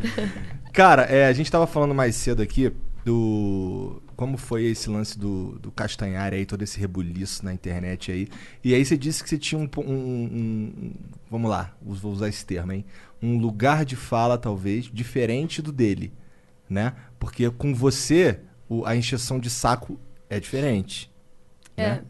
[0.73, 2.73] Cara, é, a gente tava falando mais cedo aqui
[3.05, 4.01] do.
[4.17, 8.29] Como foi esse lance do, do Castanhari aí, todo esse rebuliço na internet aí.
[8.63, 9.69] E aí você disse que você tinha um.
[9.79, 10.93] um- um-
[11.31, 12.85] vamos lá, vou usar esse termo, hein?
[13.21, 16.13] Um lugar de fala, talvez, diferente do dele,
[16.69, 16.93] né?
[17.23, 19.97] Porque com você, o- a encheção de saco
[20.29, 21.09] é diferente.
[21.77, 22.05] né?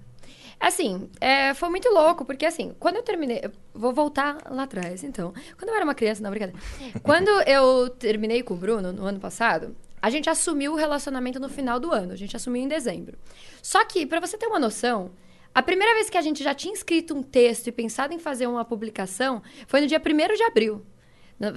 [0.58, 3.40] Assim, é, foi muito louco, porque assim, quando eu terminei.
[3.42, 5.34] eu Vou voltar lá atrás, então.
[5.58, 6.58] Quando eu era uma criança, não, brincadeira.
[7.02, 11.48] Quando eu terminei com o Bruno, no ano passado, a gente assumiu o relacionamento no
[11.48, 12.12] final do ano.
[12.12, 13.18] A gente assumiu em dezembro.
[13.62, 15.10] Só que, pra você ter uma noção,
[15.54, 18.46] a primeira vez que a gente já tinha escrito um texto e pensado em fazer
[18.46, 20.82] uma publicação foi no dia 1 de abril.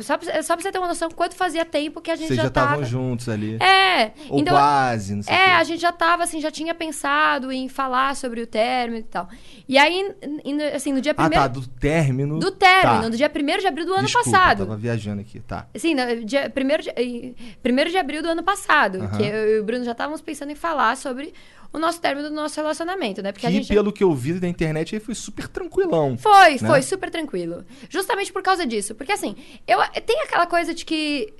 [0.01, 2.37] Só pra, só pra você ter uma noção quanto fazia tempo que a gente Vocês
[2.37, 2.85] já já estavam tava...
[2.85, 3.57] juntos ali.
[3.61, 6.73] É, Ou então, quase, não sei o é, a gente já tava, assim, já tinha
[6.73, 9.27] pensado em falar sobre o término e tal.
[9.67, 10.15] E aí,
[10.75, 11.35] assim, no dia Ah, primeiro...
[11.43, 12.39] tá, do término.
[12.39, 13.09] Do término, Tá.
[13.09, 14.59] no dia 1 de abril do ano Desculpa, passado.
[14.65, 15.67] Tava viajando aqui, tá.
[15.75, 19.07] Sim, no dia 1 de, em- 1 de abril do ano passado.
[19.17, 21.33] Que eu e o Bruno já estávamos pensando em falar sobre
[21.75, 23.33] o nosso término do nosso relacionamento, né?
[23.33, 23.67] Porque que a gente.
[23.67, 26.17] pelo que eu vi da internet aí foi super tranquilão.
[26.17, 26.57] Foi, né?
[26.57, 27.65] foi super tranquilo.
[27.89, 28.95] Justamente por causa disso.
[28.95, 29.35] Porque assim,
[29.67, 31.33] eu tem aquela coisa de que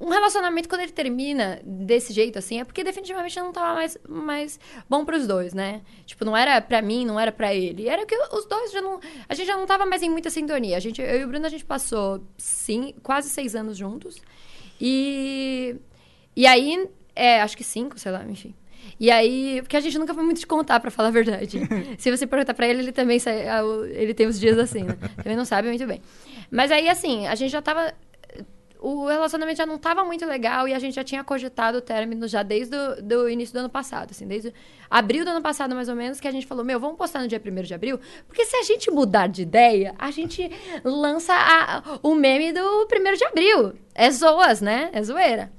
[0.00, 4.60] um relacionamento, quando ele termina desse jeito, assim, é porque definitivamente não tava mais, mais
[4.88, 5.82] bom pros dois, né?
[6.06, 7.86] Tipo, não era pra mim, não era pra ele.
[7.86, 8.98] Era que os dois já não.
[9.28, 10.78] A gente já não tava mais em muita sintonia.
[10.78, 14.16] A gente, eu e o Bruno, a gente passou sim, quase seis anos juntos.
[14.80, 15.76] E.
[16.34, 18.54] E aí, é, acho que cinco, sei lá, enfim.
[18.98, 21.60] E aí, porque a gente nunca foi muito de contar, pra falar a verdade.
[21.98, 24.96] Se você perguntar pra ele, ele também sai, ah, ele tem os dias assim, né?
[25.16, 26.00] Também não sabe muito bem.
[26.50, 27.92] Mas aí, assim, a gente já tava.
[28.78, 32.28] O relacionamento já não tava muito legal e a gente já tinha cogitado o término
[32.28, 34.52] já desde o do início do ano passado, assim, desde
[34.88, 37.26] abril do ano passado, mais ou menos, que a gente falou, meu, vamos postar no
[37.26, 37.98] dia 1 de abril,
[38.28, 40.48] porque se a gente mudar de ideia, a gente
[40.84, 43.72] lança a- o meme do 1 de abril.
[43.94, 44.90] É zoas, né?
[44.92, 45.50] É zoeira.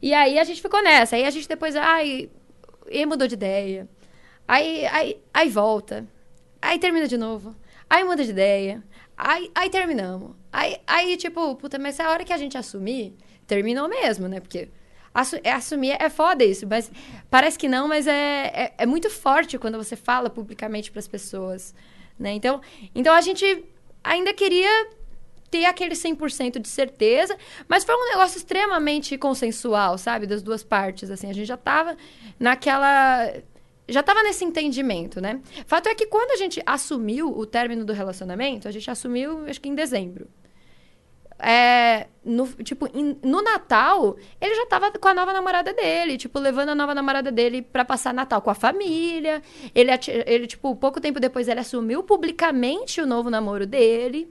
[0.00, 1.16] E aí a gente ficou nessa.
[1.16, 2.30] Aí a gente depois, ai,
[2.90, 3.88] e mudou de ideia.
[4.46, 6.06] Aí, aí, aí volta.
[6.60, 7.54] Aí termina de novo.
[7.88, 8.82] Aí muda de ideia.
[9.16, 10.32] Aí, aí terminamos.
[10.52, 13.14] Aí, aí, tipo, puta, mas a hora que a gente assumir,
[13.46, 14.40] terminou mesmo, né?
[14.40, 14.68] Porque
[15.12, 16.90] assu- é, assumir é foda isso, mas
[17.30, 21.74] parece que não, mas é, é, é muito forte quando você fala publicamente pras pessoas,
[22.18, 22.32] né?
[22.32, 22.60] Então,
[22.94, 23.64] então a gente
[24.02, 24.88] ainda queria
[25.54, 27.36] ter aquele 100% de certeza,
[27.68, 30.26] mas foi um negócio extremamente consensual, sabe?
[30.26, 31.30] Das duas partes, assim.
[31.30, 31.96] A gente já tava
[32.40, 33.32] naquela...
[33.86, 35.40] Já tava nesse entendimento, né?
[35.66, 39.60] Fato é que quando a gente assumiu o término do relacionamento, a gente assumiu, acho
[39.60, 40.26] que em dezembro.
[41.38, 46.38] É, no, tipo, em- no Natal, ele já tava com a nova namorada dele, tipo,
[46.38, 49.42] levando a nova namorada dele pra passar Natal com a família.
[49.74, 49.90] Ele,
[50.26, 54.28] ele, tipo, pouco tempo depois ele assumiu publicamente o novo namoro dele.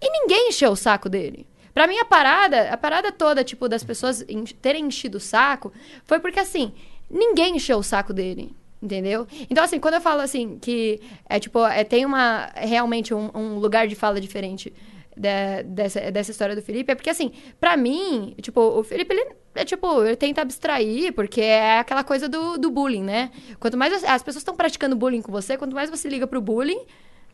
[0.00, 1.46] E ninguém encheu o saco dele.
[1.72, 4.24] Pra mim, a parada, a parada toda, tipo, das pessoas
[4.62, 5.72] terem enchido o saco,
[6.04, 6.72] foi porque, assim,
[7.10, 8.54] ninguém encheu o saco dele.
[8.82, 9.26] Entendeu?
[9.50, 13.58] Então, assim, quando eu falo assim, que é tipo, é, tem uma realmente um, um
[13.58, 14.72] lugar de fala diferente
[15.16, 19.34] da- dessa, dessa história do Felipe, é porque, assim, pra mim, tipo, o Felipe, ele
[19.54, 23.30] é tipo, ele tenta abstrair, porque é aquela coisa do, do bullying, né?
[23.58, 26.84] Quanto mais as pessoas estão praticando bullying com você, quanto mais você liga pro bullying,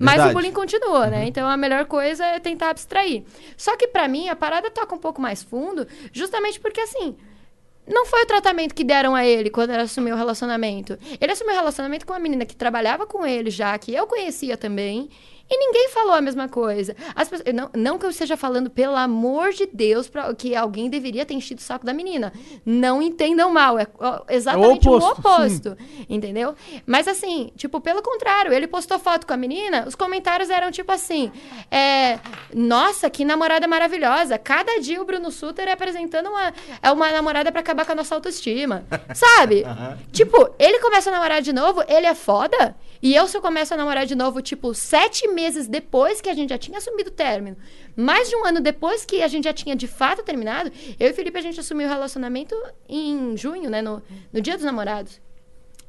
[0.02, 0.30] mais Verdade.
[0.30, 1.26] o bullying continua, né?
[1.26, 3.22] Então a melhor coisa é tentar abstrair.
[3.56, 7.16] Só que pra mim a parada toca um pouco mais fundo, justamente porque assim,
[7.86, 10.98] não foi o tratamento que deram a ele quando ele assumiu o relacionamento.
[11.20, 14.56] Ele assumiu o relacionamento com uma menina que trabalhava com ele já, que eu conhecia
[14.56, 15.08] também.
[15.48, 16.96] E ninguém falou a mesma coisa.
[17.14, 20.88] As pessoas, não, não que eu esteja falando, pelo amor de Deus, pra, que alguém
[20.88, 22.32] deveria ter enchido o saco da menina.
[22.64, 23.78] Não entendam mal.
[23.78, 23.86] É
[24.30, 25.76] exatamente o oposto, oposto.
[26.08, 26.54] Entendeu?
[26.86, 30.90] Mas assim, tipo, pelo contrário, ele postou foto com a menina, os comentários eram tipo
[30.90, 31.30] assim:
[31.70, 32.18] é,
[32.54, 34.38] Nossa, que namorada maravilhosa.
[34.38, 36.52] Cada dia o Bruno Suter é apresentando uma,
[36.82, 38.84] é uma namorada pra acabar com a nossa autoestima.
[39.14, 39.64] Sabe?
[40.10, 42.74] Tipo, ele começa a namorar de novo, ele é foda.
[43.02, 46.34] E eu, se eu começo a namorar de novo, tipo, sete meses depois que a
[46.34, 47.56] gente já tinha assumido o término,
[47.96, 51.10] mais de um ano depois que a gente já tinha de fato terminado, eu e
[51.10, 52.54] o Felipe, a gente assumiu o relacionamento
[52.88, 53.82] em junho, né?
[53.82, 54.02] No,
[54.32, 55.20] no dia dos namorados.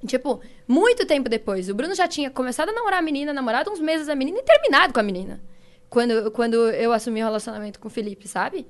[0.06, 1.70] Tipo, muito tempo depois.
[1.70, 4.44] O Bruno já tinha começado a namorar a menina, namorado uns meses a menina e
[4.44, 5.41] terminado com a menina.
[5.90, 8.68] Quando, quando eu assumi o relacionamento com o Felipe, sabe?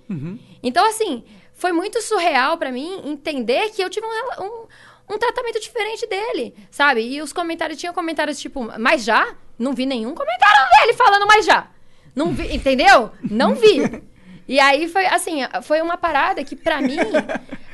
[0.62, 1.24] Então, assim,
[1.54, 4.68] foi muito surreal pra mim entender que eu tive um, um,
[5.14, 7.02] um tratamento diferente dele, sabe?
[7.02, 9.36] E os comentários, tinha comentários tipo, mas já?
[9.58, 11.68] Não vi nenhum comentário dele falando mais já.
[12.16, 13.12] Não vi, entendeu?
[13.30, 14.04] Não vi.
[14.46, 16.98] E aí foi, assim, foi uma parada que pra mim,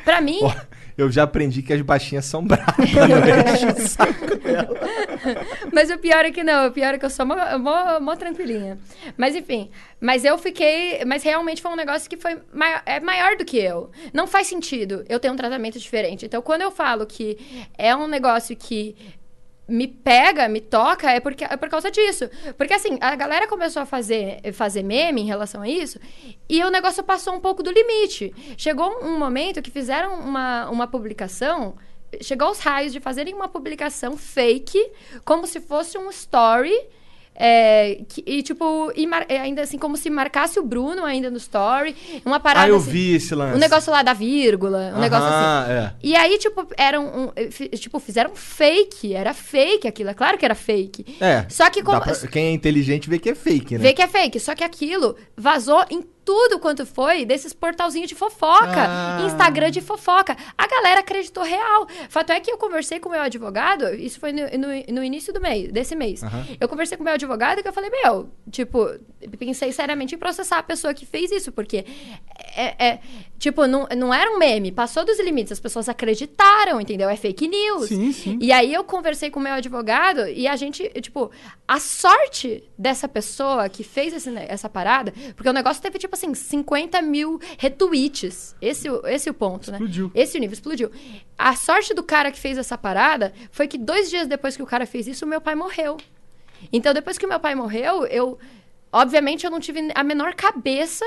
[0.05, 0.39] pra mim,
[1.01, 2.75] eu já aprendi que as baixinhas são bravas.
[4.49, 4.79] dela.
[5.71, 8.15] Mas o pior é que não, o pior é que eu sou mó, mó, mó
[8.15, 8.77] tranquilinha.
[9.17, 9.69] Mas enfim,
[9.99, 11.03] mas eu fiquei.
[11.05, 13.91] Mas realmente foi um negócio que foi maior, é maior do que eu.
[14.13, 16.25] Não faz sentido eu ter um tratamento diferente.
[16.25, 17.37] Então, quando eu falo que
[17.77, 18.95] é um negócio que
[19.69, 22.29] me pega, me toca, é, porque, é por causa disso.
[22.57, 25.99] Porque assim, a galera começou a fazer, fazer meme em relação a isso,
[26.47, 28.33] e o negócio passou um pouco do limite.
[28.57, 31.75] Chegou um momento que fizeram uma, uma publicação.
[32.21, 34.91] Chegou aos raios de fazerem uma publicação fake,
[35.23, 36.75] como se fosse um story.
[37.41, 41.31] É, que- e tipo, e mar- é, ainda assim, como se marcasse o Bruno ainda
[41.31, 41.95] no story.
[42.25, 42.65] Uma parada.
[42.65, 43.55] Ah, eu assim, vi esse lance.
[43.55, 45.71] Um negócio lá da vírgula, um negócio assim.
[45.71, 45.93] É.
[46.03, 47.47] E aí, tipo, eram um, eh,
[47.77, 49.13] tipo, fizeram fake.
[49.13, 50.09] Era fake aquilo.
[50.09, 51.17] É claro que era fake.
[51.21, 51.45] É.
[51.49, 53.79] Só que como, pra- quem é inteligente vê que é fake, né?
[53.81, 54.39] vê que é fake.
[54.39, 59.21] Só que aquilo vazou em tudo quanto foi desses portalzinhos de fofoca, Ah.
[59.25, 60.37] Instagram de fofoca.
[60.55, 61.87] A galera acreditou real.
[62.07, 65.33] Fato é que eu conversei com o meu advogado, isso foi no, no- no início
[65.33, 66.21] do mês, desse mês.
[66.61, 68.87] Eu conversei com o meu advogado que eu falei, meu, tipo,
[69.37, 71.85] pensei seriamente em processar a pessoa que fez isso, porque
[72.55, 72.99] é, é-
[73.37, 77.09] tipo, não, não era um meme, passou dos limites, as pessoas acreditaram, entendeu?
[77.09, 77.87] É fake news.
[77.89, 78.37] Sim, sim.
[78.41, 81.31] E aí eu conversei com o meu advogado e a gente, tipo,
[81.67, 86.33] a sorte dessa pessoa que fez esse essa parada, porque o negócio teve, tipo assim,
[86.33, 88.55] 50 mil retweets.
[88.61, 90.05] Esse, esse é o ponto, Explodiu.
[90.07, 90.11] né?
[90.15, 90.91] Esse nível explodiu.
[91.37, 94.65] A sorte do cara que fez essa parada foi que dois dias depois que o
[94.65, 95.97] cara fez isso, o meu pai morreu.
[96.73, 98.37] Então, depois que o meu pai morreu, eu.
[98.91, 101.05] Obviamente, eu não tive a menor cabeça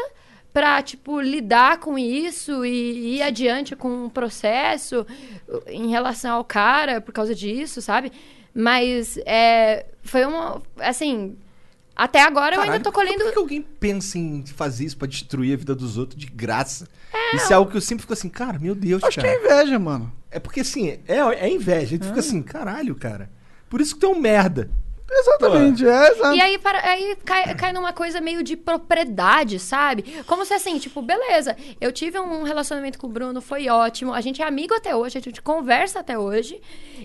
[0.52, 5.06] pra, tipo, lidar com isso e ir adiante com o processo
[5.48, 8.12] uh, em relação ao cara por causa disso, sabe?
[8.54, 10.62] Mas é, foi uma.
[10.78, 11.36] Assim.
[11.94, 13.32] Até agora eu ainda Caralho, tô Por colhendo.
[13.32, 16.88] que alguém pensa em fazer isso pra destruir a vida dos outros de graça?
[17.34, 19.34] Isso é algo que eu sempre fico assim, cara, meu Deus, Acho que cara.
[19.34, 20.10] é inveja, mano.
[20.30, 21.82] É porque assim, é, é inveja.
[21.82, 23.30] A gente fica assim, caralho, cara.
[23.68, 24.70] Por isso que tu é um merda.
[25.12, 26.34] Exatamente, é, exato.
[26.34, 30.22] E aí, para, aí cai, cai numa coisa meio de propriedade, sabe?
[30.26, 34.20] Como se assim, tipo, beleza, eu tive um relacionamento com o Bruno, foi ótimo, a
[34.20, 36.60] gente é amigo até hoje, a gente conversa até hoje.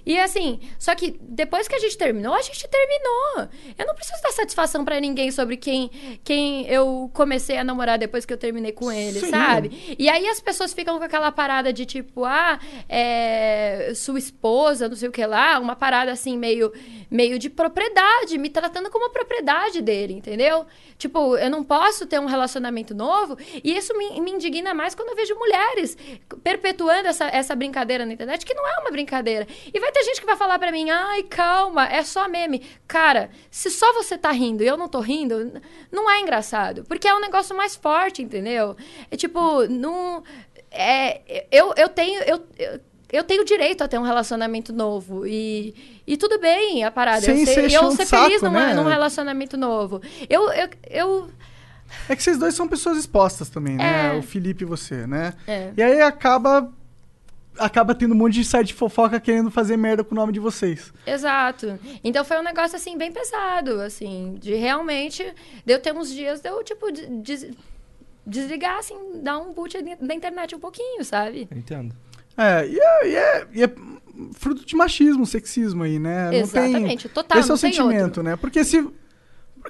[0.05, 3.49] E assim, só que depois que a gente terminou, a gente terminou.
[3.77, 5.91] Eu não preciso dar satisfação pra ninguém sobre quem,
[6.23, 9.29] quem eu comecei a namorar depois que eu terminei com ele, Sim.
[9.29, 9.95] sabe?
[9.97, 14.95] E aí as pessoas ficam com aquela parada de tipo, ah, é, sua esposa, não
[14.95, 16.71] sei o que lá, uma parada assim meio,
[17.09, 17.96] meio de propriedade,
[18.37, 20.65] me tratando como propriedade dele, entendeu?
[20.97, 25.09] Tipo, eu não posso ter um relacionamento novo e isso me, me indigna mais quando
[25.09, 25.97] eu vejo mulheres
[26.43, 29.47] perpetuando essa, essa brincadeira na internet, que não é uma brincadeira.
[29.73, 32.65] E vai ter gente que vai falar pra mim, ai, calma, é só meme.
[32.87, 35.61] Cara, se só você tá rindo e eu não tô rindo,
[35.91, 36.83] não é engraçado.
[36.85, 38.75] Porque é um negócio mais forte, entendeu?
[39.11, 40.23] É tipo, não.
[40.71, 42.21] É, eu, eu tenho.
[42.23, 42.79] Eu, eu,
[43.11, 45.25] eu tenho direito a ter um relacionamento novo.
[45.25, 45.73] E,
[46.05, 47.21] e tudo bem a parada.
[47.21, 48.73] Sem eu ser eu de ser feliz saco, numa- né?
[48.73, 50.01] num relacionamento novo.
[50.29, 50.51] Eu.
[50.51, 51.29] eu, eu
[52.09, 54.15] É que vocês dois são pessoas expostas também, né?
[54.15, 54.19] É.
[54.19, 55.33] O Felipe e você, né?
[55.47, 55.71] É.
[55.77, 56.71] E aí acaba.
[57.59, 60.39] Acaba tendo um monte de site de fofoca querendo fazer merda com o nome de
[60.39, 60.93] vocês.
[61.07, 61.79] Exato.
[62.03, 65.23] Então foi um negócio assim bem pesado, assim, de realmente
[65.65, 67.47] de eu ter uns dias de eu tipo de- des-
[68.27, 71.47] desligar assim, dar um boot da internet um pouquinho, sabe?
[71.51, 71.95] Entendo.
[72.37, 73.73] É, e é, e é- e é
[74.33, 76.25] fruto de machismo, sexismo aí, né?
[76.25, 78.23] Não tem- Exatamente, total, Esse é o sentimento, outro.
[78.23, 78.35] né?
[78.35, 78.87] Porque se.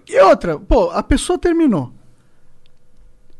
[0.08, 1.92] E outra, pô, a pessoa terminou.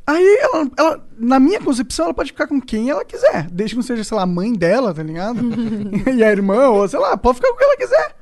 [0.06, 3.50] Aí ela, ela, na minha concepção, ela pode ficar com quem ela quiser.
[3.52, 5.40] Desde que não seja, sei lá, a mãe dela, tá ligado?
[6.16, 8.16] e a irmã, ou sei lá, pode ficar com quem ela quiser.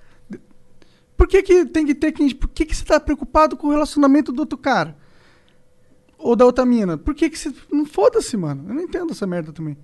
[1.15, 2.33] Por que, que tem que ter quem.
[2.33, 4.97] Por que, que você tá preocupado com o relacionamento do outro cara?
[6.17, 6.97] Ou da outra mina?
[6.97, 7.53] Por que, que você.
[7.71, 8.65] Não foda-se, mano.
[8.67, 9.77] Eu não entendo essa merda também.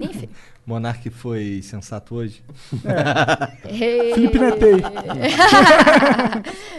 [0.00, 0.28] Enfim.
[0.68, 2.42] Monark foi sensato hoje?
[4.14, 4.74] Felipe Netei.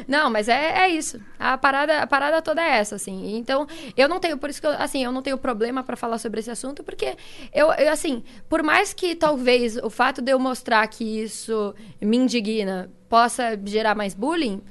[0.08, 1.20] não, mas é, é isso.
[1.40, 3.36] A parada, a parada toda é essa, assim.
[3.36, 3.66] Então,
[3.98, 6.40] eu não tenho, por isso que eu, assim, eu não tenho problema pra falar sobre
[6.40, 7.18] esse assunto, porque
[7.52, 12.16] eu, eu, assim, por mais que talvez o fato de eu mostrar que isso me
[12.16, 14.62] indigna possa gerar mais bullying,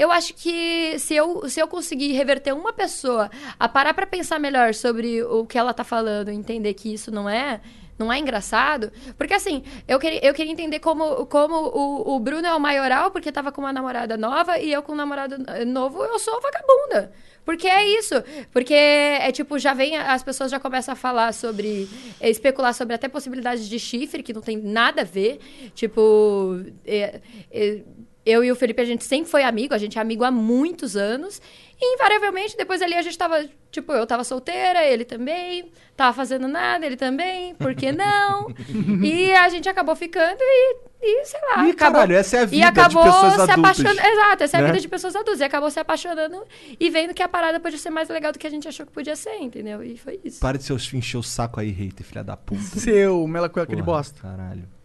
[0.00, 4.38] eu acho que se eu, se eu conseguir reverter uma pessoa a parar pra pensar
[4.38, 7.60] melhor sobre o que ela tá falando, entender que isso não é
[7.98, 8.90] não é engraçado?
[9.18, 13.10] Porque assim, eu queria, eu queria entender como, como o, o Bruno é o maioral
[13.10, 15.36] porque tava com uma namorada nova e eu com um namorado
[15.66, 17.12] novo, eu sou vagabunda.
[17.44, 18.14] Porque é isso.
[18.52, 21.88] Porque é tipo, já vem, as pessoas já começam a falar sobre.
[22.20, 25.38] é, especular sobre até possibilidades de chifre, que não tem nada a ver.
[25.74, 26.62] Tipo.
[26.86, 27.20] é-
[27.50, 27.82] é-
[28.24, 30.96] eu e o Felipe, a gente sempre foi amigo, a gente é amigo há muitos
[30.96, 31.40] anos.
[31.82, 33.46] E invariavelmente, depois ali a gente tava.
[33.70, 35.72] Tipo, eu tava solteira, ele também.
[35.96, 37.54] Tava fazendo nada, ele também.
[37.54, 38.48] Por que não?
[39.02, 40.76] e a gente acabou ficando e.
[41.02, 41.66] E sei lá.
[41.66, 44.00] Ih, acabou, caralho, essa é a vida e de acabou pessoas se adultas, apaixonando.
[44.00, 44.68] Exato, essa é a né?
[44.68, 45.40] vida de pessoas adultas.
[45.40, 46.44] E acabou se apaixonando
[46.78, 48.92] e vendo que a parada podia ser mais legal do que a gente achou que
[48.92, 49.82] podia ser, entendeu?
[49.82, 50.38] E foi isso.
[50.38, 52.60] Para de seus encher o saco aí, hater, filha da puta.
[52.60, 54.20] Seu mela cueca de bosta.
[54.20, 54.79] Caralho.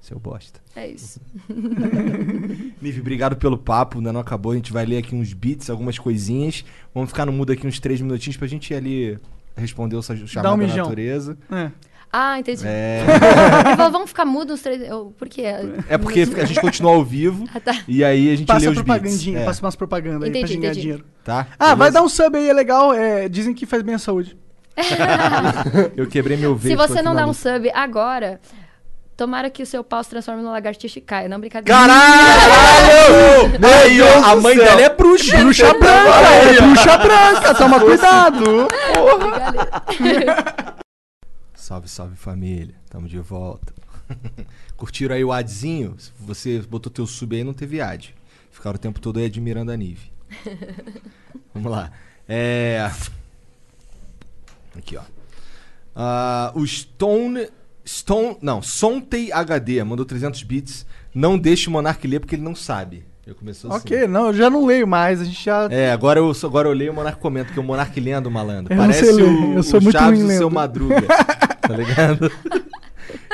[0.00, 0.60] Seu bosta.
[0.74, 1.20] É isso.
[2.80, 4.52] Nive, obrigado pelo papo, ainda não acabou.
[4.52, 6.64] A gente vai ler aqui uns beats, algumas coisinhas.
[6.94, 9.18] Vamos ficar no mudo aqui uns três minutinhos pra gente ir ali
[9.56, 10.84] responder o chamado da um mijão.
[10.86, 11.36] natureza.
[11.50, 11.70] É.
[12.10, 12.62] Ah, entendi.
[12.64, 13.04] É,
[13.66, 14.80] Ele falou, vamos ficar mudos uns três.
[14.80, 15.42] Eu, por quê?
[15.90, 17.82] é porque a gente continua ao vivo Ah, tá.
[17.86, 18.82] e aí a gente lê Passa os beats.
[18.84, 20.80] propagandinha, É, passa umas propagandas aí pra Entendi, gente ganhar entendi.
[20.86, 21.04] dinheiro.
[21.22, 21.48] tá?
[21.58, 21.92] Ah, vai Beleza?
[21.94, 22.94] dar um sub aí, é legal.
[22.94, 24.38] é, dizem que faz bem à saúde.
[25.96, 28.40] Eu quebrei meu Se vape você não dá um sub agora,
[29.18, 31.28] tomara que o seu pau se transforme numa lagartixa e caia.
[31.28, 31.76] Não, brincadeira.
[31.76, 33.58] Caralho!
[33.82, 35.36] Aí, ó, a mãe dela é bruxa.
[35.38, 38.44] Bruxa branca, é bruxa branca, toma cuidado.
[41.52, 42.76] Salve, salve família.
[42.88, 43.74] Tamo de volta.
[44.74, 45.96] Curtiram aí o adzinho?
[45.98, 48.14] Se você botou teu sub aí, não teve ad.
[48.50, 50.10] Ficaram o tempo todo aí admirando a Nive.
[51.52, 51.92] Vamos lá.
[52.26, 52.90] É.
[54.74, 55.02] Aqui, ó.
[55.94, 57.48] Ah, o Stone.
[57.88, 58.36] Stone.
[58.42, 60.86] Não, Sontei HD mandou 300 bits.
[61.14, 63.04] Não deixe o Monark ler porque ele não sabe.
[63.26, 63.80] Eu começou assim.
[63.80, 65.68] Ok, não, eu já não leio mais, a gente já...
[65.70, 68.72] É, agora eu, agora eu leio o Monark comenta, que o Monark lendo, malandro.
[68.72, 70.50] Eu Parece o, eu sou o muito Chaves ruim do seu.
[70.50, 71.02] Madruga.
[71.02, 72.32] tá ligado?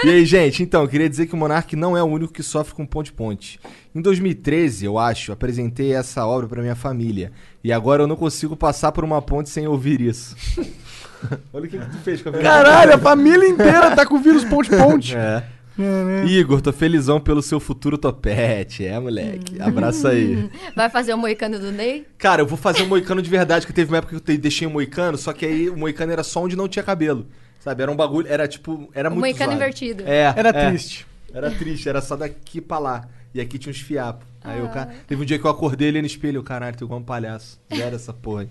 [0.03, 2.75] E aí, gente, então, queria dizer que o Monark não é o único que sofre
[2.75, 3.61] com ponte-ponte.
[3.95, 7.33] Em 2013, eu acho, apresentei essa obra pra minha família.
[7.63, 10.37] E agora eu não consigo passar por uma ponte sem ouvir isso.
[11.53, 14.19] Olha o que, que tu fez com a minha Caralho, a família inteira tá com
[14.21, 15.15] vírus ponte-ponte.
[15.25, 15.55] É.
[15.79, 16.27] É, né?
[16.27, 18.85] Igor, tô felizão pelo seu futuro topete.
[18.85, 19.61] É, moleque.
[19.61, 20.49] Abraço aí.
[20.75, 22.07] Vai fazer o moicano do Ney?
[22.17, 24.69] Cara, eu vou fazer um moicano de verdade, que teve uma época que eu deixei
[24.69, 27.27] um moicano, só que aí o moicano era só onde não tinha cabelo.
[27.65, 27.83] Sabe?
[27.83, 29.57] Era um bagulho, era tipo, era O muito moicano zoado.
[29.57, 30.03] invertido.
[30.07, 30.69] É, Era é.
[30.69, 31.07] triste.
[31.33, 33.09] Era triste, era só daqui pra lá.
[33.33, 34.27] E aqui tinha uns fiapos.
[34.43, 34.95] Aí o cara.
[35.07, 37.59] Teve um dia que eu acordei ele no espelho, eu, caralho, tô igual um palhaço.
[37.73, 38.49] Já era essa porra aí.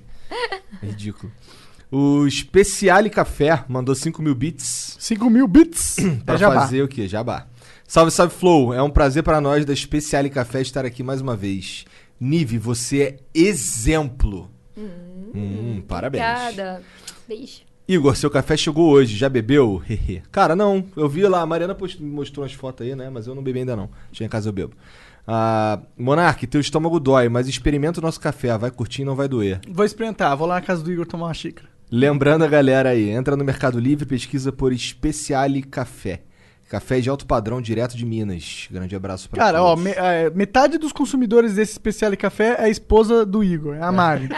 [0.82, 1.32] É ridículo.
[1.92, 5.98] O Speciale Café mandou 5 mil bits 5 mil bits.
[6.26, 6.62] pra é jabá.
[6.62, 7.08] fazer o quê?
[7.08, 7.46] Jabá.
[7.88, 8.74] Salve, salve, Flow.
[8.74, 11.86] É um prazer pra nós da Speciale Café estar aqui mais uma vez.
[12.20, 14.50] Nive, você é exemplo.
[14.76, 16.24] Hum, parabéns.
[16.24, 16.82] Obrigada.
[17.28, 17.62] Beijo.
[17.88, 19.82] Igor, seu café chegou hoje, já bebeu?
[20.32, 20.86] Cara, não.
[20.96, 23.10] Eu vi lá, a Mariana mostrou umas fotos aí, né?
[23.10, 23.90] Mas eu não bebi ainda não.
[24.12, 24.74] Tinha em casa eu bebo.
[25.28, 28.58] Ah, Monark, teu estômago dói, mas experimenta o nosso café.
[28.58, 29.60] Vai curtir e não vai doer.
[29.70, 31.68] Vou experimentar, vou lá na casa do Igor tomar uma xícara.
[31.92, 36.22] Lembrando a galera aí, entra no Mercado Livre, pesquisa por Speciale Café.
[36.74, 38.68] Café de alto padrão, direto de Minas.
[38.72, 39.84] Grande abraço pra Cara, ó, todos.
[39.84, 43.92] me- é, metade dos consumidores desse Speciale Café é a esposa do Igor, é a
[43.92, 44.28] Mari.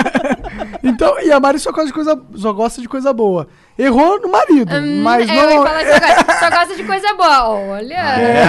[0.82, 3.46] então, e a Mari só gosta de coisa, só gosta de coisa boa.
[3.82, 5.62] Errou no marido, Hum, mas é, eu ia não.
[5.64, 6.38] falar isso agora.
[6.38, 7.48] Só gosta de coisa boa.
[7.48, 7.94] Olha.
[7.94, 8.44] É.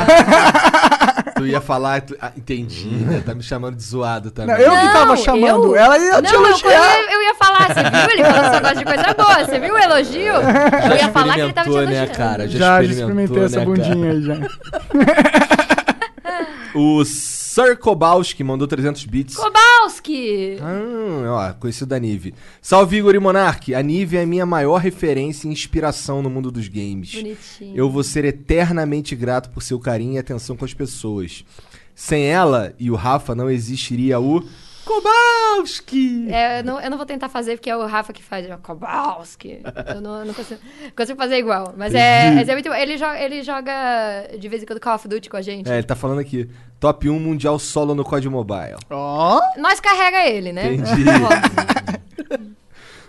[1.42, 2.02] Tu ia falar...
[2.02, 3.24] tu- ah, entendi, né?
[3.26, 4.56] Tá me chamando de zoado também.
[4.56, 5.66] Não, eu que tava Não, chamando.
[5.70, 7.00] eu- Ela ia te Não, eu, elogiar.
[7.00, 8.10] eu, eu ia falar, você viu?
[8.12, 9.46] Ele falou que só gosta de coisa boa.
[9.46, 10.34] Você viu o elogio?
[10.34, 12.18] Eu ia falar que ele tava te experimentou, né, elogiando.
[12.18, 12.48] cara?
[12.48, 14.36] Já, Já, já experimentou, experimentei essa né, bundinha aí já.
[16.76, 17.04] O
[17.52, 19.36] Sir Kowalski mandou 300 bits.
[19.36, 20.56] Kowalski!
[20.62, 22.34] Ah, ó, conhecido da Nive.
[22.62, 23.76] Salve Igor e Monark.
[23.76, 27.14] A Nive é a minha maior referência e inspiração no mundo dos games.
[27.14, 27.76] Bonitinho.
[27.76, 31.44] Eu vou ser eternamente grato por seu carinho e atenção com as pessoas.
[31.94, 34.42] Sem ela e o Rafa não existiria o
[35.02, 36.28] Kowalski.
[36.32, 38.46] É, eu, não, eu não vou tentar fazer porque é o Rafa que faz.
[38.50, 39.62] é Kowalski.
[39.88, 40.60] Eu não, eu não consigo,
[40.96, 41.74] consigo fazer igual.
[41.78, 42.76] Mas é, mas é muito bom.
[42.76, 43.72] Ele joga, ele joga
[44.38, 45.70] de vez em quando Call of Duty com a gente.
[45.72, 46.50] É, ele tá falando aqui.
[46.80, 48.78] Top 1 mundial solo no COD Mobile.
[48.90, 50.74] Ó, Nós carrega ele, né?
[50.74, 51.04] Entendi.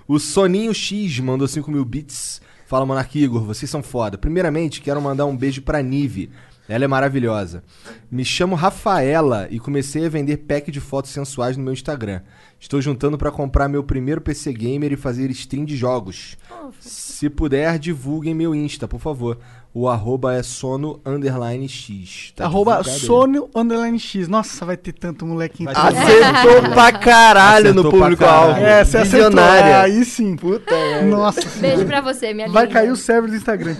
[0.08, 2.42] O Soninho X mandou 5 mil bits.
[2.66, 4.18] Fala, Monark Igor, vocês são foda.
[4.18, 6.28] Primeiramente, quero mandar um beijo pra Nive.
[6.68, 7.62] Ela é maravilhosa.
[8.10, 12.20] Me chamo Rafaela e comecei a vender pack de fotos sensuais no meu Instagram.
[12.62, 16.36] Estou juntando pra comprar meu primeiro PC Gamer e fazer stream de jogos.
[16.78, 19.36] Se puder, divulguem meu Insta, por favor.
[19.74, 22.30] O arroba é sono underline x.
[22.36, 22.84] Tá Arroba.
[22.84, 24.28] Sônio Underline X.
[24.28, 25.72] Nossa, vai ter tanto molequinho.
[25.72, 28.60] Vai ter- Acertou pra caralho Acertou no público-alvo.
[28.60, 29.40] É, você acertou.
[29.40, 30.36] É, aí sim.
[30.36, 30.74] Puta.
[31.06, 31.40] Nossa.
[31.58, 32.74] Beijo pra você, minha Vai linda.
[32.80, 33.74] cair o server do Instagram.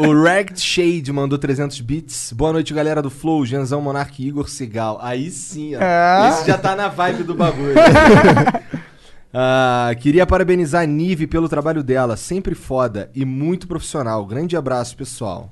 [0.00, 2.32] O, o Ragged Shade mandou 300 bits.
[2.32, 3.44] Boa noite, galera do Flow.
[3.44, 5.00] Genzão, Monark e Igor Cigal.
[5.02, 5.80] Aí sim, ó.
[5.80, 6.28] É.
[6.28, 7.73] Esse já tá na vibe do bagulho.
[9.36, 12.16] Ah, queria parabenizar a Nive pelo trabalho dela.
[12.16, 14.24] Sempre foda e muito profissional.
[14.24, 15.50] Grande abraço, pessoal.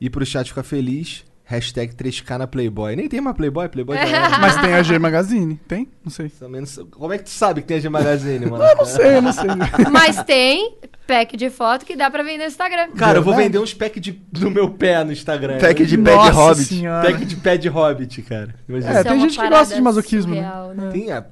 [0.00, 1.24] E pro chat ficar feliz.
[1.44, 2.94] Hashtag 3K na Playboy.
[2.94, 4.38] Nem tem mais Playboy, Playboy já era.
[4.38, 5.56] Mas tem a G Magazine.
[5.66, 5.88] Tem?
[6.04, 6.28] Não sei.
[6.28, 8.62] Também não sei- Como é que tu sabe que tem a G Magazine, mano?
[8.62, 9.50] Eu não sei, eu não sei.
[9.90, 10.76] Mas tem
[11.08, 12.92] pack de foto que dá pra vender no Instagram.
[12.96, 15.58] Cara, eu vou vender uns pack de, do meu pé no Instagram.
[15.58, 16.64] Pack de pé de hobbit.
[16.66, 17.10] senhora.
[17.10, 18.54] Pack de pé de hobbit, cara.
[18.68, 18.92] Imagina.
[18.92, 20.42] É, Isso tem uma gente que gosta de masoquismo, né?
[20.42, 20.90] surreal, né?
[20.92, 21.24] Tem a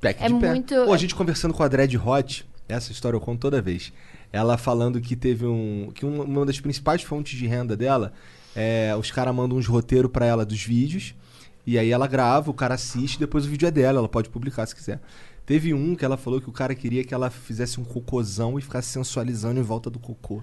[0.00, 0.48] pack É de pé.
[0.50, 3.92] muito- Pô, a gente conversando com a Dread Hot, essa história eu conto toda vez.
[4.32, 5.90] Ela falando que teve um.
[5.94, 8.12] que um- uma das principais fontes de renda dela
[8.54, 8.94] é.
[8.98, 11.14] Os caras mandam uns roteiros pra ela dos vídeos.
[11.66, 14.66] E aí ela grava, o cara assiste, depois o vídeo é dela, ela pode publicar
[14.66, 15.00] se quiser.
[15.44, 18.62] Teve um que ela falou que o cara queria que ela fizesse um cocôzão e
[18.62, 20.42] ficasse sensualizando em volta do cocô.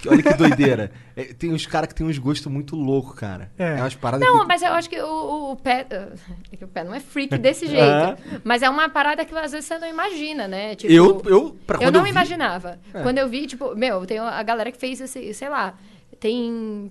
[0.00, 0.90] Que- Olha que doideira.
[1.16, 3.50] É, tem uns caras que tem uns gostos muito loucos, cara.
[3.58, 3.74] É.
[3.74, 4.46] umas paradas Não, que...
[4.46, 5.86] mas eu acho que o, o- o pé.
[6.50, 7.82] é que o pé não é freak desse jeito.
[7.84, 8.16] Ah.
[8.42, 10.74] Mas é uma parada que às vezes você não imagina, né?
[10.76, 12.78] Tipo, Eu, eu, pra eu não vi- imaginava.
[12.94, 13.02] É.
[13.02, 15.74] Quando eu vi, tipo, meu, tem a galera que fez esse, sei lá,
[16.18, 16.88] tem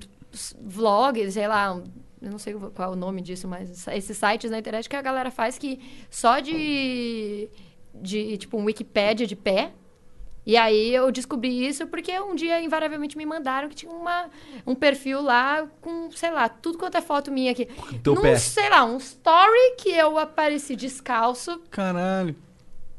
[0.62, 1.82] vlogs, sei lá,
[2.22, 5.02] eu não sei qual é o nome disso, mas esses sites na internet que a
[5.02, 5.80] galera faz que
[6.10, 7.50] só de,
[7.96, 9.72] de tipo, um Wikipédia de pé.
[10.46, 14.26] E aí eu descobri isso porque um dia, invariavelmente, me mandaram que tinha uma,
[14.66, 17.68] um perfil lá com, sei lá, tudo quanto é foto minha aqui.
[18.02, 18.36] teu Num, pé.
[18.38, 22.36] sei lá, um story que eu apareci descalço, Caralho.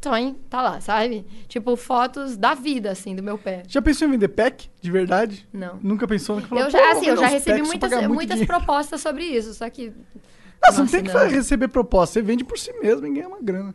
[0.01, 1.27] Toin, tá lá, sabe?
[1.47, 3.65] Tipo, fotos da vida, assim, do meu pé.
[3.69, 4.71] Já pensou em vender pack?
[4.81, 5.47] De verdade?
[5.53, 5.79] Não.
[5.83, 6.37] Nunca pensou?
[6.37, 9.53] Nunca falou, Eu "Pô, já, assim, eu já recebi muitas, muitas dinheiro." propostas sobre isso,
[9.53, 9.89] só que.
[9.91, 11.29] Não, você não Nossa, tem que não.
[11.29, 12.15] receber proposta.
[12.15, 13.75] Você vende por si mesmo e ganha uma grana.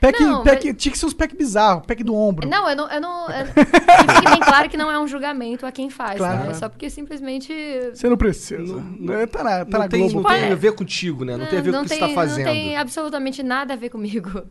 [0.00, 2.48] Pack, Não, pack, Tinha que ser uns pack bizarros, pack do ombro.
[2.48, 2.90] Não, eu não.
[2.90, 6.18] Eu não eu, que fique bem claro que não é um julgamento a quem faz,
[6.18, 6.44] Claro.
[6.44, 6.50] tá?
[6.50, 7.52] É só porque simplesmente.
[7.92, 8.80] Você não precisa.
[8.98, 10.22] Não, tá na, tá não na tem, Globo.
[10.22, 10.52] não tem é?
[10.52, 11.36] a ver contigo, né?
[11.36, 12.46] Não, tem a ver com o que você tá fazendo.
[12.46, 14.42] Não tem absolutamente nada a ver comigo.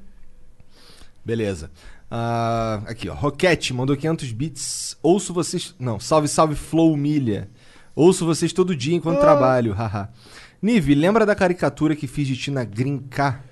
[1.23, 1.71] Beleza.
[2.11, 3.13] Ah, aqui, ó.
[3.13, 4.97] Roquete mandou 500 bits.
[5.01, 5.75] Ouço vocês.
[5.79, 7.49] Não, salve, salve, Flow Milha.
[7.95, 9.73] Ouço vocês todo dia enquanto trabalho.
[9.73, 10.09] Haha.
[10.61, 13.43] Nive, lembra da caricatura que fiz de ti na K?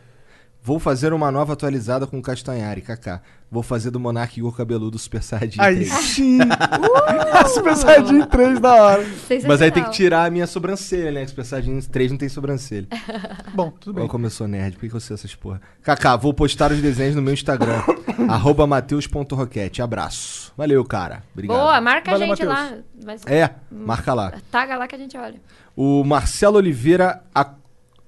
[0.66, 3.22] Vou fazer uma nova atualizada com o Castanhari, kaká.
[3.52, 5.92] Vou fazer do Monark Igor Cabeludo Super Saiyajin Aí 3.
[5.94, 6.40] sim.
[6.42, 7.48] Uh!
[7.54, 9.06] Super Saiyajin 3 da hora.
[9.48, 11.28] Mas aí tem que tirar a minha sobrancelha, né?
[11.28, 12.88] Super Saiyajin 3 não tem sobrancelha.
[13.54, 14.02] Bom, tudo bem.
[14.06, 15.62] Olha como eu sou nerd, por que que eu sei essas porra?
[15.84, 17.84] Kaká, vou postar os desenhos no meu Instagram.
[18.28, 19.84] arroba mateus.roquete.
[19.84, 20.52] Abraço.
[20.58, 21.22] Valeu, cara.
[21.32, 21.58] Obrigado.
[21.58, 22.74] Boa, marca Valeu, a gente Matheus.
[22.74, 22.78] lá.
[23.06, 24.34] Mas, É, marca lá.
[24.50, 25.40] Taga lá que a gente olha.
[25.76, 27.22] O Marcelo Oliveira.
[27.36, 27.54] A...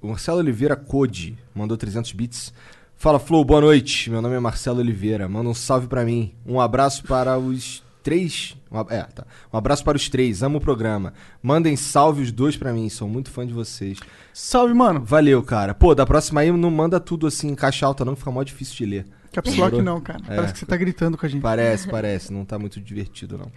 [0.08, 2.54] O Marcelo Oliveira Code mandou 300 bits.
[2.96, 4.10] Fala, Flow, boa noite.
[4.10, 5.28] Meu nome é Marcelo Oliveira.
[5.28, 6.32] Manda um salve pra mim.
[6.46, 8.56] Um abraço para os três.
[8.72, 9.26] Um, é, tá.
[9.52, 10.42] Um abraço para os três.
[10.42, 11.14] Amo o programa.
[11.44, 12.88] Mandem salve os dois pra mim.
[12.88, 14.00] Sou muito fã de vocês.
[14.32, 15.04] Salve, mano.
[15.04, 15.74] Valeu, cara.
[15.74, 18.42] Pô, da próxima aí não manda tudo assim em caixa alta, não, que fica mó
[18.44, 19.06] difícil de ler.
[19.34, 20.22] Caps Lock não, cara.
[20.30, 20.36] É.
[20.38, 21.42] Parece que você tá gritando com a gente.
[21.42, 22.32] Parece, parece.
[22.32, 23.52] Não tá muito divertido, não.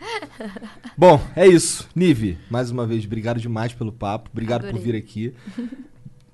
[0.99, 1.89] Bom, é isso.
[1.95, 4.29] Nive, mais uma vez, obrigado demais pelo papo.
[4.33, 4.85] Obrigado por Adorei.
[4.85, 5.35] vir aqui.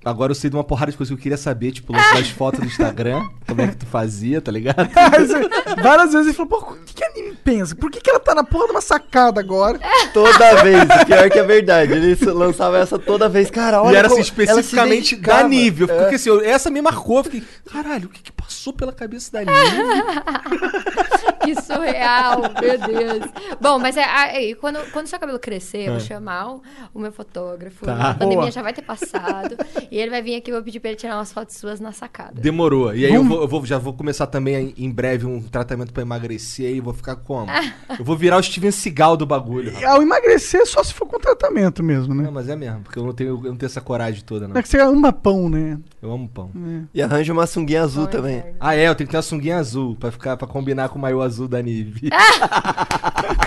[0.07, 2.29] Agora eu sei de uma porrada de coisas que eu queria saber, tipo, lance das
[2.31, 3.29] fotos do Instagram.
[3.45, 4.89] Como é que tu fazia, tá ligado?
[4.95, 7.75] Aí você- Várias vezes ele falou, pô, o que, que a Nini pensa?
[7.75, 9.81] Por que, que ela tá na porra de uma sacada agora?
[10.15, 10.85] Toda vez.
[11.07, 11.93] Pior que é verdade.
[11.93, 13.51] Ele lançava essa toda vez.
[13.51, 15.43] Cara, olha e era assim, como ela se especificamente da.
[15.43, 15.83] Nive.
[15.83, 16.03] Eu fico- É.
[16.03, 17.19] Porque assim, eu- essa me marcou.
[17.19, 19.53] Eu fiquei, caralho, o que, que passou pela cabeça da Nive?
[21.47, 23.31] Que surreal, meu Deus.
[23.61, 26.63] Bom, mas é, aí, quando, quando seu cabelo crescer, eu vou chamar o,
[26.93, 27.85] o meu fotógrafo.
[27.87, 28.11] Tá.
[28.11, 28.51] A pandemia Boa.
[28.51, 29.57] já vai ter passado.
[29.97, 31.91] E ele vai vir aqui, eu vou pedir pra ele tirar umas fotos suas na
[31.93, 32.41] sacada.
[32.41, 32.95] Demorou.
[32.95, 36.03] E aí eu, vou, eu vou- já vou começar também em- breve um tratamento pra
[36.03, 37.47] emagrecer e vou ficar como?
[37.99, 39.73] Eu vou virar o Steven Seagal do bagulho.
[39.73, 39.87] rapaz.
[39.91, 42.25] Ao emagrecer, só se for com tratamento mesmo, né?
[42.25, 44.55] Não, mas é mesmo, porque eu não tenho, eu não tenho essa coragem toda, não.
[44.55, 45.79] Não é que você ama pão, né?
[46.03, 46.51] Eu amo pão.
[46.93, 48.39] E arranja uma sunguinha azul Bom também.
[48.39, 48.57] inferno.
[48.61, 51.03] Ah, é, eu tenho que ter uma sunguinha azul pra, ficar, pra combinar com o
[51.03, 52.11] maiô azul da Nive.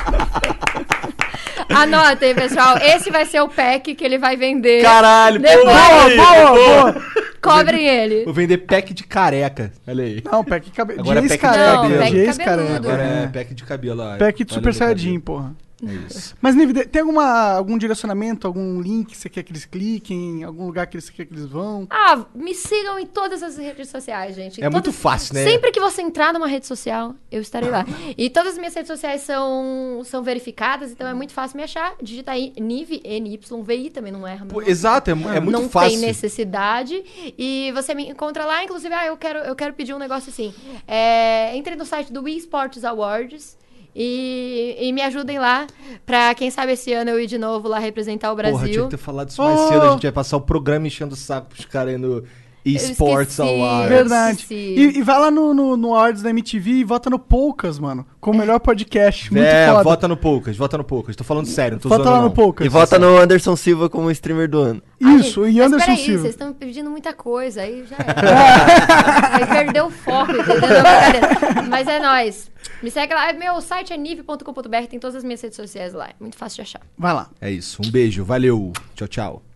[1.69, 2.77] Anotem, pessoal.
[2.77, 4.81] Esse vai ser o pack que ele vai vender.
[4.81, 7.05] Caralho, Depois- boa, Boa, boa, boa!
[7.41, 8.25] Cobrem ele.
[8.25, 9.71] Vou vender pack de careca.
[9.87, 10.21] Olha aí.
[10.29, 10.99] Não, pack de cabelo.
[11.01, 11.87] Agora é de pack de cabelo.
[11.87, 12.43] de Não, pack ex-careca.
[12.57, 12.87] cabeludo.
[12.89, 13.27] Agora é.
[13.27, 14.01] pack de cabelo.
[14.03, 14.17] ó.
[14.17, 14.77] Pack de Super cabelo.
[14.99, 15.55] Saiyajin, porra.
[15.85, 16.35] É isso.
[16.41, 20.65] Mas, Nive, tem alguma, algum direcionamento, algum link que você quer que eles cliquem, algum
[20.65, 21.87] lugar que você quer que eles vão?
[21.89, 24.59] Ah, me sigam em todas as redes sociais, gente.
[24.59, 25.43] É Todas- muito fácil, né?
[25.45, 27.85] Sempre que você entrar numa rede social, eu estarei lá.
[28.17, 31.95] E todas as minhas redes sociais são, são verificadas, então é muito fácil me achar.
[32.01, 34.45] Digita aí NIV, N-Y-V-I, também não erra.
[34.45, 35.91] Pô, exato, é, é muito não fácil.
[35.91, 37.03] tem necessidade.
[37.37, 40.53] E você me encontra lá, inclusive, ah, eu quero, eu quero pedir um negócio assim.
[40.87, 43.57] É, entre no site do Wii Sports Awards
[44.01, 45.67] e, e me ajudem lá
[46.05, 48.57] pra, quem sabe, esse ano eu ir de novo lá representar o Brasil.
[48.59, 49.67] Porra, tinha que ter falado isso mais Oh!
[49.67, 49.81] cedo.
[49.81, 52.23] A gente vai passar o programa enchendo o saco pros caras aí no
[52.75, 53.39] eSports.
[53.39, 53.89] Awards.
[53.89, 54.47] Verdade.
[54.49, 58.05] E, e vai lá no, no, no Awards da MTV e vota no Poucas, mano.
[58.19, 59.31] Com o melhor podcast.
[59.31, 59.83] Muito é, foda.
[59.83, 61.15] vota no Poucas, vota no Poucas.
[61.15, 62.31] Tô falando sério, não tô Vota lá no.
[62.31, 62.65] Poucas.
[62.65, 64.81] E vota no Anderson Silva como streamer do ano.
[64.99, 66.21] Isso, Ai, e mas Anderson peraí, Silva.
[66.21, 69.35] vocês estão pedindo muita coisa, aí já era.
[69.37, 71.67] aí perdeu o foco, entendeu?
[71.69, 72.51] Mas é nóis.
[72.83, 73.31] Me segue lá.
[73.33, 76.07] Meu site é nive.com.br, tem todas as minhas redes sociais lá.
[76.07, 76.81] É muito fácil de achar.
[76.97, 77.29] Vai lá.
[77.39, 78.73] É isso, um beijo, valeu.
[78.95, 79.48] Tchau, tchau.